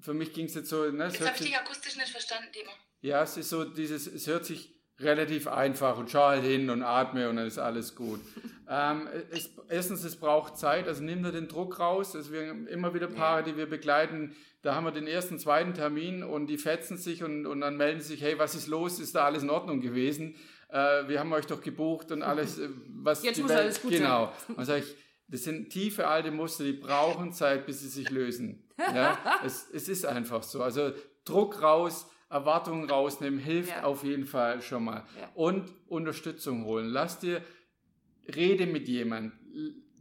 Für 0.00 0.14
mich 0.14 0.32
ging 0.32 0.46
es 0.46 0.54
jetzt 0.54 0.68
so. 0.68 0.90
Ne, 0.90 1.04
jetzt 1.06 1.20
habe 1.20 1.36
ich 1.36 1.46
dich 1.46 1.56
akustisch 1.56 1.96
nicht 1.96 2.10
verstanden, 2.10 2.52
Dima. 2.52 2.72
Ja, 3.00 3.22
es 3.22 3.36
ist 3.36 3.50
so 3.50 3.64
dieses, 3.64 4.06
es 4.06 4.26
hört 4.26 4.44
sich 4.44 4.74
relativ 5.00 5.46
einfach 5.46 5.96
und 5.96 6.10
schau 6.10 6.26
halt 6.26 6.42
hin 6.42 6.70
und 6.70 6.82
atme 6.82 7.28
und 7.28 7.36
dann 7.36 7.46
ist 7.46 7.58
alles 7.58 7.94
gut. 7.94 8.20
ähm, 8.68 9.08
es, 9.30 9.50
erstens, 9.68 10.04
es 10.04 10.16
braucht 10.16 10.58
Zeit, 10.58 10.88
also 10.88 11.02
nimm 11.02 11.22
da 11.22 11.30
den 11.30 11.48
Druck 11.48 11.78
raus. 11.78 12.16
Also 12.16 12.32
wir 12.32 12.48
haben 12.48 12.66
immer 12.66 12.94
wieder 12.94 13.06
Paare, 13.06 13.44
die 13.44 13.56
wir 13.56 13.68
begleiten, 13.68 14.34
da 14.62 14.74
haben 14.74 14.84
wir 14.84 14.90
den 14.90 15.06
ersten, 15.06 15.38
zweiten 15.38 15.74
Termin 15.74 16.24
und 16.24 16.48
die 16.48 16.58
fetzen 16.58 16.96
sich 16.96 17.22
und, 17.22 17.46
und 17.46 17.60
dann 17.60 17.76
melden 17.76 18.00
sich, 18.00 18.20
hey, 18.22 18.38
was 18.38 18.56
ist 18.56 18.66
los? 18.66 18.98
Ist 18.98 19.14
da 19.14 19.24
alles 19.24 19.44
in 19.44 19.50
Ordnung 19.50 19.80
gewesen? 19.80 20.34
Äh, 20.68 21.08
wir 21.08 21.20
haben 21.20 21.32
euch 21.32 21.46
doch 21.46 21.60
gebucht 21.60 22.10
und 22.10 22.22
alles, 22.22 22.58
äh, 22.58 22.68
was 22.88 23.22
Jetzt 23.22 23.40
muss 23.40 23.50
Welt, 23.50 23.60
alles 23.60 23.80
gut 23.80 23.92
Genau. 23.92 24.32
Und 24.56 24.64
sage 24.64 24.80
ich, 24.80 24.96
das 25.28 25.44
sind 25.44 25.70
tiefe 25.70 26.08
alte 26.08 26.30
Muster, 26.30 26.64
die 26.64 26.72
brauchen 26.72 27.32
Zeit, 27.32 27.66
bis 27.66 27.80
sie 27.80 27.88
sich 27.88 28.10
lösen. 28.10 28.64
Ja? 28.78 29.18
es, 29.44 29.68
es 29.72 29.88
ist 29.88 30.06
einfach 30.06 30.44
so. 30.44 30.62
Also 30.62 30.92
Druck 31.24 31.62
raus, 31.62 32.06
Erwartungen 32.30 32.88
rausnehmen, 32.88 33.38
hilft 33.38 33.70
ja. 33.70 33.84
auf 33.84 34.04
jeden 34.04 34.26
Fall 34.26 34.60
schon 34.60 34.84
mal. 34.84 35.04
Ja. 35.18 35.30
Und 35.34 35.72
Unterstützung 35.86 36.64
holen. 36.64 36.88
Lass 36.88 37.18
dir, 37.18 37.42
rede 38.34 38.66
mit 38.66 38.88
jemandem. 38.88 39.32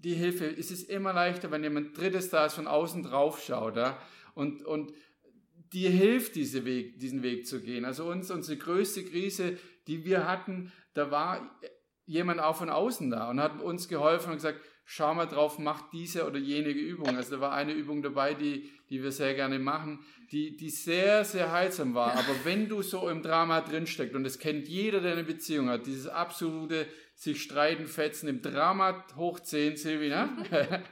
Die 0.04 0.13
Hilfe, 0.13 0.46
es 0.46 0.70
ist 0.70 0.90
immer 0.90 1.13
leichter, 1.13 1.52
wenn 1.52 1.63
jemand 1.63 1.98
Drittes 1.98 2.30
da 2.30 2.46
ist, 2.46 2.54
von 2.54 2.68
außen 2.68 3.04
drauf 3.04 3.42
schaut. 3.42 3.78
Ja? 3.78 3.98
Und, 4.36 4.63
und 4.66 4.94
dir 5.74 5.90
hilft, 5.90 6.36
diese 6.36 6.66
Weg, 6.66 7.00
diesen 7.00 7.24
Weg 7.24 7.48
zu 7.48 7.62
gehen. 7.62 7.86
Also 7.86 8.06
uns, 8.06 8.30
unsere 8.30 8.58
größte 8.58 9.06
Krise, 9.06 9.58
die 9.88 10.06
wir 10.06 10.28
hatten, 10.28 10.72
da 10.94 11.12
war 11.12 11.58
jemand 12.06 12.40
auch 12.40 12.56
von 12.56 12.70
außen 12.70 13.10
da 13.10 13.30
und 13.30 13.40
hat 13.40 13.62
uns 13.62 13.88
geholfen 13.88 14.30
und 14.32 14.36
gesagt, 14.36 14.62
schau 14.89 15.13
mal 15.13 15.26
drauf, 15.26 15.60
mach 15.60 15.89
diese 15.91 16.26
oder 16.26 16.39
jene 16.39 16.69
Übung. 16.69 17.17
Also 17.17 17.36
da 17.36 17.41
war 17.41 17.52
eine 17.52 17.73
Übung 17.73 18.02
dabei, 18.02 18.34
die, 18.34 18.71
die 18.89 19.04
wir 19.04 19.12
sehr 19.12 19.34
gerne 19.34 19.60
machen, 19.60 20.00
die, 20.32 20.56
die 20.56 20.69
sehr, 20.69 21.26
sehr 21.26 21.52
heilsam 21.52 21.93
war. 21.93 22.13
Aber 22.13 22.34
wenn 22.45 22.69
du 22.69 22.82
so 22.82 23.10
im 23.10 23.21
Drama 23.21 23.60
drinsteckst, 23.60 24.15
und 24.15 24.23
das 24.23 24.39
kennt 24.39 24.69
jeder, 24.69 25.02
der 25.02 25.12
eine 25.12 25.26
Beziehung 25.26 25.67
hat, 25.67 25.86
dieses 25.88 26.08
absolute 26.08 26.88
sich 27.15 27.43
streiten, 27.43 27.86
fetzen 27.86 28.30
im 28.30 28.41
Drama 28.41 29.04
hoch 29.17 29.41
10, 29.41 29.76
Silvi, 29.76 30.08
ne? 30.08 30.30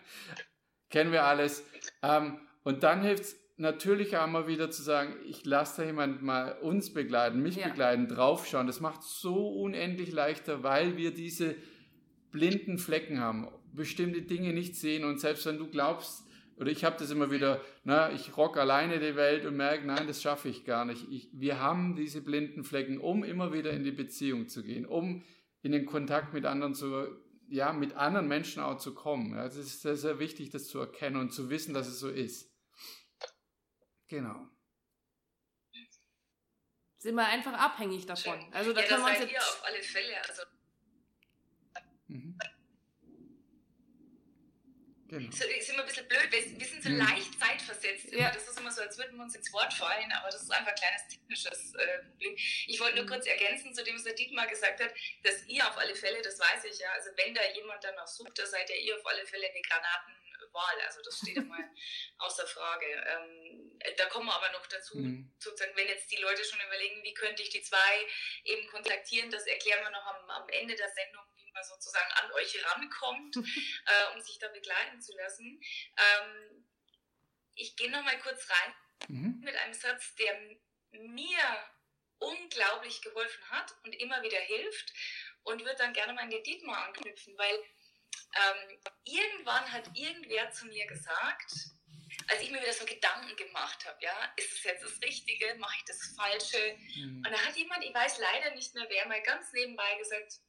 Kennen 0.90 1.14
wir 1.14 1.24
alles. 1.24 1.66
Ähm, 2.04 2.40
und 2.64 2.84
dann 2.84 3.02
hilft 3.02 3.24
es 3.24 3.40
natürlich 3.56 4.18
auch 4.18 4.28
mal 4.28 4.46
wieder 4.46 4.70
zu 4.72 4.84
sagen, 4.84 5.16
ich 5.26 5.46
lasse 5.46 5.82
da 5.82 5.88
jemand 5.88 6.22
mal 6.22 6.58
uns 6.60 6.94
begleiten, 6.94 7.42
mich 7.42 7.56
ja. 7.56 7.70
begleiten, 7.70 8.10
draufschauen. 8.10 8.68
Das 8.68 8.82
macht 8.82 9.04
so 9.04 9.48
unendlich 9.48 10.12
leichter, 10.12 10.64
weil 10.64 10.98
wir 10.98 11.14
diese 11.14 11.56
blinden 12.32 12.78
Flecken 12.78 13.22
haben 13.22 13.48
bestimmte 13.76 14.22
Dinge 14.22 14.54
nicht 14.54 14.76
sehen 14.76 15.04
und 15.04 15.20
selbst 15.20 15.46
wenn 15.46 15.58
du 15.58 15.68
glaubst, 15.68 16.26
oder 16.58 16.72
ich 16.72 16.86
habe 16.86 16.98
das 16.98 17.12
immer 17.12 17.32
wieder, 17.32 17.62
na, 17.84 18.12
ich 18.12 18.38
rock 18.38 18.58
alleine 18.58 19.00
die 19.00 19.16
Welt 19.16 19.46
und 19.46 19.58
merke, 19.58 19.86
nein, 19.86 20.08
das 20.08 20.22
schaffe 20.22 20.48
ich 20.48 20.64
gar 20.64 20.86
nicht. 20.86 21.06
Ich, 21.12 21.30
wir 21.34 21.60
haben 21.60 21.96
diese 21.96 22.22
blinden 22.22 22.64
Flecken, 22.64 23.00
um 23.00 23.24
immer 23.24 23.52
wieder 23.52 23.72
in 23.72 23.84
die 23.84 23.92
Beziehung 23.92 24.48
zu 24.48 24.64
gehen, 24.64 24.86
um 24.86 25.24
in 25.62 25.74
den 25.74 25.86
Kontakt 25.86 26.34
mit 26.34 26.46
anderen 26.46 26.74
zu, 26.74 27.08
ja, 27.50 27.74
mit 27.74 27.96
anderen 27.96 28.28
Menschen 28.28 28.64
auch 28.64 28.78
zu 28.78 28.94
kommen. 28.94 29.36
Ja, 29.36 29.46
es 29.46 29.58
ist 29.58 29.82
sehr, 29.82 29.98
sehr 29.98 30.20
wichtig, 30.20 30.50
das 30.50 30.68
zu 30.68 30.80
erkennen 30.80 31.18
und 31.18 31.32
zu 31.32 31.50
wissen, 31.50 31.74
dass 31.74 31.88
es 31.88 32.00
so 32.00 32.10
ist. 32.10 32.50
Genau. 34.08 34.48
Sind 36.98 37.16
wir 37.16 37.26
einfach 37.26 37.54
abhängig 37.54 38.06
davon. 38.06 38.40
Also 38.52 38.74
da 38.74 38.82
ja, 38.82 38.88
können 38.88 39.04
wir 39.04 39.10
uns 39.12 39.20
jetzt 39.20 39.38
auf 39.38 39.64
alle 39.66 39.84
Fälle. 39.84 40.18
Also 40.28 40.42
Genau. 45.16 45.32
So, 45.32 45.46
ist 45.46 45.70
immer 45.70 45.84
ein 45.84 45.88
bisschen 45.88 46.08
blöd, 46.10 46.28
wir, 46.30 46.60
wir 46.60 46.68
sind 46.68 46.84
so 46.84 46.90
mhm. 46.90 46.98
leicht 46.98 47.40
zeitversetzt. 47.40 48.12
Ja. 48.12 48.32
Das 48.32 48.48
ist 48.48 48.60
immer 48.60 48.72
so, 48.72 48.82
als 48.82 48.98
würden 48.98 49.16
wir 49.16 49.24
uns 49.24 49.36
ins 49.36 49.52
Wort 49.54 49.74
fallen, 49.74 50.12
aber 50.12 50.30
das 50.30 50.42
ist 50.42 50.52
einfach 50.52 50.72
ein 50.72 50.76
kleines 50.76 51.08
technisches 51.08 51.74
äh, 51.76 52.00
Problem. 52.10 52.36
Ich 52.68 52.80
wollte 52.82 52.96
nur 52.96 53.06
mhm. 53.06 53.10
kurz 53.10 53.26
ergänzen 53.26 53.74
zu 53.74 53.84
dem, 53.84 53.96
was 53.96 54.04
der 54.04 54.14
Dietmar 54.14 54.48
gesagt 54.48 54.82
hat, 54.82 54.92
dass 55.24 55.46
ihr 55.48 55.66
auf 55.68 55.78
alle 55.78 55.96
Fälle, 55.96 56.22
das 56.22 56.38
weiß 56.38 56.66
ich 56.66 56.80
ja, 56.80 56.92
also 56.92 57.12
wenn 57.16 57.34
da 57.34 57.42
jemand 57.54 57.84
dann 57.84 57.96
noch 57.96 58.08
sucht, 58.08 58.38
da 58.38 58.46
seid 58.46 58.70
ja 58.70 58.76
ihr 58.76 58.96
auf 58.96 59.06
alle 59.06 59.26
Fälle 59.26 59.48
eine 59.48 59.62
Granatenwahl. 59.62 60.82
Also 60.86 61.02
das 61.02 61.18
steht 61.18 61.38
einmal 61.38 61.64
außer 62.18 62.46
Frage. 62.48 62.86
Ähm, 62.86 63.80
da 63.98 64.06
kommen 64.08 64.26
wir 64.26 64.36
aber 64.36 64.52
noch 64.52 64.66
dazu, 64.68 64.98
mhm. 64.98 65.32
sozusagen, 65.40 65.78
wenn 65.78 65.88
jetzt 65.88 66.12
die 66.12 66.22
Leute 66.22 66.44
schon 66.44 66.60
überlegen, 66.60 67.04
wie 67.04 67.14
könnte 67.14 67.42
ich 67.42 67.50
die 67.50 67.62
zwei 67.62 68.06
eben 68.44 68.68
kontaktieren, 68.68 69.32
das 69.32 69.48
erklären 69.48 69.84
wir 69.84 69.92
noch 69.92 70.06
am, 70.06 70.30
am 70.30 70.50
Ende 70.50 70.76
der 70.76 70.90
Sendung 70.90 71.24
man 71.56 71.64
sozusagen 71.64 72.12
an 72.22 72.32
euch 72.34 72.64
rankommt, 72.66 73.36
äh, 73.38 74.14
um 74.14 74.22
sich 74.22 74.38
da 74.38 74.48
begleiten 74.50 75.02
zu 75.02 75.16
lassen. 75.18 75.60
Ähm, 75.98 76.66
ich 77.56 77.76
gehe 77.76 77.90
noch 77.90 78.04
mal 78.04 78.20
kurz 78.20 78.48
rein 78.50 78.74
mhm. 79.08 79.40
mit 79.44 79.56
einem 79.56 79.74
Satz, 79.74 80.14
der 80.16 80.38
mir 80.92 81.40
unglaublich 82.20 83.02
geholfen 83.02 83.50
hat 83.50 83.74
und 83.84 83.94
immer 83.94 84.22
wieder 84.22 84.40
hilft 84.40 84.94
und 85.44 85.62
würde 85.62 85.78
dann 85.78 85.94
gerne 85.94 86.14
mal 86.14 86.24
an 86.24 86.30
den 86.30 86.44
Dietmar 86.44 86.86
anknüpfen, 86.86 87.38
weil 87.38 87.56
ähm, 88.36 88.80
irgendwann 89.04 89.72
hat 89.72 89.90
irgendwer 89.96 90.52
zu 90.52 90.66
mir 90.68 90.86
gesagt, 90.88 91.52
als 92.28 92.42
ich 92.42 92.52
mir 92.52 92.62
wieder 92.62 92.74
so 92.74 92.86
Gedanken 92.86 93.36
gemacht 93.36 93.86
habe, 93.86 93.98
ja, 94.02 94.34
ist 94.38 94.54
es 94.54 94.64
jetzt 94.64 94.84
das 94.84 95.02
Richtige, 95.02 95.56
mache 95.56 95.76
ich 95.78 95.86
das 95.86 96.16
Falsche? 96.16 96.78
Mhm. 96.96 97.24
Und 97.26 97.32
da 97.32 97.38
hat 97.38 97.56
jemand, 97.56 97.84
ich 97.84 97.94
weiß 97.94 98.18
leider 98.20 98.56
nicht 98.56 98.74
mehr 98.74 98.86
wer, 98.90 99.08
mal 99.08 99.22
ganz 99.22 99.52
nebenbei 99.54 99.96
gesagt, 99.98 100.40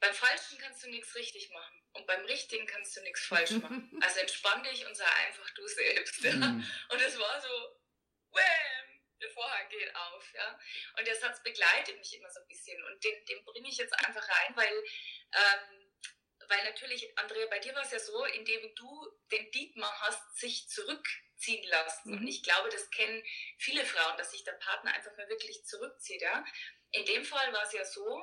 beim 0.00 0.14
Falschen 0.14 0.58
kannst 0.58 0.82
du 0.82 0.90
nichts 0.90 1.14
richtig 1.14 1.50
machen 1.50 1.82
und 1.94 2.06
beim 2.06 2.24
Richtigen 2.26 2.66
kannst 2.66 2.96
du 2.96 3.00
nichts 3.02 3.26
falsch 3.26 3.50
machen. 3.62 3.98
Also 4.02 4.20
entspann 4.20 4.62
dich 4.62 4.86
und 4.86 4.94
sei 4.94 5.10
einfach 5.26 5.48
du 5.50 5.66
selbst. 5.66 6.22
Ja? 6.22 6.32
Mhm. 6.32 6.70
Und 6.90 7.00
es 7.00 7.18
war 7.18 7.40
so, 7.40 7.48
wham, 8.30 9.02
der 9.20 9.30
Vorhang 9.30 9.68
geht 9.70 9.94
auf. 9.94 10.34
Ja? 10.34 10.58
Und 10.98 11.06
der 11.06 11.16
Satz 11.16 11.42
begleitet 11.42 11.98
mich 11.98 12.14
immer 12.14 12.30
so 12.30 12.40
ein 12.40 12.48
bisschen 12.48 12.82
und 12.84 13.02
den, 13.02 13.24
den 13.26 13.44
bringe 13.44 13.68
ich 13.68 13.78
jetzt 13.78 13.94
einfach 14.06 14.26
rein, 14.28 14.56
weil, 14.56 14.84
ähm, 15.32 15.92
weil 16.48 16.64
natürlich, 16.64 17.18
Andrea, 17.18 17.46
bei 17.46 17.58
dir 17.58 17.74
war 17.74 17.82
es 17.82 17.92
ja 17.92 17.98
so, 17.98 18.24
indem 18.26 18.74
du 18.74 19.18
den 19.32 19.50
Dietmar 19.50 20.00
hast 20.02 20.38
sich 20.38 20.68
zurückziehen 20.68 21.66
lassen. 21.68 22.10
Mhm. 22.10 22.18
Und 22.18 22.28
ich 22.28 22.42
glaube, 22.42 22.68
das 22.68 22.90
kennen 22.90 23.22
viele 23.58 23.84
Frauen, 23.84 24.18
dass 24.18 24.30
sich 24.30 24.44
der 24.44 24.52
Partner 24.52 24.92
einfach 24.92 25.16
mal 25.16 25.28
wirklich 25.28 25.64
zurückzieht. 25.64 26.20
Ja? 26.20 26.44
In 26.92 27.04
dem 27.06 27.24
Fall 27.24 27.52
war 27.52 27.62
es 27.62 27.72
ja 27.72 27.84
so, 27.84 28.22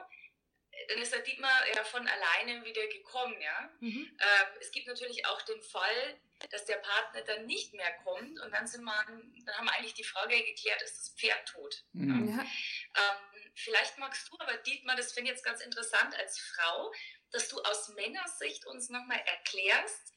dann 0.88 0.99
ist 0.99 1.13
der 1.13 1.21
Dietmar 1.21 1.67
ja 1.75 1.83
von 1.83 2.07
alleine 2.07 2.63
wieder 2.65 2.86
gekommen, 2.88 3.39
ja. 3.41 3.69
Mhm. 3.79 4.17
Ähm, 4.19 4.47
es 4.59 4.71
gibt 4.71 4.88
natürlich 4.88 5.25
auch 5.25 5.41
den 5.43 5.62
Fall, 5.62 6.19
dass 6.49 6.65
der 6.65 6.77
Partner 6.77 7.21
dann 7.21 7.45
nicht 7.45 7.73
mehr 7.73 7.91
kommt 8.03 8.39
und 8.41 8.51
dann 8.51 8.67
sind 8.67 8.83
wir, 8.83 9.05
dann 9.05 9.57
haben 9.57 9.65
wir 9.65 9.73
eigentlich 9.75 9.93
die 9.93 10.03
Frage 10.03 10.36
geklärt, 10.43 10.81
ist 10.81 10.97
das 10.97 11.15
Pferd 11.17 11.47
tot? 11.47 11.83
Mhm. 11.93 12.29
Ja. 12.29 12.43
Ähm, 12.43 13.51
vielleicht 13.55 13.97
magst 13.97 14.29
du 14.29 14.38
aber 14.39 14.57
Dietmar, 14.57 14.95
das 14.95 15.13
finde 15.13 15.31
ich 15.31 15.38
jetzt 15.38 15.45
ganz 15.45 15.62
interessant 15.62 16.15
als 16.15 16.39
Frau, 16.39 16.91
dass 17.31 17.47
du 17.49 17.62
aus 17.62 17.89
Männersicht 17.89 18.65
uns 18.65 18.89
nochmal 18.89 19.19
erklärst, 19.25 20.13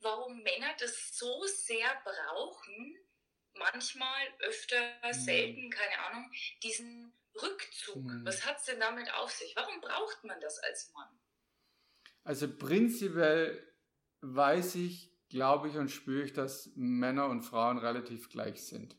warum 0.00 0.42
Männer 0.42 0.74
das 0.78 1.16
so 1.16 1.44
sehr 1.46 2.02
brauchen, 2.04 2.98
manchmal, 3.54 4.34
öfter, 4.40 4.94
mhm. 5.02 5.12
selten, 5.12 5.70
keine 5.70 5.98
Ahnung, 5.98 6.30
diesen 6.62 7.12
Rückzug. 7.42 8.04
Mhm. 8.04 8.24
Was 8.24 8.46
hat 8.46 8.58
es 8.58 8.64
denn 8.64 8.80
damit 8.80 9.12
auf 9.14 9.30
sich? 9.30 9.54
Warum 9.56 9.80
braucht 9.80 10.24
man 10.24 10.40
das 10.40 10.58
als 10.58 10.92
Mann? 10.94 11.08
Also 12.22 12.48
prinzipiell 12.48 13.62
weiß 14.20 14.76
ich, 14.76 15.12
glaube 15.28 15.68
ich 15.68 15.76
und 15.76 15.90
spüre 15.90 16.24
ich, 16.24 16.32
dass 16.32 16.70
Männer 16.74 17.28
und 17.28 17.42
Frauen 17.42 17.78
relativ 17.78 18.28
gleich 18.30 18.62
sind. 18.62 18.96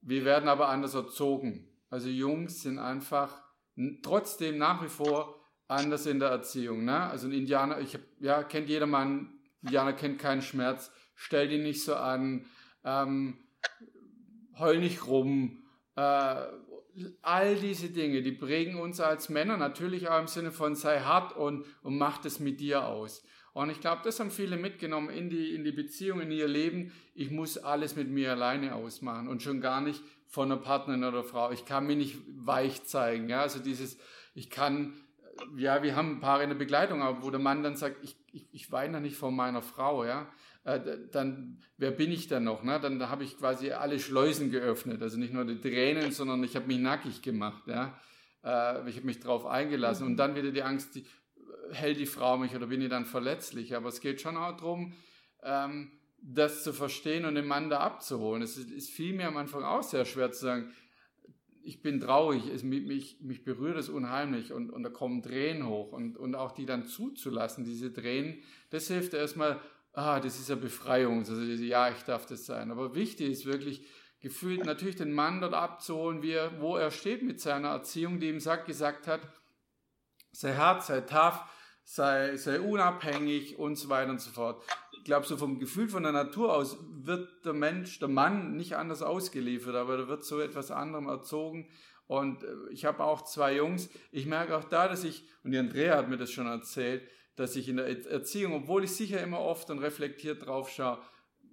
Wir 0.00 0.24
werden 0.24 0.48
aber 0.48 0.68
anders 0.68 0.94
erzogen. 0.94 1.68
Also 1.90 2.08
Jungs 2.08 2.62
sind 2.62 2.78
einfach 2.78 3.42
trotzdem 4.02 4.58
nach 4.58 4.82
wie 4.82 4.88
vor 4.88 5.40
anders 5.68 6.06
in 6.06 6.18
der 6.18 6.30
Erziehung. 6.30 6.84
Ne? 6.84 6.98
Also 6.98 7.28
ein 7.28 7.32
Indianer, 7.32 7.80
ich 7.80 7.94
hab, 7.94 8.00
ja, 8.18 8.42
kennt 8.42 8.68
jeder 8.68 8.86
Mann, 8.86 9.38
Indianer 9.62 9.92
kennt 9.92 10.18
keinen 10.18 10.42
Schmerz, 10.42 10.90
stell 11.14 11.50
ihn 11.52 11.62
nicht 11.62 11.84
so 11.84 11.94
an, 11.94 12.46
ähm, 12.82 13.38
heul 14.58 14.78
nicht 14.78 15.06
rum, 15.06 15.59
all 17.22 17.56
diese 17.56 17.90
Dinge, 17.90 18.22
die 18.22 18.32
prägen 18.32 18.76
uns 18.80 19.00
als 19.00 19.28
Männer 19.28 19.56
natürlich 19.56 20.08
auch 20.08 20.20
im 20.20 20.26
Sinne 20.26 20.52
von 20.52 20.74
sei 20.74 21.00
hart 21.00 21.36
und, 21.36 21.64
und 21.82 21.98
mach 21.98 22.18
das 22.18 22.40
mit 22.40 22.60
dir 22.60 22.86
aus. 22.86 23.24
Und 23.52 23.70
ich 23.70 23.80
glaube, 23.80 24.02
das 24.04 24.20
haben 24.20 24.30
viele 24.30 24.56
mitgenommen 24.56 25.10
in 25.10 25.28
die, 25.28 25.54
in 25.54 25.64
die 25.64 25.72
Beziehung, 25.72 26.20
in 26.20 26.30
ihr 26.30 26.46
Leben. 26.46 26.92
Ich 27.14 27.30
muss 27.30 27.58
alles 27.58 27.96
mit 27.96 28.08
mir 28.08 28.30
alleine 28.30 28.74
ausmachen 28.74 29.28
und 29.28 29.42
schon 29.42 29.60
gar 29.60 29.80
nicht 29.80 30.02
von 30.28 30.50
einer 30.50 30.60
Partnerin 30.60 31.02
oder 31.02 31.24
Frau. 31.24 31.50
Ich 31.50 31.64
kann 31.64 31.86
mich 31.86 31.96
nicht 31.96 32.16
weich 32.36 32.84
zeigen. 32.84 33.28
Ja? 33.28 33.42
Also 33.42 33.58
dieses, 33.58 33.98
ich 34.34 34.50
kann, 34.50 34.92
ja, 35.56 35.82
wir 35.82 35.96
haben 35.96 36.20
Paare 36.20 36.42
in 36.42 36.50
der 36.50 36.56
Begleitung, 36.56 37.02
wo 37.20 37.30
der 37.30 37.40
Mann 37.40 37.62
dann 37.62 37.76
sagt, 37.76 38.02
ich, 38.02 38.16
ich, 38.32 38.46
ich 38.52 38.72
weine 38.72 39.00
nicht 39.00 39.16
vor 39.16 39.30
meiner 39.30 39.62
Frau. 39.62 40.04
Ja? 40.04 40.28
Äh, 40.64 40.80
dann, 41.10 41.58
wer 41.76 41.90
bin 41.90 42.12
ich 42.12 42.28
dann 42.28 42.44
noch? 42.44 42.62
Ne? 42.62 42.78
Dann 42.80 43.08
habe 43.08 43.24
ich 43.24 43.38
quasi 43.38 43.72
alle 43.72 43.98
Schleusen 43.98 44.50
geöffnet. 44.50 45.02
Also 45.02 45.18
nicht 45.18 45.32
nur 45.32 45.44
die 45.44 45.60
Tränen, 45.60 46.12
sondern 46.12 46.42
ich 46.44 46.56
habe 46.56 46.66
mich 46.66 46.78
nackig 46.78 47.22
gemacht. 47.22 47.66
Ja? 47.66 47.98
Äh, 48.44 48.88
ich 48.88 48.96
habe 48.96 49.06
mich 49.06 49.20
darauf 49.20 49.46
eingelassen. 49.46 50.06
Und 50.06 50.16
dann 50.16 50.34
wieder 50.34 50.50
die 50.50 50.62
Angst, 50.62 50.94
die, 50.94 51.04
hält 51.72 51.98
die 51.98 52.06
Frau 52.06 52.36
mich 52.36 52.54
oder 52.54 52.66
bin 52.66 52.82
ich 52.82 52.88
dann 52.88 53.04
verletzlich? 53.04 53.74
Aber 53.74 53.88
es 53.88 54.00
geht 54.00 54.20
schon 54.20 54.36
auch 54.36 54.56
darum, 54.56 54.92
ähm, 55.42 55.92
das 56.22 56.62
zu 56.62 56.72
verstehen 56.72 57.24
und 57.24 57.34
den 57.34 57.46
Mann 57.46 57.70
da 57.70 57.80
abzuholen. 57.80 58.42
Es 58.42 58.56
ist, 58.56 58.70
ist 58.70 58.90
viel 58.90 59.14
mir 59.14 59.28
am 59.28 59.36
Anfang 59.36 59.64
auch 59.64 59.82
sehr 59.82 60.04
schwer 60.04 60.30
zu 60.32 60.44
sagen, 60.44 60.72
ich 61.62 61.82
bin 61.82 62.00
traurig, 62.00 62.48
es, 62.48 62.62
mich, 62.62 63.20
mich 63.20 63.44
berührt 63.44 63.76
es 63.76 63.88
unheimlich 63.88 64.52
und, 64.52 64.70
und 64.70 64.82
da 64.82 64.90
kommen 64.90 65.22
Tränen 65.22 65.66
hoch 65.66 65.92
und, 65.92 66.16
und 66.16 66.34
auch 66.34 66.52
die 66.52 66.66
dann 66.66 66.86
zuzulassen, 66.86 67.64
diese 67.64 67.92
Tränen, 67.92 68.42
das 68.70 68.88
hilft 68.88 69.14
erstmal, 69.14 69.60
ah, 69.92 70.20
das 70.20 70.38
ist 70.38 70.48
ja 70.48 70.54
Befreiung, 70.54 71.18
also 71.20 71.34
ja, 71.40 71.90
ich 71.90 72.02
darf 72.04 72.26
das 72.26 72.46
sein. 72.46 72.70
Aber 72.70 72.94
wichtig 72.94 73.30
ist 73.30 73.46
wirklich, 73.46 73.86
gefühlt 74.20 74.64
natürlich 74.64 74.96
den 74.96 75.12
Mann 75.12 75.40
dort 75.40 75.54
abzuholen, 75.54 76.22
wie 76.22 76.32
er, 76.32 76.60
wo 76.60 76.76
er 76.76 76.90
steht 76.90 77.22
mit 77.22 77.40
seiner 77.40 77.68
Erziehung, 77.68 78.20
die 78.20 78.28
ihm 78.28 78.40
sagt, 78.40 78.66
gesagt 78.66 79.06
hat, 79.06 79.20
sei 80.32 80.54
hart, 80.54 80.84
sei 80.84 81.00
tough, 81.00 81.40
sei, 81.82 82.36
sei 82.36 82.60
unabhängig 82.60 83.58
und 83.58 83.76
so 83.76 83.88
weiter 83.88 84.10
und 84.10 84.20
so 84.20 84.30
fort. 84.30 84.62
Ich 85.00 85.04
glaube, 85.04 85.26
so 85.26 85.38
vom 85.38 85.58
Gefühl 85.58 85.88
von 85.88 86.02
der 86.02 86.12
Natur 86.12 86.54
aus 86.54 86.76
wird 86.90 87.46
der 87.46 87.54
Mensch, 87.54 87.98
der 88.00 88.08
Mann 88.08 88.54
nicht 88.56 88.76
anders 88.76 89.00
ausgeliefert, 89.00 89.74
aber 89.74 89.96
er 89.96 90.08
wird 90.08 90.24
so 90.26 90.40
etwas 90.40 90.70
anderem 90.70 91.08
erzogen. 91.08 91.70
Und 92.06 92.44
äh, 92.44 92.48
ich 92.70 92.84
habe 92.84 93.02
auch 93.02 93.24
zwei 93.24 93.56
Jungs. 93.56 93.88
Ich 94.12 94.26
merke 94.26 94.54
auch 94.54 94.64
da, 94.64 94.88
dass 94.88 95.02
ich, 95.02 95.24
und 95.42 95.52
die 95.52 95.58
Andrea 95.58 95.96
hat 95.96 96.10
mir 96.10 96.18
das 96.18 96.30
schon 96.30 96.46
erzählt, 96.46 97.08
dass 97.36 97.56
ich 97.56 97.70
in 97.70 97.78
der 97.78 97.86
Erziehung, 98.10 98.52
obwohl 98.52 98.84
ich 98.84 98.92
sicher 98.92 99.22
immer 99.22 99.40
oft 99.40 99.70
und 99.70 99.78
reflektiert 99.78 100.44
drauf 100.44 100.68
schaue, 100.68 100.98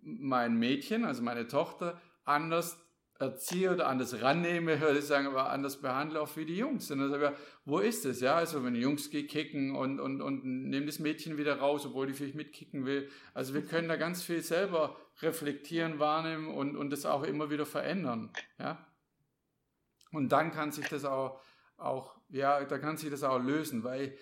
mein 0.02 0.60
Mädchen, 0.60 1.06
also 1.06 1.22
meine 1.22 1.48
Tochter, 1.48 2.02
anders 2.26 2.78
erziehe 3.20 3.72
oder 3.72 3.88
anders 3.88 4.22
rannehme, 4.22 4.80
würde 4.80 5.00
ich 5.00 5.06
sagen, 5.06 5.28
aber 5.28 5.50
anders 5.50 5.78
behandle 5.82 6.22
auch 6.22 6.36
wie 6.36 6.46
die 6.46 6.58
Jungs. 6.58 6.90
Und 6.92 7.00
dann 7.00 7.10
sage 7.10 7.34
ich, 7.34 7.40
wo 7.66 7.80
ist 7.80 8.06
es? 8.06 8.22
Ja, 8.22 8.36
also 8.36 8.64
wenn 8.64 8.74
die 8.74 8.82
Jungs 8.82 9.10
kicken 9.10 9.76
und, 9.76 10.00
und, 10.00 10.22
und 10.22 10.44
nehmen 10.44 10.86
das 10.86 11.00
Mädchen 11.00 11.38
wieder 11.38 11.60
raus, 11.60 11.86
obwohl 11.86 12.08
die 12.08 12.14
vielleicht 12.14 12.36
mitkicken 12.36 12.86
will. 12.86 13.10
Also 13.34 13.54
wir 13.54 13.64
können 13.64 13.88
da 13.88 13.96
ganz 13.96 14.24
viel 14.24 14.42
selber 14.42 14.96
reflektieren, 15.22 16.00
wahrnehmen 16.00 16.48
und, 16.48 16.76
und 16.76 16.90
das 16.92 17.06
auch 17.06 17.24
immer 17.24 17.50
wieder 17.50 17.66
verändern. 17.66 18.32
Ja. 18.60 18.86
Und 20.12 20.30
dann 20.30 20.52
kann 20.52 20.72
sich 20.72 20.88
das 20.88 21.06
auch, 21.06 21.42
auch, 21.78 22.16
ja, 22.30 22.64
da 22.64 22.78
kann 22.78 22.98
sich 22.98 23.10
das 23.10 23.24
auch 23.24 23.40
lösen, 23.40 23.84
weil 23.84 24.18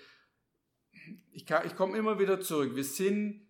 ich, 1.32 1.46
ich 1.50 1.76
komme 1.76 1.98
immer 1.98 2.20
wieder 2.20 2.40
zurück. 2.40 2.76
Wir 2.76 2.84
sind 2.84 3.45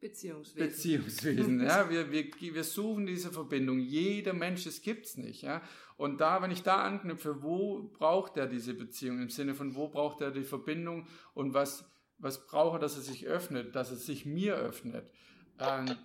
Beziehungswesen. 0.00 0.68
Beziehungswesen, 0.68 1.60
ja. 1.64 1.90
Wir, 1.90 2.12
wir, 2.12 2.30
wir 2.40 2.64
suchen 2.64 3.06
diese 3.06 3.32
Verbindung. 3.32 3.80
Jeder 3.80 4.32
Mensch, 4.32 4.64
das 4.64 4.80
gibt's 4.80 5.16
nicht, 5.16 5.42
ja. 5.42 5.60
Und 5.96 6.20
da, 6.20 6.40
wenn 6.40 6.52
ich 6.52 6.62
da 6.62 6.82
anknüpfe, 6.82 7.42
wo 7.42 7.82
braucht 7.82 8.36
er 8.36 8.46
diese 8.46 8.74
Beziehung? 8.74 9.20
Im 9.20 9.30
Sinne 9.30 9.54
von, 9.54 9.74
wo 9.74 9.88
braucht 9.88 10.20
er 10.20 10.30
die 10.30 10.44
Verbindung 10.44 11.08
und 11.34 11.52
was, 11.52 11.90
was 12.18 12.46
braucht 12.46 12.76
er, 12.76 12.78
dass 12.78 12.96
er 12.96 13.02
sich 13.02 13.26
öffnet, 13.26 13.74
dass 13.74 13.90
er 13.90 13.96
sich 13.96 14.24
mir 14.24 14.54
öffnet? 14.54 15.10
Ähm, 15.58 15.96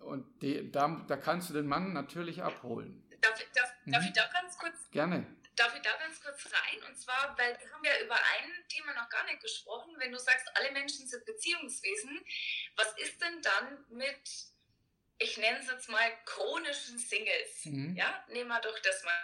und 0.00 0.26
die, 0.42 0.70
da, 0.70 1.02
da 1.08 1.16
kannst 1.16 1.48
du 1.48 1.54
den 1.54 1.66
Mann 1.66 1.94
natürlich 1.94 2.42
abholen. 2.42 3.02
Darf, 3.22 3.32
darf, 3.54 3.74
mhm. 3.84 3.92
darf 3.92 4.04
ich 4.04 4.12
da 4.12 4.22
ganz 4.40 4.58
kurz? 4.58 4.90
Gerne. 4.90 5.26
Darf 5.58 5.74
ich 5.74 5.82
da 5.82 5.92
ganz 5.96 6.20
kurz 6.20 6.46
rein? 6.46 6.82
Und 6.84 6.96
zwar, 6.96 7.36
weil 7.36 7.58
wir 7.60 7.72
haben 7.72 7.84
ja 7.84 8.00
über 8.00 8.14
ein 8.14 8.68
Thema 8.68 8.94
noch 8.94 9.08
gar 9.08 9.24
nicht 9.24 9.40
gesprochen. 9.40 9.92
Wenn 9.98 10.12
du 10.12 10.18
sagst, 10.18 10.46
alle 10.54 10.70
Menschen 10.70 11.08
sind 11.08 11.24
Beziehungswesen, 11.24 12.24
was 12.76 12.96
ist 12.98 13.20
denn 13.20 13.42
dann 13.42 13.84
mit, 13.88 14.30
ich 15.18 15.36
nenne 15.36 15.58
es 15.58 15.66
jetzt 15.66 15.88
mal, 15.88 16.16
chronischen 16.26 16.96
Singles? 16.98 17.64
Mhm. 17.64 17.96
Ja, 17.96 18.24
nehmen 18.28 18.48
wir 18.48 18.60
doch 18.60 18.78
das 18.78 19.02
mal. 19.02 19.20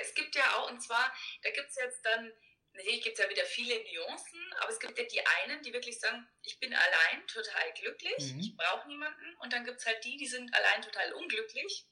Es 0.00 0.14
gibt 0.14 0.34
ja 0.34 0.56
auch, 0.56 0.70
und 0.70 0.80
zwar, 0.80 1.14
da 1.42 1.50
gibt 1.50 1.68
es 1.68 1.76
jetzt 1.76 2.04
dann, 2.06 2.32
natürlich 2.72 3.02
gibt 3.02 3.18
es 3.18 3.24
ja 3.24 3.30
wieder 3.30 3.44
viele 3.44 3.74
Nuancen, 3.92 4.54
aber 4.60 4.72
es 4.72 4.80
gibt 4.80 4.98
ja 4.98 5.04
die 5.04 5.26
einen, 5.26 5.62
die 5.62 5.74
wirklich 5.74 6.00
sagen, 6.00 6.26
ich 6.42 6.58
bin 6.58 6.72
allein 6.72 7.26
total 7.26 7.72
glücklich, 7.74 8.32
mhm. 8.32 8.40
ich 8.40 8.56
brauche 8.56 8.88
niemanden. 8.88 9.36
Und 9.40 9.52
dann 9.52 9.66
gibt 9.66 9.80
es 9.80 9.86
halt 9.86 10.02
die, 10.04 10.16
die 10.16 10.26
sind 10.26 10.54
allein 10.54 10.80
total 10.80 11.12
unglücklich 11.12 11.86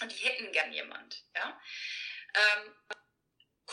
und 0.00 0.10
die 0.10 0.24
hätten 0.24 0.50
gern 0.50 0.72
jemand. 0.72 1.24
Ja? 1.36 1.60
Ähm, 2.34 2.74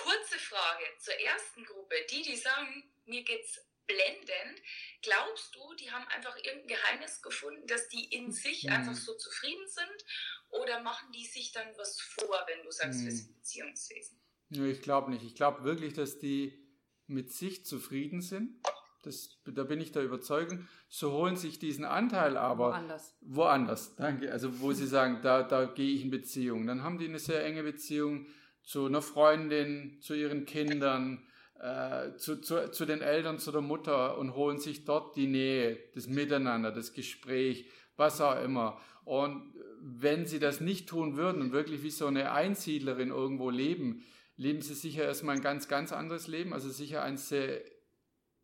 Kurze 0.04 0.40
Frage 0.40 0.84
zur 1.00 1.14
ersten 1.16 1.66
Gruppe. 1.66 1.96
Die, 2.10 2.22
die 2.22 2.36
sagen, 2.36 2.84
mir 3.06 3.24
geht's 3.24 3.60
blendend. 3.90 4.62
Glaubst 5.02 5.56
du, 5.56 5.74
die 5.76 5.92
haben 5.92 6.08
einfach 6.10 6.36
irgendein 6.38 6.68
Geheimnis 6.68 7.22
gefunden, 7.22 7.66
dass 7.68 7.88
die 7.90 8.06
in 8.06 8.32
sich 8.32 8.66
mhm. 8.66 8.74
einfach 8.74 8.96
so 8.96 9.14
zufrieden 9.16 9.68
sind? 9.68 10.06
Oder 10.50 10.82
machen 10.82 11.12
die 11.12 11.26
sich 11.26 11.52
dann 11.52 11.68
was 11.78 12.00
vor, 12.00 12.46
wenn 12.48 12.64
du 12.64 12.72
sagst, 12.72 13.02
mhm. 13.02 13.06
wir 13.06 13.12
sind 13.12 13.34
Beziehungswesen? 13.36 14.20
Nee, 14.50 14.72
ich 14.72 14.82
glaube 14.82 15.12
nicht. 15.12 15.24
Ich 15.24 15.36
glaube 15.36 15.64
wirklich, 15.64 15.94
dass 15.94 16.20
die 16.20 16.66
mit 17.08 17.32
sich 17.32 17.66
zufrieden 17.66 18.22
sind. 18.22 18.56
Das, 19.04 19.40
da 19.46 19.64
bin 19.64 19.80
ich 19.80 19.92
der 19.92 20.04
Überzeugung. 20.04 20.68
So 20.90 21.12
holen 21.12 21.38
sich 21.38 21.58
diesen 21.58 21.86
Anteil 21.86 22.36
aber 22.36 22.72
woanders. 22.72 23.16
Woanders, 23.22 23.96
danke. 23.96 24.32
Also 24.32 24.60
wo 24.60 24.74
sie 24.74 24.88
sagen, 24.88 25.22
da, 25.22 25.44
da 25.44 25.66
gehe 25.66 25.94
ich 25.94 26.02
in 26.02 26.12
Beziehung. 26.12 26.68
Dann 26.68 26.84
haben 26.84 26.98
die 26.98 27.06
eine 27.06 27.20
sehr 27.20 27.44
enge 27.46 27.64
Beziehung 27.64 28.28
zu 28.70 28.86
einer 28.86 29.02
Freundin, 29.02 29.98
zu 30.00 30.14
ihren 30.14 30.46
Kindern, 30.46 31.26
äh, 31.60 32.16
zu, 32.18 32.40
zu, 32.40 32.70
zu 32.70 32.86
den 32.86 33.02
Eltern, 33.02 33.40
zu 33.40 33.52
der 33.52 33.62
Mutter 33.62 34.16
und 34.20 34.36
holen 34.36 34.60
sich 34.60 34.86
dort 34.86 35.16
die 35.16 35.26
Nähe, 35.26 35.80
das 35.96 36.06
Miteinander, 36.06 36.72
das 36.72 36.94
Gespräch, 36.94 37.68
was 37.98 38.22
auch 38.22 38.40
immer. 38.44 38.80
Und 39.06 39.56
wenn 39.82 40.28
sie 40.28 40.38
das 40.38 40.62
nicht 40.62 40.88
tun 40.88 41.18
würden 41.18 41.42
und 41.42 41.52
wirklich 41.52 41.82
wie 41.82 41.90
so 41.90 42.06
eine 42.06 42.32
Einsiedlerin 42.32 43.10
irgendwo 43.10 43.50
leben, 43.50 44.06
leben 44.38 44.62
sie 44.62 44.76
sicher 44.76 45.04
erstmal 45.04 45.38
ein 45.38 45.42
ganz, 45.42 45.68
ganz 45.68 45.92
anderes 45.92 46.28
Leben, 46.28 46.54
also 46.54 46.70
sicher 46.70 47.02
ein 47.02 47.18
sehr 47.18 47.64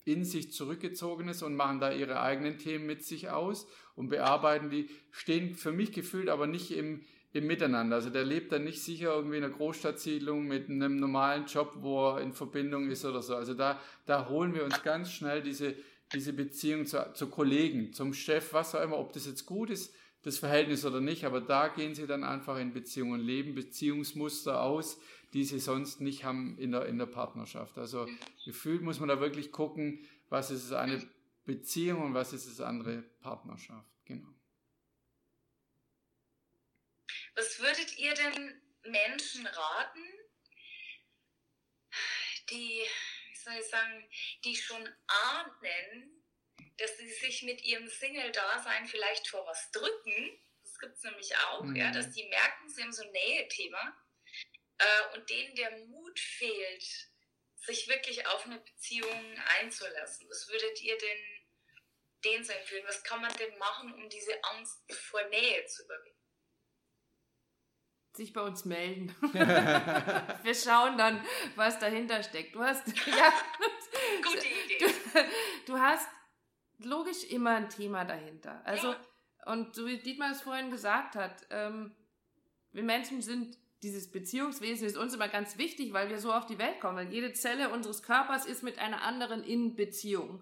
in 0.06 0.24
sich 0.24 0.52
zurückgezogenes 0.52 1.44
und 1.44 1.56
machen 1.56 1.80
da 1.80 1.92
ihre 1.92 2.20
eigenen 2.20 2.58
Themen 2.58 2.88
mit 2.88 3.04
sich 3.04 3.30
aus 3.30 3.68
und 3.94 4.10
bearbeiten 4.10 4.72
die, 4.72 4.90
stehen 5.12 5.54
für 5.54 5.72
mich 5.72 5.92
gefühlt 5.92 6.30
aber 6.30 6.48
nicht 6.48 6.72
im, 6.72 7.04
im 7.36 7.48
Miteinander. 7.48 7.98
Also 7.98 8.10
der 8.10 8.24
lebt 8.24 8.52
dann 8.52 8.64
nicht 8.64 8.82
sicher 8.82 9.14
irgendwie 9.14 9.38
in 9.38 9.44
einer 9.44 9.54
Großstadtsiedlung 9.54 10.48
mit 10.48 10.70
einem 10.70 10.98
normalen 10.98 11.46
Job, 11.46 11.74
wo 11.80 12.12
er 12.12 12.22
in 12.22 12.34
Verbindung 12.34 12.90
ist 12.90 13.04
oder 13.04 13.22
so. 13.22 13.36
Also 13.36 13.54
da, 13.54 13.80
da 14.06 14.30
holen 14.30 14.54
wir 14.54 14.64
uns 14.64 14.82
ganz 14.84 15.12
schnell 15.12 15.42
diese, 15.42 15.76
diese 16.14 16.32
Beziehung 16.32 16.86
zu, 16.86 17.12
zu 17.14 17.28
Kollegen, 17.28 17.92
zum 17.92 18.14
Chef, 18.14 18.54
was 18.54 18.74
auch 18.74 18.82
immer, 18.82 18.98
ob 18.98 19.12
das 19.12 19.26
jetzt 19.26 19.46
gut 19.46 19.70
ist, 19.70 19.94
das 20.24 20.40
Verhältnis 20.40 20.86
oder 20.86 21.02
nicht, 21.02 21.26
aber 21.26 21.40
da 21.40 21.68
gehen 21.68 21.94
sie 21.94 22.08
dann 22.08 22.24
einfach 22.24 22.58
in 22.58 22.74
Beziehungen, 22.74 23.22
leben 23.22 23.54
Beziehungsmuster 23.54 24.62
aus, 24.62 25.00
die 25.34 25.44
sie 25.44 25.60
sonst 25.60 26.02
nicht 26.02 26.24
haben 26.24 26.58
in 26.58 26.72
der, 26.72 26.86
in 26.86 26.98
der 26.98 27.06
Partnerschaft. 27.06 27.78
Also 27.78 28.08
gefühlt 28.46 28.82
muss 28.82 29.00
man 29.00 29.10
da 29.10 29.20
wirklich 29.20 29.52
gucken, 29.52 30.00
was 30.30 30.50
ist 30.52 30.72
eine 30.72 31.06
Beziehung 31.46 32.02
und 32.02 32.14
was 32.14 32.34
ist 32.34 32.48
es 32.48 32.62
andere 32.62 33.04
Partnerschaft. 33.20 33.86
Genau. 34.06 34.30
Was 37.36 37.60
würdet 37.60 37.98
ihr 37.98 38.14
denn 38.14 38.62
Menschen 38.84 39.46
raten, 39.46 40.04
die, 42.50 42.86
wie 43.30 43.36
soll 43.36 43.54
ich 43.60 43.68
sagen, 43.68 44.10
die 44.44 44.56
schon 44.56 44.88
ahnen, 45.08 46.24
dass 46.78 46.98
sie 46.98 47.10
sich 47.10 47.44
mit 47.44 47.62
ihrem 47.64 47.88
Single-Dasein 47.88 48.88
vielleicht 48.88 49.28
vor 49.28 49.46
was 49.48 49.72
drücken? 49.72 50.42
Das 50.64 50.80
gibt 50.80 50.96
es 50.96 51.04
nämlich 51.04 51.36
auch, 51.38 51.64
mhm. 51.64 51.76
ja, 51.76 51.92
dass 51.92 52.12
die 52.12 52.26
merken, 52.28 52.70
sie 52.70 52.82
haben 52.82 52.94
so 52.94 53.04
ein 53.04 53.12
Nähe-Thema 53.12 53.98
äh, 54.78 55.16
und 55.16 55.30
denen 55.30 55.56
der 55.56 55.72
Mut 55.88 56.20
fehlt, 56.20 57.10
sich 57.56 57.88
wirklich 57.88 58.26
auf 58.28 58.46
eine 58.46 58.60
Beziehung 58.60 59.40
einzulassen. 59.60 60.30
Was 60.30 60.48
würdet 60.48 60.82
ihr 60.82 60.98
denn 60.98 61.46
denen 62.24 62.44
so 62.44 62.54
empfehlen? 62.54 62.86
Was 62.88 63.04
kann 63.04 63.22
man 63.22 63.36
denn 63.38 63.58
machen, 63.58 63.94
um 63.94 64.10
diese 64.10 64.42
Angst 64.44 64.80
vor 64.94 65.24
Nähe 65.30 65.66
zu 65.66 65.84
überwinden? 65.84 66.15
Sich 68.16 68.34
bei 68.34 68.42
uns 68.42 68.66
melden. 68.66 69.14
Wir 69.22 70.56
schauen 70.56 70.98
dann, 70.98 71.22
was 71.56 71.80
dahinter 71.80 72.24
steckt. 72.24 72.56
Du 72.56 72.62
hast, 72.62 72.88
ja, 73.08 73.32
Gute 74.24 74.38
Idee. 74.38 74.94
Du, 75.66 75.74
du, 75.74 75.80
hast 75.80 76.08
logisch 76.80 77.24
immer 77.26 77.52
ein 77.52 77.70
Thema 77.70 78.06
dahinter. 78.06 78.62
Also, 78.66 78.92
ja. 78.92 79.54
und 79.54 79.76
so 79.76 79.86
wie 79.86 79.98
Dietmar 79.98 80.32
es 80.32 80.42
vorhin 80.42 80.72
gesagt 80.72 81.16
hat, 81.16 81.46
ähm, 81.50 81.96
wir 82.72 82.84
Menschen 82.84 83.22
sind 83.22 83.58
dieses 83.84 84.12
Beziehungswesen 84.12 84.88
ist 84.88 84.98
uns 84.98 85.14
immer 85.14 85.28
ganz 85.28 85.58
wichtig, 85.58 85.94
weil 85.94 86.10
wir 86.10 86.20
so 86.20 86.34
auf 86.34 86.48
die 86.48 86.58
Welt 86.58 86.80
kommen, 86.80 86.98
weil 86.98 87.14
jede 87.14 87.34
Zelle 87.34 87.70
unseres 87.70 88.02
Körpers 88.02 88.46
ist 88.46 88.64
mit 88.64 88.80
einer 88.80 89.04
anderen 89.04 89.44
in 89.44 89.76
Beziehung. 89.76 90.42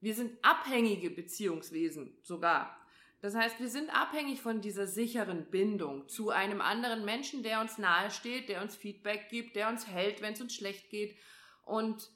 Wir 0.00 0.14
sind 0.14 0.36
abhängige 0.42 1.10
Beziehungswesen 1.10 2.18
sogar. 2.22 2.81
Das 3.22 3.36
heißt, 3.36 3.60
wir 3.60 3.68
sind 3.68 3.88
abhängig 3.90 4.42
von 4.42 4.60
dieser 4.60 4.88
sicheren 4.88 5.48
Bindung 5.48 6.08
zu 6.08 6.30
einem 6.30 6.60
anderen 6.60 7.04
Menschen, 7.04 7.44
der 7.44 7.60
uns 7.60 7.78
nahesteht, 7.78 8.48
der 8.48 8.60
uns 8.62 8.74
Feedback 8.74 9.28
gibt, 9.28 9.54
der 9.54 9.68
uns 9.68 9.86
hält, 9.86 10.20
wenn 10.20 10.32
es 10.32 10.40
uns 10.40 10.52
schlecht 10.52 10.90
geht. 10.90 11.16
Und 11.62 12.10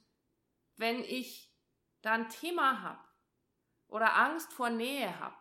wenn 0.76 1.04
ich 1.04 1.54
da 2.02 2.14
ein 2.14 2.28
Thema 2.28 2.82
habe 2.82 3.04
oder 3.86 4.16
Angst 4.16 4.52
vor 4.52 4.68
Nähe 4.68 5.16
habe, 5.20 5.36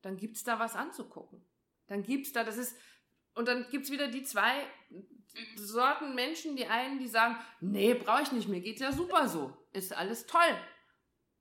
dann 0.00 0.16
gibt 0.16 0.36
es 0.36 0.42
da 0.42 0.58
was 0.58 0.74
anzugucken. 0.74 1.46
Dann 1.86 2.02
gibt 2.02 2.26
es 2.26 2.32
da, 2.32 2.42
das 2.42 2.56
ist, 2.56 2.74
und 3.34 3.46
dann 3.46 3.68
gibt 3.68 3.84
es 3.84 3.90
wieder 3.90 4.08
die 4.08 4.22
zwei 4.22 4.66
Sorten 5.56 6.14
Menschen, 6.14 6.56
die 6.56 6.66
einen, 6.66 6.98
die 6.98 7.08
sagen, 7.08 7.36
nee, 7.60 7.92
brauche 7.92 8.22
ich 8.22 8.32
nicht, 8.32 8.48
mir 8.48 8.62
geht's 8.62 8.80
ja 8.80 8.90
super 8.90 9.28
so, 9.28 9.54
ist 9.74 9.92
alles 9.92 10.24
toll. 10.24 10.58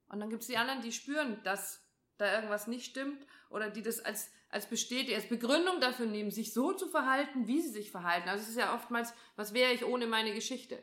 Und 0.07 0.20
dann 0.20 0.30
gibt 0.30 0.41
es 0.41 0.49
die 0.49 0.57
anderen, 0.57 0.82
die 0.82 0.91
spüren, 0.91 1.41
dass 1.43 1.82
da 2.24 2.34
irgendwas 2.34 2.67
nicht 2.67 2.86
stimmt 2.86 3.26
oder 3.49 3.69
die 3.69 3.82
das 3.82 3.99
als, 4.03 4.32
als 4.49 4.67
Bestätigung, 4.67 5.15
als 5.15 5.30
Begründung 5.30 5.80
dafür 5.80 6.05
nehmen, 6.05 6.32
sich 6.32 6.53
so 6.53 6.74
zu 6.74 6.88
verhalten, 6.88 7.47
wie 7.47 7.61
sie 7.61 7.69
sich 7.69 7.91
verhalten. 7.91 8.30
Also 8.30 8.43
es 8.43 8.49
ist 8.49 8.57
ja 8.57 8.74
oftmals, 8.74 9.13
was 9.36 9.53
wäre 9.53 9.74
ich 9.74 9.86
ohne 9.86 10.07
meine 10.07 10.34
Geschichte? 10.34 10.82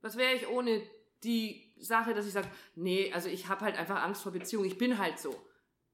Was 0.00 0.16
wäre 0.16 0.34
ich 0.34 0.48
ohne 0.48 0.82
die 1.24 1.74
Sache, 1.78 2.14
dass 2.14 2.26
ich 2.26 2.32
sage, 2.32 2.50
nee, 2.74 3.12
also 3.12 3.28
ich 3.28 3.48
habe 3.48 3.64
halt 3.64 3.76
einfach 3.76 4.02
Angst 4.02 4.22
vor 4.22 4.32
Beziehungen, 4.32 4.66
ich 4.66 4.78
bin 4.78 4.98
halt 4.98 5.18
so. 5.18 5.34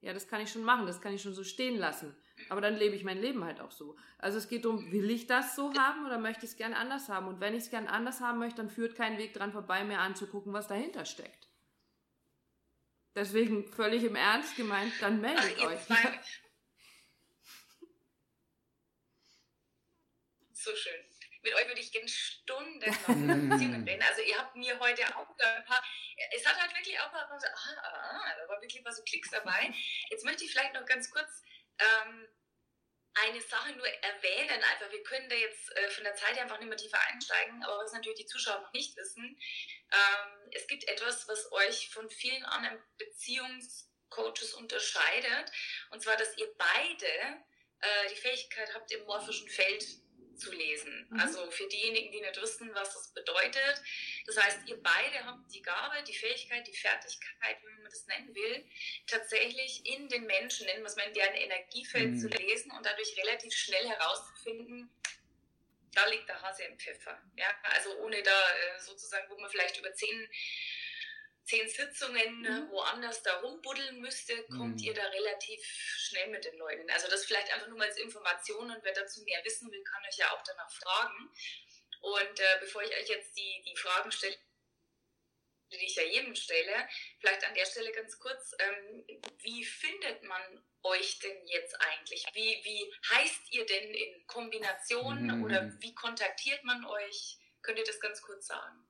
Ja, 0.00 0.12
das 0.12 0.28
kann 0.28 0.40
ich 0.42 0.50
schon 0.50 0.64
machen, 0.64 0.86
das 0.86 1.00
kann 1.00 1.14
ich 1.14 1.22
schon 1.22 1.32
so 1.32 1.44
stehen 1.44 1.78
lassen. 1.78 2.14
Aber 2.48 2.60
dann 2.60 2.76
lebe 2.76 2.94
ich 2.94 3.04
mein 3.04 3.20
Leben 3.20 3.44
halt 3.44 3.60
auch 3.60 3.70
so. 3.70 3.96
Also 4.18 4.38
es 4.38 4.48
geht 4.48 4.64
darum, 4.64 4.92
will 4.92 5.08
ich 5.10 5.26
das 5.26 5.56
so 5.56 5.72
haben 5.74 6.04
oder 6.04 6.18
möchte 6.18 6.44
ich 6.44 6.52
es 6.52 6.56
gern 6.56 6.74
anders 6.74 7.08
haben? 7.08 7.28
Und 7.28 7.40
wenn 7.40 7.54
ich 7.54 7.64
es 7.64 7.70
gern 7.70 7.86
anders 7.86 8.20
haben 8.20 8.38
möchte, 8.38 8.56
dann 8.56 8.70
führt 8.70 8.96
kein 8.96 9.18
Weg 9.18 9.32
dran 9.32 9.52
vorbei, 9.52 9.84
mir 9.84 10.00
anzugucken, 10.00 10.52
was 10.52 10.68
dahinter 10.68 11.04
steckt. 11.04 11.48
Deswegen 13.14 13.64
völlig 13.72 14.02
im 14.02 14.16
Ernst 14.16 14.56
gemeint, 14.56 14.92
dann 15.00 15.20
meldet 15.20 15.56
Ach, 15.60 15.66
euch. 15.66 15.80
So 20.52 20.74
schön. 20.74 20.94
Mit 21.42 21.54
euch 21.54 21.66
würde 21.68 21.80
ich 21.80 21.92
gerne 21.92 22.08
Stunden 22.08 22.78
Beziehungen 23.50 23.86
reden. 23.86 24.02
Also 24.02 24.22
ihr 24.22 24.38
habt 24.38 24.56
mir 24.56 24.80
heute 24.80 25.04
auch 25.14 25.28
ein 25.28 25.64
paar, 25.66 25.84
es 26.34 26.46
hat 26.46 26.58
halt 26.58 26.74
wirklich 26.74 26.98
auch 26.98 27.12
ein 27.12 27.28
paar, 27.28 27.38
so, 27.38 27.46
ah, 27.46 27.82
ah, 27.82 28.34
da 28.40 28.48
war 28.48 28.62
wirklich 28.62 28.82
mal 28.82 28.90
so 28.90 29.02
Klicks 29.02 29.30
dabei. 29.30 29.74
Jetzt 30.08 30.24
möchte 30.24 30.44
ich 30.44 30.52
vielleicht 30.52 30.72
noch 30.72 30.86
ganz 30.86 31.10
kurz 31.10 31.42
ähm, 31.78 32.26
eine 33.14 33.40
Sache 33.40 33.72
nur 33.72 33.86
erwähnen. 33.86 34.62
Einfach, 34.62 34.90
wir 34.90 35.02
können 35.04 35.28
da 35.28 35.36
jetzt 35.36 35.76
äh, 35.76 35.88
von 35.90 36.04
der 36.04 36.14
Zeit 36.16 36.38
einfach 36.38 36.58
nicht 36.58 36.68
mehr 36.68 36.76
tiefer 36.76 37.00
einsteigen, 37.08 37.62
aber 37.62 37.78
was 37.78 37.92
natürlich 37.92 38.20
die 38.20 38.26
Zuschauer 38.26 38.60
noch 38.60 38.72
nicht 38.72 38.96
wissen, 38.96 39.38
ähm, 39.92 40.50
es 40.52 40.66
gibt 40.66 40.84
etwas, 40.88 41.28
was 41.28 41.50
euch 41.52 41.90
von 41.90 42.10
vielen 42.10 42.44
anderen 42.44 42.82
Beziehungscoaches 42.98 44.54
unterscheidet, 44.54 45.52
und 45.90 46.02
zwar, 46.02 46.16
dass 46.16 46.36
ihr 46.36 46.52
beide 46.56 47.06
äh, 47.80 48.08
die 48.10 48.16
Fähigkeit 48.16 48.74
habt, 48.74 48.90
im 48.92 49.04
morphischen 49.04 49.48
Feld 49.48 49.84
zu 50.37 50.53
lesen. 50.53 51.07
Mhm. 51.11 51.20
Also 51.20 51.51
für 51.51 51.66
diejenigen, 51.68 52.12
die 52.12 52.20
nicht 52.20 52.41
wissen, 52.41 52.70
was 52.74 52.95
das 52.95 53.14
bedeutet. 53.14 53.82
Das 54.26 54.37
heißt, 54.37 54.68
ihr 54.68 54.82
beide 54.82 55.24
habt 55.24 55.53
die 55.55 55.62
Gabe, 55.62 56.03
die 56.05 56.14
Fähigkeit, 56.14 56.66
die 56.66 56.76
Fertigkeit, 56.76 57.59
wie 57.62 57.72
man 57.72 57.85
das 57.85 58.07
nennen 58.07 58.35
will, 58.35 58.64
tatsächlich 59.07 59.87
in 59.87 60.09
den 60.09 60.26
Menschen, 60.26 60.66
nennen 60.66 60.82
wir 60.82 60.89
es 60.89 60.97
mal 60.97 61.07
in 61.07 61.14
deren 61.14 61.35
Energiefeld 61.35 62.11
mhm. 62.12 62.18
zu 62.18 62.28
lesen 62.28 62.70
und 62.72 62.85
dadurch 62.85 63.16
relativ 63.16 63.55
schnell 63.55 63.89
herauszufinden, 63.89 64.91
da 65.95 66.07
liegt 66.09 66.28
der 66.28 66.43
Hase 66.43 66.64
im 66.64 66.78
Pfeffer. 66.78 67.20
Ja, 67.37 67.47
also 67.62 67.97
ohne 67.99 68.22
da 68.22 68.30
äh, 68.30 68.80
sozusagen, 68.80 69.30
wo 69.30 69.39
man 69.39 69.51
vielleicht 69.51 69.78
über 69.78 69.93
zehn 69.95 70.28
zehn 71.45 71.68
Sitzungen 71.68 72.40
mhm. 72.40 72.70
woanders 72.70 73.22
da 73.22 73.40
rumbuddeln 73.40 74.01
müsste, 74.01 74.34
kommt 74.45 74.80
mhm. 74.80 74.84
ihr 74.84 74.95
da 74.95 75.05
relativ 75.05 75.64
schnell 75.64 76.28
mit 76.28 76.45
den 76.45 76.57
Leuten. 76.57 76.90
Also 76.90 77.09
das 77.09 77.24
vielleicht 77.26 77.53
einfach 77.53 77.68
nur 77.68 77.78
mal 77.78 77.88
als 77.88 77.99
Information 77.99 78.70
und 78.70 78.82
wer 78.82 78.95
dazu 78.95 79.22
mehr 79.22 79.45
wissen 79.45 79.70
will, 79.70 79.84
kann 79.84 80.05
euch 80.05 80.16
ja 80.16 80.30
auch 80.32 80.42
danach 80.42 80.70
fragen. 80.70 81.30
Und 82.01 82.40
äh, 82.40 82.57
bevor 82.61 82.82
ich 82.82 82.90
euch 82.97 83.09
jetzt 83.09 83.36
die, 83.36 83.62
die 83.66 83.76
Fragen 83.76 84.11
stelle, 84.11 84.36
die 85.72 85.86
ich 85.86 85.97
ja 85.97 86.03
jedem 86.03 86.34
stelle, 86.34 86.88
vielleicht 87.20 87.45
an 87.45 87.55
der 87.55 87.66
Stelle 87.66 87.92
ganz 87.92 88.18
kurz, 88.18 88.53
ähm, 88.59 89.05
wie 89.40 89.64
findet 89.64 90.22
man 90.22 90.64
euch 90.82 91.18
denn 91.18 91.47
jetzt 91.47 91.74
eigentlich? 91.80 92.24
Wie, 92.32 92.61
wie 92.62 92.95
heißt 93.14 93.53
ihr 93.53 93.66
denn 93.66 93.95
in 93.95 94.26
Kombination 94.26 95.26
mhm. 95.26 95.45
oder 95.45 95.72
wie 95.80 95.95
kontaktiert 95.95 96.62
man 96.64 96.84
euch? 96.84 97.38
Könnt 97.62 97.78
ihr 97.78 97.84
das 97.84 98.01
ganz 98.01 98.20
kurz 98.22 98.47
sagen? 98.47 98.86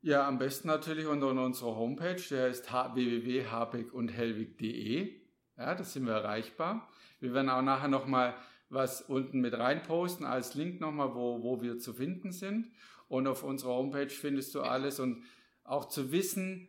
Ja, 0.00 0.28
am 0.28 0.38
besten 0.38 0.68
natürlich 0.68 1.06
unter 1.06 1.26
unserer 1.28 1.74
Homepage, 1.74 2.22
der 2.30 2.46
ist 2.46 2.72
www.habeckundhelwig.de. 2.72 5.20
Ja, 5.56 5.74
da 5.74 5.82
sind 5.82 6.06
wir 6.06 6.12
erreichbar. 6.12 6.88
Wir 7.18 7.34
werden 7.34 7.50
auch 7.50 7.62
nachher 7.62 7.88
nochmal 7.88 8.36
was 8.68 9.02
unten 9.02 9.40
mit 9.40 9.58
reinposten 9.58 10.24
als 10.24 10.54
Link 10.54 10.80
nochmal, 10.80 11.16
wo, 11.16 11.42
wo 11.42 11.62
wir 11.62 11.78
zu 11.78 11.94
finden 11.94 12.30
sind. 12.30 12.70
Und 13.08 13.26
auf 13.26 13.42
unserer 13.42 13.70
Homepage 13.70 14.08
findest 14.08 14.54
du 14.54 14.60
alles 14.60 15.00
und 15.00 15.24
auch 15.64 15.86
zu 15.86 16.12
wissen, 16.12 16.68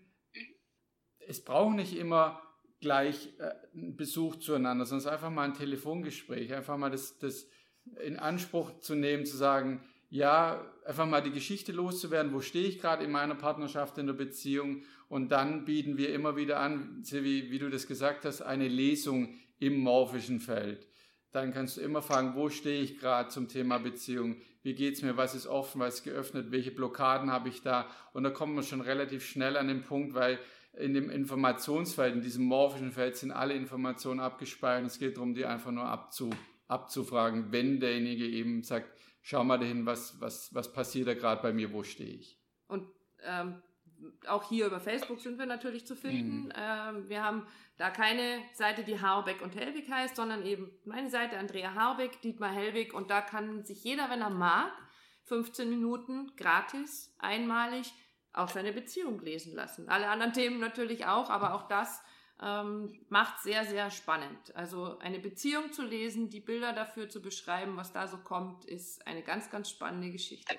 es 1.19 1.43
braucht 1.43 1.75
nicht 1.75 1.95
immer 1.95 2.41
gleich 2.79 3.35
äh, 3.37 3.51
einen 3.75 3.95
Besuch 3.95 4.37
zueinander, 4.37 4.85
sondern 4.85 5.13
einfach 5.13 5.29
mal 5.29 5.43
ein 5.43 5.53
Telefongespräch, 5.53 6.51
einfach 6.53 6.77
mal 6.77 6.89
das, 6.89 7.19
das 7.19 7.47
in 8.01 8.17
Anspruch 8.17 8.79
zu 8.79 8.95
nehmen, 8.95 9.27
zu 9.27 9.37
sagen, 9.37 9.83
ja, 10.09 10.65
einfach 10.85 11.05
mal 11.05 11.21
die 11.21 11.31
Geschichte 11.31 11.71
loszuwerden, 11.71 12.33
wo 12.33 12.41
stehe 12.41 12.67
ich 12.67 12.79
gerade 12.79 13.03
in 13.03 13.11
meiner 13.11 13.35
Partnerschaft, 13.35 13.97
in 13.97 14.07
der 14.07 14.13
Beziehung? 14.13 14.83
Und 15.07 15.31
dann 15.31 15.65
bieten 15.65 15.97
wir 15.97 16.13
immer 16.13 16.35
wieder 16.35 16.59
an, 16.59 17.03
wie, 17.11 17.51
wie 17.51 17.59
du 17.59 17.69
das 17.69 17.87
gesagt 17.87 18.25
hast, 18.25 18.41
eine 18.41 18.67
Lesung 18.67 19.35
im 19.59 19.79
morphischen 19.79 20.39
Feld. 20.39 20.87
Dann 21.31 21.53
kannst 21.53 21.77
du 21.77 21.81
immer 21.81 22.01
fragen, 22.01 22.33
wo 22.35 22.49
stehe 22.49 22.81
ich 22.81 22.97
gerade 22.97 23.29
zum 23.29 23.47
Thema 23.47 23.77
Beziehung, 23.77 24.37
wie 24.63 24.73
geht 24.73 24.95
es 24.95 25.03
mir, 25.03 25.15
was 25.15 25.35
ist 25.35 25.45
offen, 25.45 25.79
was 25.79 25.95
ist 25.95 26.03
geöffnet, 26.03 26.51
welche 26.51 26.71
Blockaden 26.71 27.31
habe 27.31 27.49
ich 27.49 27.61
da? 27.61 27.87
Und 28.13 28.23
da 28.23 28.31
kommt 28.31 28.55
man 28.55 28.63
schon 28.63 28.81
relativ 28.81 29.23
schnell 29.23 29.57
an 29.57 29.67
den 29.67 29.83
Punkt, 29.83 30.15
weil 30.15 30.39
in 30.73 30.95
dem 30.95 31.09
Informationsfeld, 31.11 32.15
in 32.15 32.21
diesem 32.21 32.45
morphischen 32.45 32.91
Feld 32.91 33.15
sind 33.15 33.31
alle 33.31 33.53
Informationen 33.53 34.19
abgespeichert. 34.19 34.87
Es 34.87 34.97
geht 34.97 35.17
darum, 35.17 35.35
die 35.35 35.45
einfach 35.45 35.71
nur 35.71 35.85
abzu, 35.85 36.31
abzufragen, 36.67 37.51
wenn 37.51 37.79
derjenige 37.79 38.27
eben 38.27 38.63
sagt, 38.63 38.98
schau 39.21 39.43
mal 39.43 39.57
dahin, 39.57 39.85
was, 39.85 40.19
was, 40.21 40.53
was 40.53 40.71
passiert 40.71 41.07
da 41.07 41.13
gerade 41.13 41.41
bei 41.41 41.53
mir, 41.53 41.71
wo 41.73 41.83
stehe 41.83 42.15
ich. 42.15 42.39
Und 42.67 42.87
ähm, 43.23 43.61
auch 44.27 44.47
hier 44.47 44.67
über 44.67 44.79
Facebook 44.79 45.19
sind 45.19 45.37
wir 45.37 45.45
natürlich 45.45 45.85
zu 45.85 45.95
finden. 45.95 46.45
Mhm. 46.45 46.53
Ähm, 46.55 47.09
wir 47.09 47.23
haben 47.23 47.47
da 47.77 47.89
keine 47.89 48.41
Seite, 48.53 48.83
die 48.83 48.99
Harbeck 48.99 49.41
und 49.41 49.55
Hellwig 49.55 49.89
heißt, 49.89 50.15
sondern 50.15 50.45
eben 50.45 50.71
meine 50.85 51.09
Seite 51.09 51.37
Andrea 51.37 51.75
Harbeck, 51.75 52.21
Dietmar 52.21 52.51
Hellwig 52.51 52.93
und 52.93 53.09
da 53.09 53.21
kann 53.21 53.63
sich 53.65 53.83
jeder, 53.83 54.09
wenn 54.09 54.21
er 54.21 54.29
mag, 54.29 54.71
15 55.25 55.69
Minuten 55.69 56.31
gratis, 56.35 57.15
einmalig 57.19 57.93
auch 58.33 58.49
seine 58.49 58.73
Beziehung 58.73 59.19
lesen 59.21 59.55
lassen. 59.55 59.89
Alle 59.89 60.09
anderen 60.09 60.33
Themen 60.33 60.59
natürlich 60.59 61.05
auch, 61.05 61.29
aber 61.29 61.53
auch 61.53 61.67
das 61.67 62.01
ähm, 62.41 63.05
macht 63.09 63.41
sehr, 63.41 63.65
sehr 63.65 63.91
spannend. 63.91 64.55
Also 64.55 64.97
eine 64.99 65.19
Beziehung 65.19 65.73
zu 65.73 65.83
lesen, 65.83 66.29
die 66.29 66.39
Bilder 66.39 66.73
dafür 66.73 67.09
zu 67.09 67.21
beschreiben, 67.21 67.75
was 67.77 67.91
da 67.91 68.07
so 68.07 68.17
kommt, 68.17 68.65
ist 68.65 69.05
eine 69.05 69.23
ganz, 69.23 69.49
ganz 69.49 69.69
spannende 69.69 70.11
Geschichte. 70.11 70.57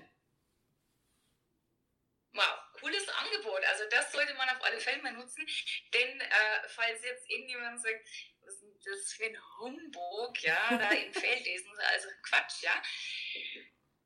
Wow, 2.33 2.59
cooles 2.79 3.09
Angebot. 3.09 3.65
Also 3.71 3.85
das 3.91 4.13
sollte 4.13 4.35
man 4.35 4.49
auf 4.51 4.63
alle 4.63 4.79
Fälle 4.79 5.03
mal 5.03 5.13
nutzen. 5.13 5.47
Denn 5.95 6.21
äh, 6.21 6.69
falls 6.69 7.03
jetzt 7.03 7.29
irgendjemand 7.31 7.81
sagt, 7.81 8.07
was 8.45 8.55
ist 8.63 8.87
das 8.87 9.13
für 9.13 9.25
ein 9.25 9.39
Humbug, 9.59 10.43
ja, 10.43 10.77
da 10.77 10.91
im 10.91 11.13
Feld 11.13 11.45
lesen, 11.45 11.71
also 11.93 12.09
Quatsch, 12.23 12.63
ja. 12.63 12.83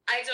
Also 0.07 0.33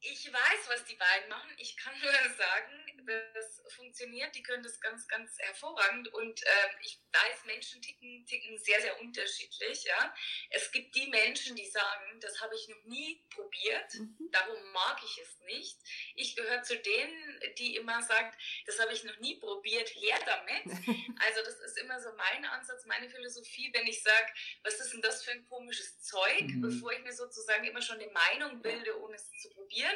ich 0.00 0.32
weiß, 0.32 0.68
was 0.68 0.84
die 0.84 0.94
beiden 0.94 1.28
machen. 1.28 1.50
Ich 1.58 1.76
kann 1.76 1.98
nur 2.00 2.12
sagen, 2.36 2.80
das 3.06 3.62
funktioniert. 3.74 4.34
Die 4.34 4.42
können 4.42 4.62
das 4.62 4.80
ganz, 4.80 5.06
ganz 5.08 5.38
hervorragend. 5.38 6.08
Und 6.08 6.42
äh, 6.42 6.68
ich 6.82 7.00
weiß, 7.12 7.44
Menschen 7.44 7.82
ticken, 7.82 8.24
ticken 8.26 8.56
sehr, 8.58 8.80
sehr 8.80 9.00
unterschiedlich. 9.00 9.84
Ja? 9.84 10.14
Es 10.50 10.70
gibt 10.72 10.94
die 10.94 11.08
Menschen, 11.08 11.56
die 11.56 11.66
sagen, 11.66 12.20
das 12.20 12.40
habe 12.40 12.54
ich 12.54 12.68
noch 12.68 12.84
nie 12.84 13.24
probiert, 13.34 13.94
mhm. 13.94 14.28
darum 14.30 14.72
mag 14.72 15.00
ich 15.04 15.18
es 15.18 15.40
nicht. 15.40 15.78
Ich 16.14 16.36
gehöre 16.36 16.62
zu 16.62 16.78
denen, 16.78 17.40
die 17.58 17.76
immer 17.76 18.02
sagen, 18.02 18.30
das 18.66 18.78
habe 18.78 18.92
ich 18.92 19.04
noch 19.04 19.16
nie 19.18 19.36
probiert, 19.36 19.88
her 19.88 20.18
damit. 20.24 20.64
also 21.20 21.42
das 21.44 21.60
ist 21.60 21.78
immer 21.78 22.00
so 22.00 22.10
mein 22.16 22.44
Ansatz, 22.44 22.84
meine 22.86 23.08
Philosophie, 23.08 23.70
wenn 23.72 23.86
ich 23.86 24.02
sage, 24.02 24.32
was 24.62 24.80
ist 24.80 24.92
denn 24.92 25.02
das 25.02 25.24
für 25.24 25.32
ein 25.32 25.46
komisches 25.48 26.02
Zeug, 26.02 26.42
mhm. 26.42 26.60
bevor 26.60 26.92
ich 26.92 27.00
mir 27.00 27.12
sozusagen 27.12 27.64
immer 27.64 27.82
schon 27.82 27.98
eine 28.00 28.10
Meinung 28.10 28.62
bilde, 28.62 28.98
ohne 29.00 29.16
es 29.16 29.30
zu 29.40 29.50
probieren, 29.50 29.89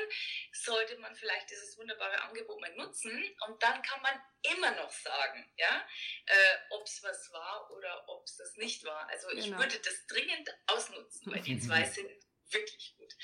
sollte 0.53 0.97
man 0.99 1.15
vielleicht 1.15 1.51
dieses 1.51 1.77
wunderbare 1.79 2.21
Angebot 2.23 2.61
mal 2.61 2.75
nutzen 2.77 3.37
und 3.47 3.63
dann 3.63 3.83
kann 3.83 4.01
man 4.03 4.21
immer 4.55 4.71
noch 4.73 4.91
sagen, 4.91 5.53
ja, 5.57 5.87
äh, 6.27 6.57
ob 6.71 6.87
es 6.87 7.03
was 7.03 7.33
war 7.33 7.71
oder 7.71 8.09
ob 8.09 8.25
es 8.27 8.37
das 8.37 8.57
nicht 8.57 8.85
war. 8.85 9.09
Also 9.09 9.29
ich 9.31 9.47
genau. 9.47 9.59
würde 9.59 9.79
das 9.79 10.07
dringend 10.07 10.51
ausnutzen, 10.67 11.33
weil 11.33 11.43
die 11.43 11.59
zwei 11.59 11.85
sind 11.85 12.11
wirklich 12.51 12.95
gut. 12.97 13.15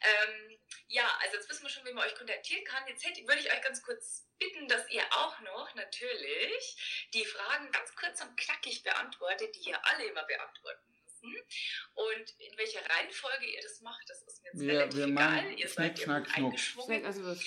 Ähm, 0.00 0.58
ja, 0.88 1.08
also 1.22 1.36
jetzt 1.36 1.48
wissen 1.48 1.62
wir 1.62 1.70
schon, 1.70 1.84
wie 1.84 1.92
man 1.92 2.06
euch 2.06 2.14
kontaktieren 2.14 2.64
kann. 2.64 2.86
Jetzt 2.88 3.04
hätte, 3.04 3.26
würde 3.26 3.40
ich 3.40 3.52
euch 3.52 3.62
ganz 3.62 3.82
kurz 3.82 4.26
bitten, 4.38 4.68
dass 4.68 4.90
ihr 4.90 5.04
auch 5.12 5.38
noch 5.40 5.74
natürlich 5.74 7.08
die 7.14 7.24
Fragen 7.24 7.70
ganz 7.70 7.94
kurz 7.94 8.20
und 8.20 8.36
knackig 8.36 8.82
beantwortet, 8.82 9.54
die 9.56 9.70
ihr 9.70 9.86
alle 9.86 10.04
immer 10.06 10.24
beantworten 10.24 10.93
müssen. 11.26 11.46
Und 11.94 12.34
in 12.38 12.58
welcher 12.58 12.80
Reihenfolge 12.88 13.46
ihr 13.46 13.62
das 13.62 13.80
macht, 13.80 14.08
das 14.08 14.22
ist 14.22 14.42
mir 14.42 14.50
jetzt 14.50 14.60
wir, 14.60 14.72
relativ 14.72 14.96
wir 14.98 15.06
egal. 15.06 15.50
Ihr 15.52 15.56
Schnick, 15.56 15.68
seid 15.70 15.98
Schnack, 15.98 16.30
Schnuck. 16.30 16.58
Schnick, 16.58 17.04
also 17.04 17.24
was? 17.24 17.44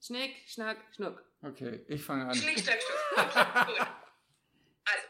Schnick, 0.00 0.36
Schnack, 0.46 0.78
Schnuck. 0.94 1.24
Okay, 1.42 1.84
ich 1.88 2.02
fange 2.02 2.26
an. 2.26 2.34
Schnick, 2.34 2.58
Schnack, 2.58 2.80
Schnuck. 2.80 2.92
Okay, 3.16 3.78
gut. 3.78 3.86
Also, 4.84 5.08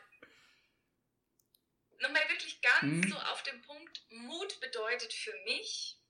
nochmal 2.00 2.28
wirklich 2.28 2.60
ganz 2.60 2.80
hm? 2.80 3.10
so 3.10 3.16
auf 3.16 3.42
den 3.42 3.60
Punkt. 3.62 4.02
Mut 4.10 4.60
bedeutet 4.60 5.12
für 5.12 5.34
mich, 5.44 6.02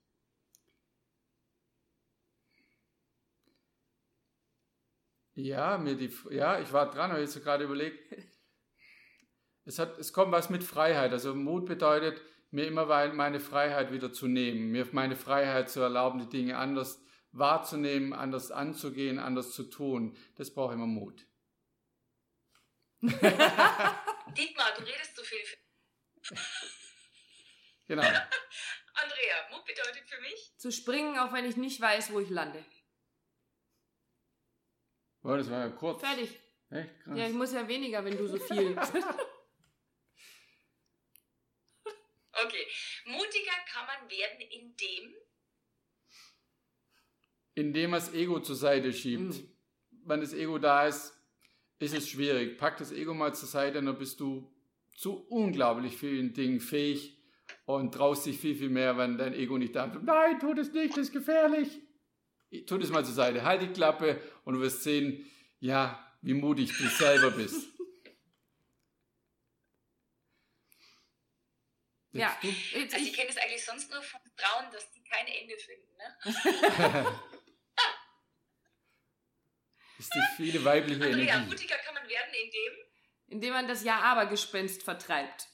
Ja, 5.35 5.77
mir 5.79 5.95
die, 5.95 6.13
ja, 6.29 6.59
ich 6.59 6.71
war 6.71 6.91
dran, 6.91 7.11
habe 7.11 7.21
jetzt 7.21 7.41
gerade 7.43 7.63
überlegt. 7.63 8.13
Es, 9.65 9.79
hat, 9.79 9.97
es 9.97 10.13
kommt 10.13 10.31
was 10.31 10.49
mit 10.49 10.63
Freiheit. 10.63 11.11
Also 11.11 11.33
Mut 11.33 11.65
bedeutet, 11.65 12.21
mir 12.51 12.67
immer 12.67 12.85
meine 13.13 13.39
Freiheit 13.39 13.91
wieder 13.91 14.13
zu 14.13 14.27
nehmen, 14.27 14.71
mir 14.71 14.87
meine 14.91 15.15
Freiheit 15.15 15.69
zu 15.69 15.79
erlauben, 15.79 16.19
die 16.19 16.29
Dinge 16.29 16.57
anders 16.57 17.01
wahrzunehmen, 17.31 18.13
anders 18.13 18.51
anzugehen, 18.51 19.19
anders 19.19 19.53
zu 19.53 19.63
tun. 19.63 20.15
Das 20.35 20.53
braucht 20.53 20.73
immer 20.73 20.85
Mut. 20.85 21.25
Dietmar, 23.01 24.71
du 24.77 24.83
redest 24.83 25.15
zu 25.15 25.23
viel. 25.23 25.39
genau. 27.87 28.03
Andrea, 28.03 29.35
Mut 29.51 29.65
bedeutet 29.65 30.07
für 30.07 30.21
mich? 30.21 30.53
Zu 30.57 30.71
springen, 30.71 31.17
auch 31.17 31.33
wenn 31.33 31.45
ich 31.45 31.57
nicht 31.57 31.81
weiß, 31.81 32.11
wo 32.11 32.19
ich 32.19 32.29
lande. 32.29 32.63
Boah, 35.21 35.37
das 35.37 35.49
war 35.49 35.59
ja 35.59 35.69
kurz. 35.69 36.01
Fertig. 36.01 36.39
Echt 36.69 36.99
krass. 36.99 37.17
Ja, 37.17 37.27
ich 37.27 37.33
muss 37.33 37.51
ja 37.51 37.67
weniger, 37.67 38.05
wenn 38.05 38.17
du 38.17 38.27
so 38.27 38.37
viel. 38.37 38.77
Okay. 42.45 42.65
Mutiger 43.05 43.51
kann 43.71 43.85
man 43.85 44.09
werden, 44.09 44.41
indem. 44.49 45.15
Indem 47.55 47.91
man 47.91 47.99
das 47.99 48.13
Ego 48.13 48.39
zur 48.39 48.55
Seite 48.55 48.93
schiebt. 48.93 49.21
Mhm. 49.21 49.49
Wenn 50.05 50.21
das 50.21 50.33
Ego 50.33 50.57
da 50.57 50.87
ist, 50.87 51.13
ist 51.79 51.93
es 51.93 52.09
schwierig. 52.09 52.57
Pack 52.57 52.77
das 52.77 52.91
Ego 52.91 53.13
mal 53.13 53.33
zur 53.33 53.47
Seite, 53.47 53.81
dann 53.81 53.97
bist 53.97 54.19
du 54.19 54.51
zu 54.95 55.25
unglaublich 55.29 55.97
vielen 55.97 56.33
Dingen 56.33 56.59
fähig 56.59 57.17
und 57.65 57.93
traust 57.93 58.25
dich 58.25 58.37
viel, 58.37 58.55
viel 58.55 58.69
mehr, 58.69 58.97
wenn 58.97 59.17
dein 59.17 59.33
Ego 59.33 59.57
nicht 59.57 59.75
da 59.75 59.85
ist. 59.85 60.01
Nein, 60.03 60.39
tu 60.39 60.53
das 60.53 60.71
nicht, 60.71 60.91
das 60.91 61.05
ist 61.05 61.13
gefährlich 61.13 61.81
tu 62.65 62.77
das 62.77 62.89
mal 62.89 63.03
zur 63.03 63.13
Seite, 63.13 63.43
halt 63.43 63.61
die 63.61 63.67
Klappe 63.67 64.19
und 64.45 64.55
du 64.55 64.61
wirst 64.61 64.83
sehen, 64.83 65.25
ja, 65.59 65.99
wie 66.21 66.33
mutig 66.33 66.77
du 66.77 66.87
selber 66.87 67.31
bist. 67.31 67.67
Ja, 72.13 72.37
ich, 72.41 72.75
also 72.75 72.97
ich 72.97 73.13
kenne 73.13 73.27
das 73.27 73.37
eigentlich 73.37 73.65
sonst 73.65 73.89
nur 73.89 74.01
von 74.01 74.21
Frauen, 74.37 74.71
dass 74.71 74.89
die 74.91 75.03
kein 75.03 75.25
Ende 75.27 75.57
finden. 75.57 75.97
Ne? 75.97 76.15
das 79.97 80.05
ist 80.05 80.13
die 80.13 80.21
viele 80.37 80.63
weibliche 80.63 81.03
Andrea, 81.03 81.35
Energie. 81.35 81.49
mutiger 81.49 81.77
kann 81.77 81.95
man 81.95 82.07
werden, 82.07 82.33
indem? 82.33 82.73
Indem 83.27 83.53
man 83.53 83.67
das 83.67 83.83
Ja-Aber-Gespenst 83.83 84.83
vertreibt. 84.83 85.47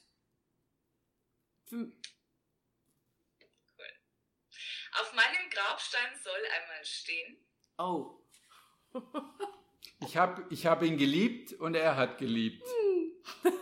Auf 4.91 5.14
meinem 5.14 5.49
Grabstein 5.49 6.20
soll 6.22 6.41
einmal 6.62 6.84
stehen. 6.84 7.38
Oh. 7.78 8.22
ich 10.01 10.18
habe 10.18 10.45
ich 10.49 10.66
hab 10.66 10.82
ihn 10.84 10.97
geliebt 10.97 11.53
und 11.53 11.76
er 11.76 11.95
hat 11.95 12.18
geliebt. 12.18 12.68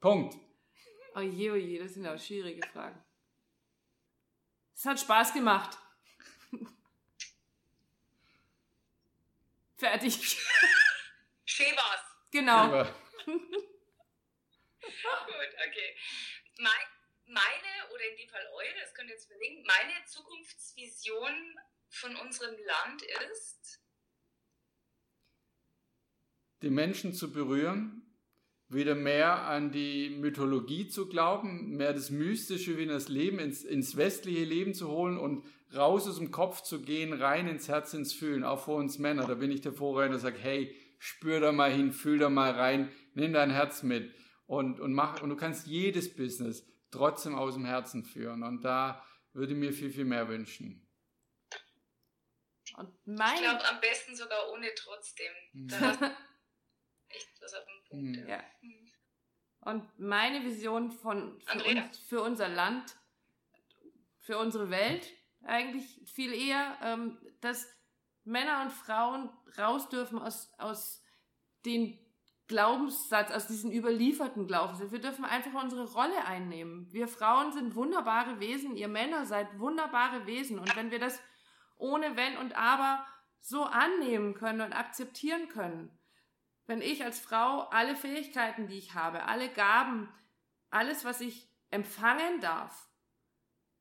Punkt. 0.00 0.45
Oje, 1.16 1.50
oje, 1.52 1.78
das 1.78 1.94
sind 1.94 2.06
auch 2.06 2.18
schwierige 2.18 2.66
Fragen. 2.68 3.02
Es 4.74 4.84
hat 4.84 5.00
Spaß 5.00 5.32
gemacht. 5.32 5.78
Fertig. 9.78 10.38
Schön 11.46 11.74
war's. 11.74 12.02
Genau. 12.30 12.84
Gut, 13.24 13.42
okay. 15.66 15.96
Mein 16.58 16.86
meine, 17.26 17.92
oder 17.92 18.10
in 18.10 18.16
dem 18.16 18.28
Fall 18.28 18.46
eure, 18.52 18.80
das 18.80 18.94
könnt 18.94 19.08
ihr 19.08 19.14
jetzt 19.14 19.26
überlegen, 19.26 19.64
meine 19.66 20.04
Zukunftsvision 20.06 21.58
von 21.88 22.16
unserem 22.16 22.56
Land 22.64 23.02
ist? 23.30 23.80
Die 26.62 26.70
Menschen 26.70 27.12
zu 27.12 27.32
berühren, 27.32 28.05
wieder 28.68 28.94
mehr 28.94 29.42
an 29.42 29.70
die 29.70 30.10
Mythologie 30.10 30.88
zu 30.88 31.08
glauben, 31.08 31.76
mehr 31.76 31.92
das 31.92 32.10
Mystische 32.10 32.76
wie 32.76 32.82
in 32.82 32.88
das 32.88 33.08
Leben, 33.08 33.38
ins, 33.38 33.62
ins 33.62 33.96
westliche 33.96 34.44
Leben 34.44 34.74
zu 34.74 34.88
holen 34.88 35.18
und 35.18 35.44
raus 35.74 36.08
aus 36.08 36.18
dem 36.18 36.30
Kopf 36.30 36.62
zu 36.62 36.82
gehen, 36.82 37.12
rein 37.12 37.46
ins 37.46 37.68
Herz, 37.68 37.94
ins 37.94 38.12
Fühlen, 38.12 38.44
auch 38.44 38.64
für 38.64 38.72
uns 38.72 38.98
Männer. 38.98 39.26
Da 39.26 39.34
bin 39.34 39.50
ich 39.50 39.60
der 39.60 39.72
Vorreiter, 39.72 40.10
der 40.10 40.18
sagt, 40.18 40.42
hey, 40.42 40.74
spür 40.98 41.40
da 41.40 41.52
mal 41.52 41.72
hin, 41.72 41.92
fühl 41.92 42.18
da 42.18 42.28
mal 42.28 42.52
rein, 42.52 42.90
nimm 43.14 43.32
dein 43.32 43.50
Herz 43.50 43.82
mit 43.82 44.12
und, 44.46 44.80
und 44.80 44.92
mach, 44.92 45.22
und 45.22 45.30
du 45.30 45.36
kannst 45.36 45.66
jedes 45.66 46.14
Business, 46.14 46.66
trotzdem 46.90 47.34
aus 47.34 47.54
dem 47.54 47.64
Herzen 47.64 48.04
führen. 48.04 48.42
Und 48.42 48.62
da 48.64 49.04
würde 49.32 49.52
ich 49.52 49.58
mir 49.58 49.72
viel, 49.72 49.90
viel 49.90 50.04
mehr 50.04 50.28
wünschen. 50.28 50.82
Und 52.76 52.92
mein 53.06 53.34
ich 53.34 53.40
glaube, 53.40 53.68
am 53.68 53.80
besten 53.80 54.14
sogar 54.14 54.50
ohne 54.52 54.68
trotzdem. 54.74 55.32
Da 55.52 55.92
echt 57.08 57.40
was 57.40 57.54
auf 57.54 57.64
dem. 57.64 57.75
Mhm. 57.90 58.26
Ja. 58.28 58.40
Und 59.60 59.98
meine 59.98 60.44
Vision 60.44 60.90
von, 60.92 61.40
für, 61.40 61.64
uns, 61.64 61.98
für, 61.98 62.22
unser 62.22 62.48
Land, 62.48 62.96
für 64.20 64.38
unsere 64.38 64.70
Welt, 64.70 65.12
eigentlich 65.42 66.00
viel 66.06 66.32
eher, 66.32 66.76
ähm, 66.82 67.18
dass 67.40 67.68
Männer 68.24 68.62
und 68.62 68.72
Frauen 68.72 69.30
raus 69.58 69.88
dürfen 69.88 70.18
aus, 70.18 70.52
aus 70.58 71.02
den 71.64 71.98
Glaubenssatz, 72.48 73.32
aus 73.32 73.48
diesen 73.48 73.72
überlieferten 73.72 74.46
Glaubenssätzen. 74.46 74.92
Wir 74.92 75.00
dürfen 75.00 75.24
einfach 75.24 75.60
unsere 75.60 75.92
Rolle 75.92 76.24
einnehmen. 76.24 76.92
Wir 76.92 77.08
Frauen 77.08 77.52
sind 77.52 77.74
wunderbare 77.74 78.38
Wesen, 78.38 78.76
ihr 78.76 78.88
Männer 78.88 79.26
seid 79.26 79.58
wunderbare 79.58 80.26
Wesen. 80.26 80.58
Und 80.58 80.76
wenn 80.76 80.90
wir 80.90 81.00
das 81.00 81.20
ohne 81.76 82.16
Wenn 82.16 82.36
und 82.36 82.56
Aber 82.56 83.04
so 83.40 83.64
annehmen 83.64 84.34
können 84.34 84.60
und 84.60 84.72
akzeptieren 84.72 85.48
können, 85.48 85.90
wenn 86.66 86.82
ich 86.82 87.04
als 87.04 87.18
Frau 87.18 87.60
alle 87.70 87.96
Fähigkeiten, 87.96 88.66
die 88.66 88.78
ich 88.78 88.94
habe, 88.94 89.24
alle 89.24 89.48
Gaben, 89.48 90.08
alles, 90.70 91.04
was 91.04 91.20
ich 91.20 91.48
empfangen 91.70 92.40
darf, 92.40 92.88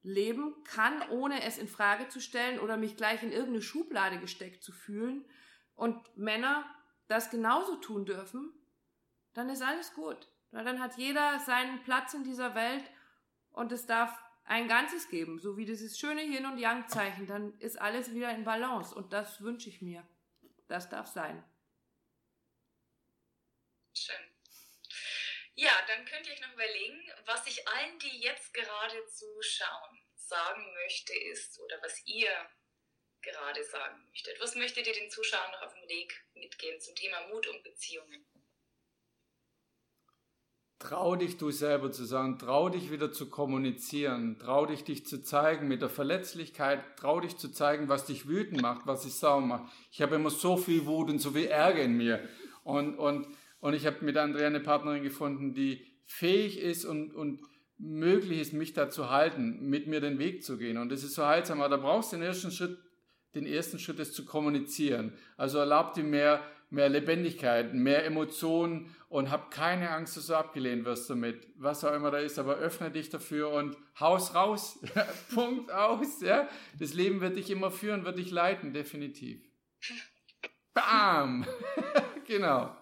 leben 0.01 0.63
kann, 0.63 1.01
ohne 1.09 1.43
es 1.43 1.57
in 1.57 1.67
Frage 1.67 2.07
zu 2.09 2.21
stellen 2.21 2.59
oder 2.59 2.77
mich 2.77 2.95
gleich 2.95 3.23
in 3.23 3.31
irgendeine 3.31 3.63
Schublade 3.63 4.19
gesteckt 4.19 4.63
zu 4.63 4.71
fühlen 4.71 5.25
und 5.73 6.15
Männer 6.15 6.63
das 7.07 7.31
genauso 7.31 7.75
tun 7.77 8.05
dürfen, 8.05 8.53
dann 9.33 9.49
ist 9.49 9.61
alles 9.61 9.93
gut. 9.93 10.29
Dann 10.51 10.79
hat 10.79 10.97
jeder 10.97 11.39
seinen 11.39 11.83
Platz 11.83 12.13
in 12.13 12.23
dieser 12.23 12.55
Welt 12.55 12.83
und 13.51 13.71
es 13.71 13.85
darf 13.85 14.17
ein 14.45 14.67
Ganzes 14.67 15.09
geben, 15.09 15.39
so 15.39 15.57
wie 15.57 15.65
dieses 15.65 15.97
schöne 15.97 16.23
Yin- 16.23 16.45
und 16.45 16.59
Yang-Zeichen. 16.59 17.25
Dann 17.25 17.57
ist 17.59 17.81
alles 17.81 18.13
wieder 18.13 18.31
in 18.31 18.43
Balance 18.43 18.93
und 18.93 19.11
das 19.11 19.41
wünsche 19.41 19.69
ich 19.69 19.81
mir. 19.81 20.03
Das 20.67 20.87
darf 20.87 21.07
sein. 21.07 21.43
Schön. 23.97 24.15
Ja, 25.55 25.71
dann 25.87 26.05
könnt 26.05 26.27
ihr 26.27 26.33
euch 26.33 26.41
noch 26.41 26.53
überlegen, 26.53 27.01
was 27.25 27.47
ich 27.47 27.65
allen, 27.67 27.97
die 27.99 28.19
jetzt 28.19 28.53
gerade 28.53 29.05
zuschauen, 29.07 30.01
sagen 30.15 30.73
möchte, 30.73 31.17
ist, 31.17 31.59
oder 31.61 31.81
was 31.81 32.05
ihr 32.05 32.29
gerade 33.21 33.63
sagen 33.63 34.05
möchtet. 34.09 34.39
Was 34.41 34.55
möchtet 34.55 34.85
ihr 34.87 34.93
den 34.93 35.09
Zuschauern 35.09 35.51
noch 35.51 35.61
auf 35.61 35.73
dem 35.73 35.87
Weg 35.87 36.13
mitgeben 36.33 36.79
zum 36.81 36.93
Thema 36.95 37.27
Mut 37.29 37.47
und 37.47 37.63
Beziehungen? 37.63 38.25
Trau 40.77 41.15
dich, 41.15 41.37
du 41.37 41.51
selber 41.51 41.89
zu 41.91 42.03
sagen, 42.03 42.37
trau 42.37 42.67
dich 42.67 42.91
wieder 42.91 43.11
zu 43.11 43.29
kommunizieren, 43.29 44.37
trau 44.37 44.65
dich, 44.65 44.83
dich 44.83 45.07
zu 45.07 45.23
zeigen 45.23 45.69
mit 45.69 45.81
der 45.81 45.89
Verletzlichkeit, 45.89 46.83
trau 46.97 47.21
dich 47.21 47.37
zu 47.37 47.49
zeigen, 47.49 47.87
was 47.87 48.05
dich 48.05 48.27
wütend 48.27 48.61
macht, 48.61 48.85
was 48.85 49.03
dich 49.03 49.15
sauer 49.15 49.39
macht. 49.39 49.73
Ich 49.89 50.01
habe 50.01 50.15
immer 50.15 50.29
so 50.29 50.57
viel 50.57 50.85
Wut 50.85 51.09
und 51.09 51.19
so 51.19 51.31
viel 51.31 51.47
Ärger 51.47 51.81
in 51.81 51.95
mir. 51.95 52.27
Und, 52.63 52.97
und, 52.97 53.35
und 53.65 53.73
ich 53.73 53.87
habe 53.87 54.05
mit 54.05 54.15
Andrea 54.15 54.45
eine 54.45 54.59
Partnerin 54.59 55.01
gefunden, 55.01 55.55
die 55.55 55.85
fähig 56.05 56.59
ist 56.59 56.85
und, 56.85 57.15
und 57.15 57.41
möglich 57.79 58.39
ist, 58.39 58.53
mich 58.53 58.73
da 58.73 58.91
zu 58.91 59.09
halten, 59.09 59.67
mit 59.67 59.87
mir 59.87 60.01
den 60.01 60.19
Weg 60.19 60.43
zu 60.43 60.57
gehen. 60.57 60.77
Und 60.77 60.91
das 60.91 61.03
ist 61.03 61.15
so 61.15 61.25
heilsam, 61.25 61.61
aber 61.61 61.75
da 61.75 61.81
brauchst 61.81 62.13
du 62.13 62.17
den 62.17 62.25
ersten 62.25 62.51
Schritt 62.51 62.77
den 63.33 63.47
ersten 63.47 63.79
Schritt 63.79 63.99
ist 63.99 64.13
zu 64.13 64.23
kommunizieren. 64.23 65.13
Also 65.35 65.57
erlaubt 65.57 65.97
dir 65.97 66.03
mehr, 66.03 66.41
mehr 66.69 66.89
Lebendigkeit, 66.89 67.73
mehr 67.73 68.05
Emotionen 68.05 68.95
und 69.09 69.29
hab 69.31 69.49
keine 69.49 69.89
Angst, 69.89 70.15
dass 70.15 70.27
du 70.27 70.35
abgelehnt 70.35 70.85
wirst 70.85 71.09
damit, 71.09 71.47
was 71.57 71.83
auch 71.83 71.93
immer 71.93 72.11
da 72.11 72.19
ist, 72.19 72.37
aber 72.37 72.57
öffne 72.57 72.91
dich 72.91 73.09
dafür 73.09 73.49
und 73.49 73.75
haus 73.99 74.35
raus, 74.35 74.79
Punkt 75.33 75.71
aus, 75.71 76.21
ja. 76.21 76.47
Das 76.79 76.93
Leben 76.93 77.19
wird 77.19 77.35
dich 77.35 77.49
immer 77.49 77.71
führen, 77.71 78.05
wird 78.05 78.19
dich 78.19 78.29
leiten, 78.29 78.73
definitiv. 78.73 79.41
Bam! 80.73 81.47
genau. 82.27 82.75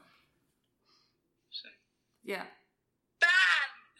Ja. 2.23 2.47
Bam! 3.19 3.29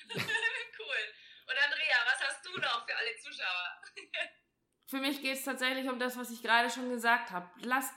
cool. 0.15 1.03
Und 1.47 1.63
Andrea, 1.63 1.97
was 2.05 2.28
hast 2.28 2.45
du 2.45 2.57
noch 2.57 2.88
für 2.88 2.95
alle 2.95 3.15
Zuschauer? 3.21 3.82
für 4.88 4.99
mich 4.99 5.21
geht 5.21 5.38
es 5.38 5.43
tatsächlich 5.43 5.89
um 5.89 5.99
das, 5.99 6.17
was 6.17 6.32
ich 6.32 6.41
gerade 6.41 6.69
schon 6.69 6.89
gesagt 6.89 7.32
habe. 7.32 7.49
Lasst 7.61 7.93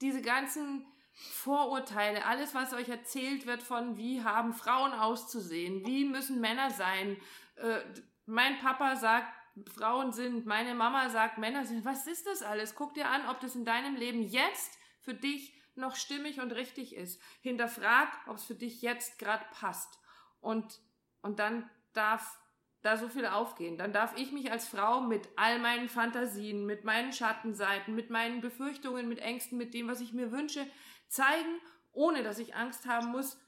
diese 0.00 0.22
ganzen 0.22 0.86
Vorurteile, 1.12 2.24
alles, 2.24 2.54
was 2.54 2.72
euch 2.72 2.88
erzählt 2.88 3.46
wird 3.46 3.62
von, 3.62 3.96
wie 3.96 4.22
haben 4.22 4.54
Frauen 4.54 4.92
auszusehen, 4.92 5.84
wie 5.84 6.04
müssen 6.04 6.40
Männer 6.40 6.70
sein. 6.70 7.20
Äh, 7.56 7.80
mein 8.26 8.58
Papa 8.60 8.96
sagt, 8.96 9.34
Frauen 9.74 10.12
sind, 10.12 10.46
meine 10.46 10.74
Mama 10.74 11.10
sagt, 11.10 11.38
Männer 11.38 11.66
sind. 11.66 11.84
Was 11.84 12.06
ist 12.06 12.26
das 12.26 12.42
alles? 12.42 12.76
Guck 12.76 12.94
dir 12.94 13.08
an, 13.08 13.28
ob 13.28 13.40
das 13.40 13.56
in 13.56 13.64
deinem 13.64 13.96
Leben 13.96 14.22
jetzt 14.22 14.78
für 15.00 15.14
dich 15.14 15.59
noch 15.80 15.96
stimmig 15.96 16.40
und 16.40 16.52
richtig 16.52 16.94
ist. 16.94 17.20
Hinterfrag, 17.40 18.08
ob 18.28 18.36
es 18.36 18.44
für 18.44 18.54
dich 18.54 18.82
jetzt 18.82 19.18
gerade 19.18 19.44
passt. 19.52 19.98
Und, 20.40 20.80
und 21.22 21.38
dann 21.38 21.68
darf 21.92 22.38
da 22.82 22.96
so 22.96 23.08
viel 23.08 23.26
aufgehen. 23.26 23.76
Dann 23.76 23.92
darf 23.92 24.16
ich 24.16 24.32
mich 24.32 24.50
als 24.50 24.66
Frau 24.66 25.00
mit 25.00 25.28
all 25.36 25.58
meinen 25.58 25.88
Fantasien, 25.88 26.64
mit 26.64 26.84
meinen 26.84 27.12
Schattenseiten, 27.12 27.94
mit 27.94 28.10
meinen 28.10 28.40
Befürchtungen, 28.40 29.08
mit 29.08 29.18
Ängsten, 29.18 29.58
mit 29.58 29.74
dem, 29.74 29.88
was 29.88 30.00
ich 30.00 30.12
mir 30.12 30.32
wünsche, 30.32 30.66
zeigen, 31.08 31.60
ohne 31.92 32.22
dass 32.22 32.38
ich 32.38 32.54
Angst 32.54 32.86
haben 32.86 33.08
muss, 33.08 33.38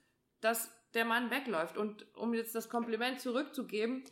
dass 0.40 0.70
der 0.92 1.04
Mann 1.04 1.30
wegläuft. 1.30 1.78
Und 1.78 2.06
um 2.14 2.34
jetzt 2.34 2.54
das 2.54 2.68
Kompliment 2.68 3.20
zurückzugeben, 3.20 4.04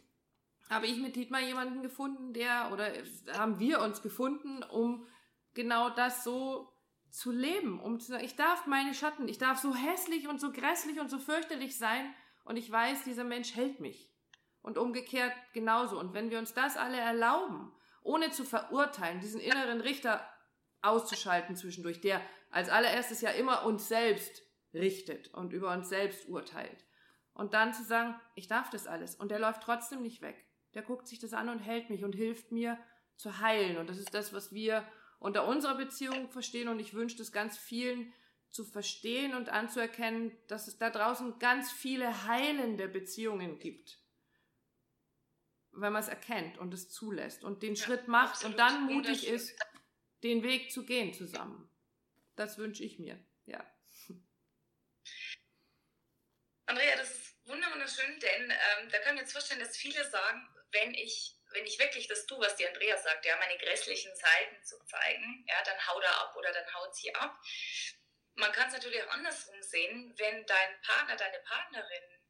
habe 0.71 0.87
ich 0.87 0.99
mit 0.99 1.16
Dietmar 1.16 1.41
jemanden 1.41 1.83
gefunden, 1.83 2.33
der, 2.33 2.71
oder 2.73 2.91
haben 3.37 3.59
wir 3.59 3.81
uns 3.81 4.03
gefunden, 4.03 4.62
um 4.62 5.07
genau 5.53 5.91
das 5.91 6.25
so 6.25 6.70
zu 7.11 7.30
leben, 7.32 7.80
um 7.80 8.00
zu 8.00 8.12
sagen, 8.12 8.24
ich 8.24 8.36
darf 8.36 8.66
meine 8.66 8.94
Schatten, 8.94 9.28
ich 9.28 9.38
darf 9.38 9.58
so 9.58 9.74
hässlich 9.74 10.28
und 10.28 10.40
so 10.40 10.52
grässlich 10.52 11.00
und 11.00 11.11
so 11.11 11.18
fürchterlich 11.18 11.76
sein 11.76 12.14
und 12.44 12.56
ich 12.56 12.70
weiß, 12.70 13.04
dieser 13.04 13.24
Mensch 13.24 13.54
hält 13.54 13.80
mich. 13.80 14.08
Und 14.62 14.76
umgekehrt 14.76 15.32
genauso. 15.54 15.98
Und 15.98 16.12
wenn 16.12 16.30
wir 16.30 16.38
uns 16.38 16.52
das 16.52 16.76
alle 16.76 16.98
erlauben, 16.98 17.72
ohne 18.02 18.30
zu 18.30 18.44
verurteilen, 18.44 19.20
diesen 19.20 19.40
inneren 19.40 19.80
Richter 19.80 20.28
auszuschalten 20.82 21.56
zwischendurch, 21.56 22.00
der 22.00 22.20
als 22.50 22.68
allererstes 22.68 23.22
ja 23.22 23.30
immer 23.30 23.64
uns 23.64 23.88
selbst 23.88 24.42
richtet 24.74 25.32
und 25.32 25.52
über 25.52 25.72
uns 25.72 25.88
selbst 25.88 26.28
urteilt. 26.28 26.84
Und 27.32 27.54
dann 27.54 27.72
zu 27.72 27.82
sagen, 27.82 28.14
ich 28.34 28.48
darf 28.48 28.68
das 28.70 28.86
alles. 28.86 29.14
Und 29.14 29.30
der 29.30 29.38
läuft 29.38 29.62
trotzdem 29.62 30.02
nicht 30.02 30.20
weg. 30.20 30.44
Der 30.74 30.82
guckt 30.82 31.08
sich 31.08 31.18
das 31.18 31.32
an 31.32 31.48
und 31.48 31.61
hält 31.61 31.88
mich 31.88 32.04
und 32.04 32.14
hilft 32.14 32.52
mir 32.52 32.78
zu 33.16 33.38
heilen. 33.40 33.78
Und 33.78 33.88
das 33.88 33.98
ist 33.98 34.14
das, 34.14 34.32
was 34.32 34.52
wir 34.52 34.86
unter 35.21 35.47
unserer 35.47 35.77
Beziehung 35.77 36.29
verstehen. 36.31 36.68
Und 36.68 36.81
ich 36.81 36.95
wünsche 36.95 37.23
es 37.23 37.31
ganz 37.31 37.57
vielen 37.57 38.12
zu 38.51 38.64
verstehen 38.64 39.35
und 39.35 39.49
anzuerkennen, 39.49 40.37
dass 40.49 40.66
es 40.66 40.77
da 40.77 40.91
draußen 40.91 41.39
ganz 41.39 41.71
viele 41.71 42.27
heilende 42.27 42.89
Beziehungen 42.89 43.61
gibt. 43.61 44.01
Wenn 45.71 45.93
man 45.93 46.03
es 46.03 46.09
erkennt 46.09 46.59
und 46.59 46.75
es 46.75 46.91
zulässt 46.91 47.45
und 47.45 47.62
den 47.62 47.77
ja, 47.77 47.85
Schritt 47.85 48.09
macht 48.09 48.35
absolut. 48.35 48.55
und 48.55 48.59
dann 48.59 48.87
mutig 48.87 49.29
ist, 49.29 49.57
den 50.25 50.43
Weg 50.43 50.73
zu 50.73 50.85
gehen 50.85 51.14
zusammen. 51.14 51.71
Das 52.35 52.59
wünsche 52.59 52.83
ich 52.83 52.99
mir, 52.99 53.25
ja. 53.47 53.64
Andrea, 56.66 56.97
das 56.97 57.11
ist 57.11 57.37
wunderschön, 57.47 58.18
denn 58.21 58.51
ähm, 58.51 58.89
da 58.91 58.99
kann 58.99 59.09
ich 59.09 59.14
mir 59.14 59.21
jetzt 59.21 59.33
vorstellen, 59.33 59.61
dass 59.61 59.77
viele 59.77 60.09
sagen, 60.09 60.49
wenn 60.73 60.95
ich, 60.95 61.37
wenn 61.53 61.66
ich 61.66 61.78
wirklich 61.78 62.07
das 62.09 62.26
tue, 62.26 62.40
was 62.40 62.57
die 62.57 62.66
Andrea 62.66 62.96
sagt, 62.96 63.24
ja, 63.26 63.36
meine 63.36 63.59
grässlichen 63.59 64.14
Seiten 64.14 64.64
zu 64.64 64.78
zeigen, 64.84 65.44
ja, 65.48 65.62
dann 65.64 65.86
haut 65.88 66.03
er 66.03 66.20
ab 66.20 66.34
oder 66.36 66.53
dann 66.53 66.74
haut 66.74 66.94
sie 66.94 67.14
ab. 67.14 67.38
Man 68.34 68.53
kann 68.53 68.68
es 68.68 68.74
natürlich 68.74 69.03
auch 69.03 69.11
andersrum 69.11 69.61
sehen, 69.62 70.14
wenn 70.16 70.46
dein 70.46 70.80
Partner, 70.82 71.16
deine 71.16 71.40
Partnerin 71.40 72.20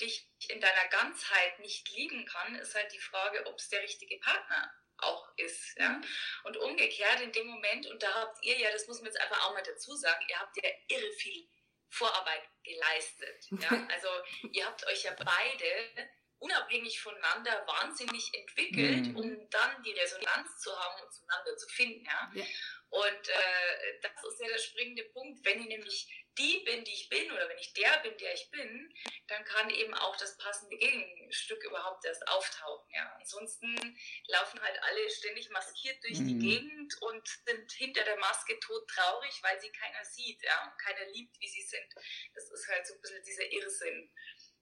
dich 0.00 0.30
in 0.48 0.60
deiner 0.60 0.88
Ganzheit 0.88 1.58
nicht 1.58 1.88
lieben 1.90 2.24
kann, 2.26 2.54
ist 2.56 2.74
halt 2.74 2.92
die 2.92 3.00
Frage, 3.00 3.44
ob 3.46 3.58
es 3.58 3.68
der 3.68 3.82
richtige 3.82 4.18
Partner 4.20 4.72
auch 4.98 5.28
ist. 5.36 5.76
Ja? 5.76 5.90
Mhm. 5.90 6.04
Und 6.44 6.56
umgekehrt 6.56 7.20
in 7.20 7.32
dem 7.32 7.46
Moment, 7.46 7.86
und 7.86 8.02
da 8.02 8.12
habt 8.14 8.44
ihr 8.44 8.58
ja, 8.58 8.70
das 8.70 8.86
muss 8.86 8.98
man 8.98 9.06
jetzt 9.06 9.20
einfach 9.20 9.44
auch 9.44 9.54
mal 9.54 9.62
dazu 9.62 9.94
sagen, 9.96 10.24
ihr 10.28 10.38
habt 10.38 10.56
ja 10.56 10.70
irre 10.88 11.12
viel 11.12 11.48
Vorarbeit 11.90 12.42
geleistet. 12.62 13.46
Ja? 13.50 13.70
Also 13.92 14.08
ihr 14.52 14.66
habt 14.66 14.86
euch 14.86 15.04
ja 15.04 15.14
beide 15.14 16.10
unabhängig 16.38 17.00
voneinander 17.00 17.66
wahnsinnig 17.66 18.32
entwickelt, 18.34 19.08
mhm. 19.08 19.16
um 19.16 19.50
dann 19.50 19.82
die 19.82 19.92
Resonanz 19.92 20.58
zu 20.60 20.70
haben 20.76 21.02
und 21.02 21.12
zueinander 21.12 21.56
zu 21.56 21.68
finden. 21.68 22.04
Ja? 22.04 22.30
ja. 22.34 22.44
Und 22.90 23.28
äh, 23.28 24.00
das 24.00 24.12
ist 24.32 24.40
ja 24.40 24.48
der 24.48 24.58
springende 24.58 25.04
Punkt. 25.04 25.44
Wenn 25.44 25.60
ich 25.60 25.66
nämlich 25.66 26.08
die 26.38 26.60
bin, 26.64 26.84
die 26.84 26.92
ich 26.92 27.08
bin, 27.08 27.30
oder 27.32 27.48
wenn 27.48 27.58
ich 27.58 27.72
der 27.74 27.98
bin, 27.98 28.16
der 28.16 28.32
ich 28.32 28.48
bin, 28.50 28.94
dann 29.26 29.44
kann 29.44 29.68
eben 29.70 29.92
auch 29.94 30.16
das 30.16 30.38
passende 30.38 30.76
Gegenstück 30.76 31.62
überhaupt 31.64 32.04
erst 32.06 32.26
auftauchen. 32.28 32.94
Ja. 32.94 33.12
Ansonsten 33.18 33.98
laufen 34.28 34.60
halt 34.62 34.82
alle 34.84 35.10
ständig 35.10 35.50
maskiert 35.50 36.02
durch 36.04 36.18
mhm. 36.20 36.28
die 36.28 36.38
Gegend 36.38 37.02
und 37.02 37.28
sind 37.44 37.72
hinter 37.72 38.04
der 38.04 38.18
Maske 38.18 38.58
todtraurig, 38.60 39.38
weil 39.42 39.60
sie 39.60 39.72
keiner 39.72 40.04
sieht 40.04 40.42
ja, 40.42 40.70
und 40.70 40.78
keiner 40.78 41.10
liebt, 41.10 41.38
wie 41.40 41.48
sie 41.48 41.62
sind. 41.62 41.92
Das 42.34 42.50
ist 42.50 42.68
halt 42.68 42.86
so 42.86 42.94
ein 42.94 43.00
bisschen 43.00 43.24
dieser 43.24 43.52
Irrsinn, 43.52 44.10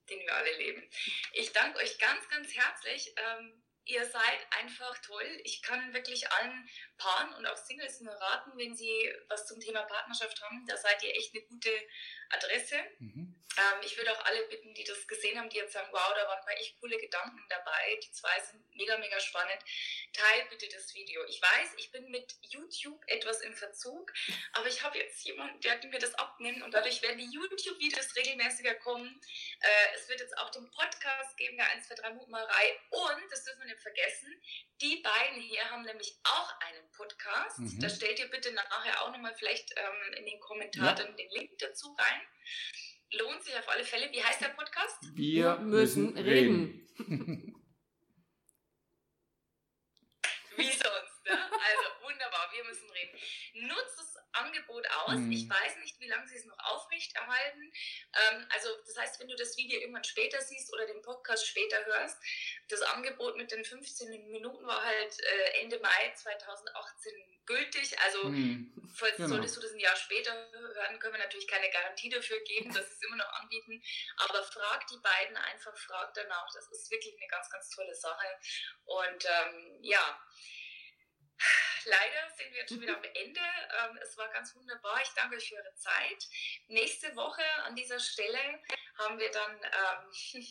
den 0.06 0.20
wir 0.20 0.34
alle 0.34 0.56
leben. 0.56 0.88
Ich 1.32 1.52
danke 1.52 1.78
euch 1.78 1.98
ganz, 1.98 2.28
ganz 2.28 2.54
herzlich. 2.54 3.14
Ähm, 3.16 3.62
ihr 3.86 4.04
seid 4.04 4.46
einfach 4.58 4.98
toll. 4.98 5.40
Ich 5.44 5.62
kann 5.62 5.94
wirklich 5.94 6.30
allen 6.32 6.68
Paaren 6.98 7.34
und 7.34 7.46
auch 7.46 7.56
Singles 7.56 8.00
nur 8.00 8.14
raten, 8.14 8.52
wenn 8.56 8.74
sie 8.74 9.12
was 9.28 9.46
zum 9.46 9.60
Thema 9.60 9.82
Partnerschaft 9.82 10.40
haben, 10.42 10.66
da 10.66 10.76
seid 10.76 11.02
ihr 11.02 11.14
echt 11.14 11.34
eine 11.34 11.44
gute 11.44 11.70
Adresse. 12.30 12.76
Mhm. 12.98 13.34
Ähm, 13.58 13.80
ich 13.82 13.96
würde 13.96 14.12
auch 14.12 14.24
alle 14.26 14.42
bitten, 14.48 14.74
die 14.74 14.84
das 14.84 15.06
gesehen 15.06 15.38
haben, 15.38 15.48
die 15.48 15.56
jetzt 15.56 15.72
sagen, 15.72 15.88
wow, 15.90 16.12
da 16.14 16.26
waren 16.26 16.44
mal 16.44 16.52
echt 16.52 16.78
coole 16.80 16.98
Gedanken 16.98 17.42
dabei. 17.48 17.98
Die 18.02 18.10
zwei 18.12 18.38
sind 18.40 18.62
mega, 18.74 18.98
mega 18.98 19.18
spannend. 19.20 19.62
Teil 20.12 20.46
bitte 20.50 20.68
das 20.68 20.94
Video. 20.94 21.24
Ich 21.24 21.40
weiß, 21.40 21.74
ich 21.78 21.90
bin 21.90 22.10
mit 22.10 22.34
YouTube 22.42 23.02
etwas 23.06 23.40
im 23.40 23.54
Verzug, 23.54 24.12
aber 24.52 24.66
ich 24.66 24.82
habe 24.82 24.98
jetzt 24.98 25.24
jemanden, 25.24 25.60
der 25.60 25.76
mir 25.86 25.98
das 25.98 26.14
abnimmt 26.14 26.62
und 26.62 26.74
dadurch 26.74 27.00
werden 27.02 27.18
die 27.18 27.30
YouTube-Videos 27.30 28.16
regelmäßiger 28.16 28.74
kommen. 28.76 29.20
Äh, 29.60 29.94
es 29.94 30.08
wird 30.08 30.20
jetzt 30.20 30.36
auch 30.38 30.50
den 30.50 30.68
Podcast 30.70 31.36
geben, 31.36 31.56
der 31.56 31.70
1, 31.70 31.86
2, 31.86 31.94
3 31.94 32.10
Mutmacherei 32.14 32.80
und, 32.90 33.30
das 33.30 33.44
dürfen 33.44 33.66
wir 33.66 33.75
nicht 33.76 33.82
vergessen, 33.82 34.32
die 34.80 35.02
beiden 35.02 35.40
hier 35.40 35.70
haben 35.70 35.82
nämlich 35.82 36.18
auch 36.24 36.52
einen 36.60 36.90
Podcast. 36.92 37.58
Mhm. 37.58 37.80
Da 37.80 37.88
stellt 37.88 38.18
ihr 38.18 38.28
bitte 38.28 38.52
nachher 38.52 39.02
auch 39.02 39.12
nochmal 39.12 39.34
vielleicht 39.36 39.72
ähm, 39.76 40.14
in 40.18 40.26
den 40.26 40.40
Kommentaren 40.40 41.08
ja. 41.08 41.12
den 41.12 41.30
Link 41.30 41.58
dazu 41.58 41.94
rein. 41.98 42.20
Lohnt 43.12 43.42
sich 43.44 43.54
auf 43.56 43.68
alle 43.68 43.84
Fälle. 43.84 44.10
Wie 44.12 44.22
heißt 44.22 44.40
der 44.40 44.48
Podcast? 44.48 44.98
Wir 45.14 45.56
müssen 45.58 46.16
reden. 46.18 46.88
Wie 50.56 50.70
sonst, 50.70 51.24
ne? 51.24 51.38
Also 51.52 51.95
wunderbar, 52.36 52.52
wir 52.52 52.64
müssen 52.64 52.90
reden. 52.90 53.18
Nutzt 53.68 53.98
das 53.98 54.16
Angebot 54.32 54.86
aus. 54.90 55.14
Mhm. 55.14 55.32
Ich 55.32 55.48
weiß 55.48 55.76
nicht, 55.78 55.98
wie 56.00 56.08
lange 56.08 56.28
sie 56.28 56.36
es 56.36 56.44
noch 56.44 56.58
aufrechterhalten. 56.58 57.72
Ähm, 58.12 58.46
also 58.50 58.68
das 58.86 58.96
heißt, 58.98 59.20
wenn 59.20 59.28
du 59.28 59.36
das 59.36 59.56
Video 59.56 59.80
irgendwann 59.80 60.04
später 60.04 60.40
siehst 60.40 60.72
oder 60.72 60.86
den 60.86 61.02
Podcast 61.02 61.46
später 61.46 61.84
hörst, 61.86 62.18
das 62.68 62.82
Angebot 62.82 63.36
mit 63.36 63.50
den 63.50 63.64
15 63.64 64.30
Minuten 64.30 64.66
war 64.66 64.82
halt 64.82 65.20
äh, 65.20 65.62
Ende 65.62 65.78
Mai 65.80 66.12
2018 66.14 67.12
gültig. 67.46 67.98
Also 68.00 68.24
mhm. 68.24 68.72
genau. 69.16 69.28
solltest 69.28 69.56
du 69.56 69.60
das 69.60 69.72
ein 69.72 69.80
Jahr 69.80 69.96
später 69.96 70.32
hören, 70.52 70.98
können 70.98 71.14
wir 71.14 71.22
natürlich 71.22 71.48
keine 71.48 71.70
Garantie 71.70 72.10
dafür 72.10 72.40
geben, 72.40 72.74
dass 72.74 72.86
sie 72.88 72.94
es 72.94 73.02
immer 73.02 73.16
noch 73.16 73.32
anbieten. 73.40 73.82
Aber 74.18 74.42
frag 74.42 74.86
die 74.88 74.98
beiden 74.98 75.36
einfach, 75.36 75.76
frag 75.78 76.12
danach. 76.14 76.48
Das 76.52 76.70
ist 76.70 76.90
wirklich 76.90 77.14
eine 77.16 77.28
ganz, 77.28 77.48
ganz 77.48 77.70
tolle 77.70 77.94
Sache. 77.94 78.26
Und 78.84 79.24
ähm, 79.24 79.78
ja, 79.80 80.20
Leider 81.84 82.30
sind 82.36 82.50
wir 82.52 82.60
jetzt 82.60 82.70
schon 82.70 82.80
wieder 82.80 82.96
am 82.96 83.04
Ende. 83.04 83.40
Ähm, 83.40 83.98
es 84.02 84.16
war 84.16 84.28
ganz 84.32 84.54
wunderbar. 84.56 85.00
Ich 85.02 85.10
danke 85.10 85.36
euch 85.36 85.48
für 85.48 85.56
eure 85.56 85.74
Zeit. 85.74 86.26
Nächste 86.68 87.14
Woche 87.14 87.44
an 87.64 87.76
dieser 87.76 88.00
Stelle 88.00 88.62
haben 88.98 89.18
wir 89.18 89.30
dann 89.30 89.54
ähm, 89.56 90.42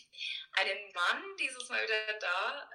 einen 0.54 0.94
Mann, 0.94 1.24
dieses 1.38 1.68
Mal 1.70 1.84
wieder 1.84 2.14
da. 2.20 2.70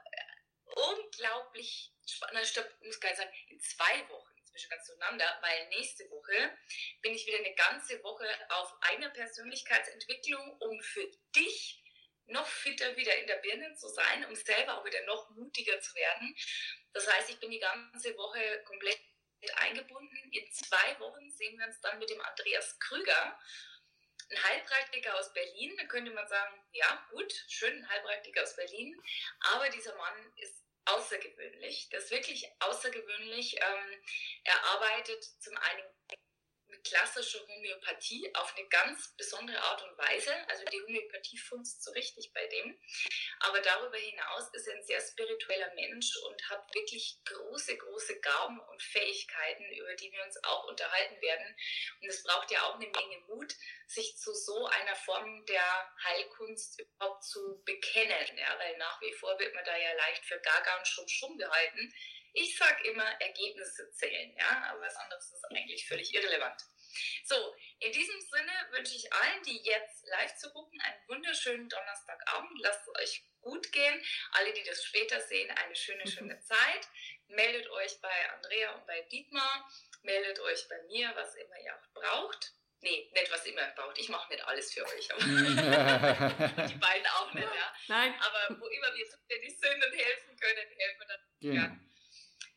Unglaublich 0.64 1.92
spannend. 2.06 2.46
Stopp, 2.46 2.68
muss 2.82 3.00
gar 3.00 3.08
nicht 3.08 3.18
sagen, 3.18 3.32
in 3.48 3.60
zwei 3.60 4.08
Wochen 4.08 4.30
bin 4.52 4.60
schon 4.60 4.70
ganz 4.70 4.86
zueinander, 4.86 5.38
weil 5.42 5.68
nächste 5.68 6.10
Woche 6.10 6.58
bin 7.02 7.14
ich 7.14 7.26
wieder 7.26 7.38
eine 7.38 7.54
ganze 7.54 8.02
Woche 8.02 8.26
auf 8.50 8.72
einer 8.82 9.08
Persönlichkeitsentwicklung, 9.10 10.56
um 10.60 10.80
für 10.82 11.06
dich 11.34 11.82
noch 12.30 12.46
fitter 12.46 12.96
wieder 12.96 13.16
in 13.16 13.26
der 13.26 13.36
Birne 13.36 13.74
zu 13.74 13.88
sein, 13.88 14.24
um 14.26 14.34
selber 14.34 14.78
auch 14.78 14.84
wieder 14.84 15.04
noch 15.06 15.30
mutiger 15.30 15.80
zu 15.80 15.94
werden. 15.94 16.34
Das 16.92 17.06
heißt, 17.12 17.30
ich 17.30 17.40
bin 17.40 17.50
die 17.50 17.58
ganze 17.58 18.16
Woche 18.16 18.62
komplett 18.64 19.00
eingebunden. 19.56 20.32
In 20.32 20.52
zwei 20.52 20.98
Wochen 21.00 21.30
sehen 21.30 21.58
wir 21.58 21.66
uns 21.66 21.80
dann 21.80 21.98
mit 21.98 22.10
dem 22.10 22.20
Andreas 22.20 22.78
Krüger, 22.78 23.38
ein 24.30 24.44
Heilpraktiker 24.44 25.18
aus 25.18 25.32
Berlin. 25.32 25.76
Da 25.76 25.84
könnte 25.84 26.12
man 26.12 26.28
sagen, 26.28 26.54
ja 26.72 27.06
gut, 27.10 27.32
schön, 27.48 27.74
ein 27.74 27.88
Heilpraktiker 27.88 28.42
aus 28.42 28.54
Berlin. 28.56 29.00
Aber 29.54 29.68
dieser 29.70 29.96
Mann 29.96 30.32
ist 30.36 30.64
außergewöhnlich. 30.84 31.88
Das 31.90 32.04
ist 32.04 32.10
wirklich 32.10 32.48
außergewöhnlich. 32.60 33.56
Ähm, 33.56 34.02
er 34.44 34.64
arbeitet 34.64 35.24
zum 35.40 35.56
einen 35.56 35.82
klassische 36.82 37.46
Homöopathie 37.46 38.32
auf 38.34 38.54
eine 38.56 38.66
ganz 38.68 39.14
besondere 39.16 39.60
Art 39.60 39.82
und 39.82 39.98
Weise. 39.98 40.32
Also 40.48 40.64
die 40.64 40.80
Homöopathie 40.80 41.38
funzt 41.38 41.82
so 41.82 41.90
richtig 41.92 42.32
bei 42.32 42.46
dem. 42.46 42.80
Aber 43.40 43.60
darüber 43.60 43.96
hinaus 43.96 44.48
ist 44.52 44.66
er 44.68 44.76
ein 44.76 44.84
sehr 44.84 45.00
spiritueller 45.00 45.72
Mensch 45.74 46.16
und 46.28 46.50
hat 46.50 46.74
wirklich 46.74 47.20
große, 47.24 47.76
große 47.76 48.20
Gaben 48.20 48.60
und 48.60 48.82
Fähigkeiten, 48.82 49.64
über 49.72 49.94
die 49.94 50.12
wir 50.12 50.24
uns 50.24 50.42
auch 50.44 50.68
unterhalten 50.68 51.20
werden. 51.20 51.56
Und 52.00 52.08
es 52.08 52.22
braucht 52.22 52.50
ja 52.50 52.62
auch 52.64 52.74
eine 52.74 52.88
Menge 52.88 53.18
Mut, 53.28 53.54
sich 53.86 54.16
zu 54.16 54.32
so 54.32 54.66
einer 54.66 54.96
Form 54.96 55.44
der 55.46 55.94
Heilkunst 56.04 56.80
überhaupt 56.80 57.24
zu 57.24 57.62
bekennen. 57.64 58.38
Ja, 58.38 58.58
weil 58.58 58.76
nach 58.78 59.00
wie 59.00 59.12
vor 59.14 59.38
wird 59.38 59.54
man 59.54 59.64
da 59.64 59.76
ja 59.76 59.92
leicht 59.94 60.24
für 60.24 60.40
Gaga 60.40 60.78
und 60.78 60.86
Schum 60.86 61.08
Schum 61.08 61.38
gehalten. 61.38 61.92
Ich 62.32 62.56
sage 62.56 62.88
immer, 62.88 63.06
Ergebnisse 63.20 63.90
zählen, 63.92 64.34
ja, 64.36 64.70
aber 64.70 64.80
was 64.82 64.96
anderes 64.96 65.32
ist 65.32 65.44
eigentlich 65.50 65.86
völlig 65.86 66.14
irrelevant. 66.14 66.62
So, 67.24 67.54
in 67.78 67.92
diesem 67.92 68.20
Sinne 68.20 68.52
wünsche 68.70 68.96
ich 68.96 69.12
allen, 69.12 69.42
die 69.44 69.62
jetzt 69.62 70.06
live 70.08 70.34
zu 70.36 70.50
gucken, 70.52 70.80
einen 70.80 71.08
wunderschönen 71.08 71.68
Donnerstagabend. 71.68 72.58
Lasst 72.60 72.82
es 72.88 73.02
euch 73.02 73.24
gut 73.40 73.70
gehen. 73.72 74.04
Alle, 74.32 74.52
die 74.52 74.64
das 74.64 74.84
später 74.84 75.20
sehen, 75.20 75.50
eine 75.50 75.76
schöne, 75.76 76.06
schöne 76.10 76.40
Zeit. 76.40 76.88
Meldet 77.28 77.68
euch 77.70 78.00
bei 78.00 78.30
Andrea 78.32 78.74
und 78.74 78.86
bei 78.86 79.02
Dietmar. 79.02 79.70
Meldet 80.02 80.40
euch 80.40 80.68
bei 80.68 80.82
mir, 80.84 81.12
was 81.14 81.34
immer 81.34 81.58
ihr 81.60 81.74
auch 81.74 81.92
braucht. 81.94 82.52
Nee, 82.82 83.10
nicht 83.12 83.30
was 83.30 83.44
immer 83.44 83.60
ihr 83.60 83.74
braucht. 83.74 83.98
Ich 83.98 84.08
mache 84.08 84.32
nicht 84.32 84.44
alles 84.44 84.72
für 84.72 84.84
euch. 84.86 85.08
die 85.18 86.78
beiden 86.78 87.06
auch 87.06 87.32
nicht, 87.34 87.44
ja. 87.44 87.74
Nein. 87.88 88.14
Aber 88.20 88.58
wo 88.60 88.66
immer 88.66 88.94
wir 88.94 89.06
zuständig 89.06 89.58
sind 89.58 89.84
und 89.84 89.92
helfen 89.92 90.36
können, 90.36 90.66
helfen 90.76 91.00
wir 91.00 91.06
dann. 91.06 91.20
Genau. 91.40 91.62
Ja. 91.62 91.89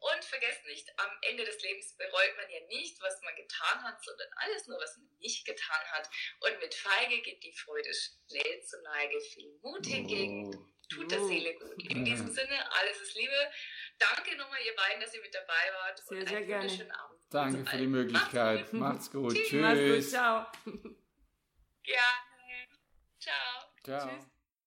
Und 0.04 0.26
vergesst 0.26 0.66
nicht, 0.66 0.89
am 0.99 1.12
Ende 1.22 1.45
des 1.45 1.62
Lebens 1.62 1.95
bereut 1.95 2.36
man 2.36 2.49
ja 2.49 2.60
nicht, 2.68 3.01
was 3.01 3.22
man 3.22 3.34
getan 3.38 3.84
hat, 3.84 4.04
sondern 4.04 4.28
alles 4.36 4.68
nur, 4.68 4.78
was 4.78 4.97
man 4.97 5.08
nicht 5.20 5.45
getan 5.45 5.86
hat. 5.91 6.10
Und 6.41 6.60
mit 6.60 6.76
Feige 6.76 7.22
geht 7.22 7.41
die 7.41 7.54
Freude 7.54 7.89
schnell 7.93 8.62
zur 8.64 8.82
Neige. 8.82 9.22
Viel 9.22 9.49
Mut 9.62 9.86
hingegen 9.86 10.51
tut 10.89 11.10
der 11.10 11.24
Seele 11.24 11.54
gut. 11.54 11.89
In 11.89 12.04
diesem 12.04 12.30
Sinne, 12.30 12.70
alles 12.82 12.99
ist 13.01 13.16
Liebe. 13.16 13.51
Danke 13.97 14.36
nochmal, 14.36 14.60
ihr 14.66 14.76
beiden, 14.76 15.01
dass 15.01 15.14
ihr 15.14 15.22
mit 15.22 15.34
dabei 15.34 15.74
wart. 15.74 15.99
Sehr, 15.99 16.18
und 16.18 16.28
sehr 16.28 16.38
einen 16.38 16.47
gerne. 16.47 16.70
Schönen 16.70 16.91
Abend. 16.91 17.20
Danke 17.30 17.66
für 17.66 17.78
die 17.78 17.88
Möglichkeit. 17.88 18.74
Macht's 18.74 19.10
gut. 19.10 19.24
Macht's 19.32 19.38
gut. 19.38 19.47
Tschüss. 19.47 19.62
Macht's 19.62 19.80
gut. 19.80 20.04
Ciao. 20.10 20.51
Gerne. 21.84 22.68
Ciao. 23.20 23.74
Ciao. 23.84 24.10
Tschüss. 24.10 24.32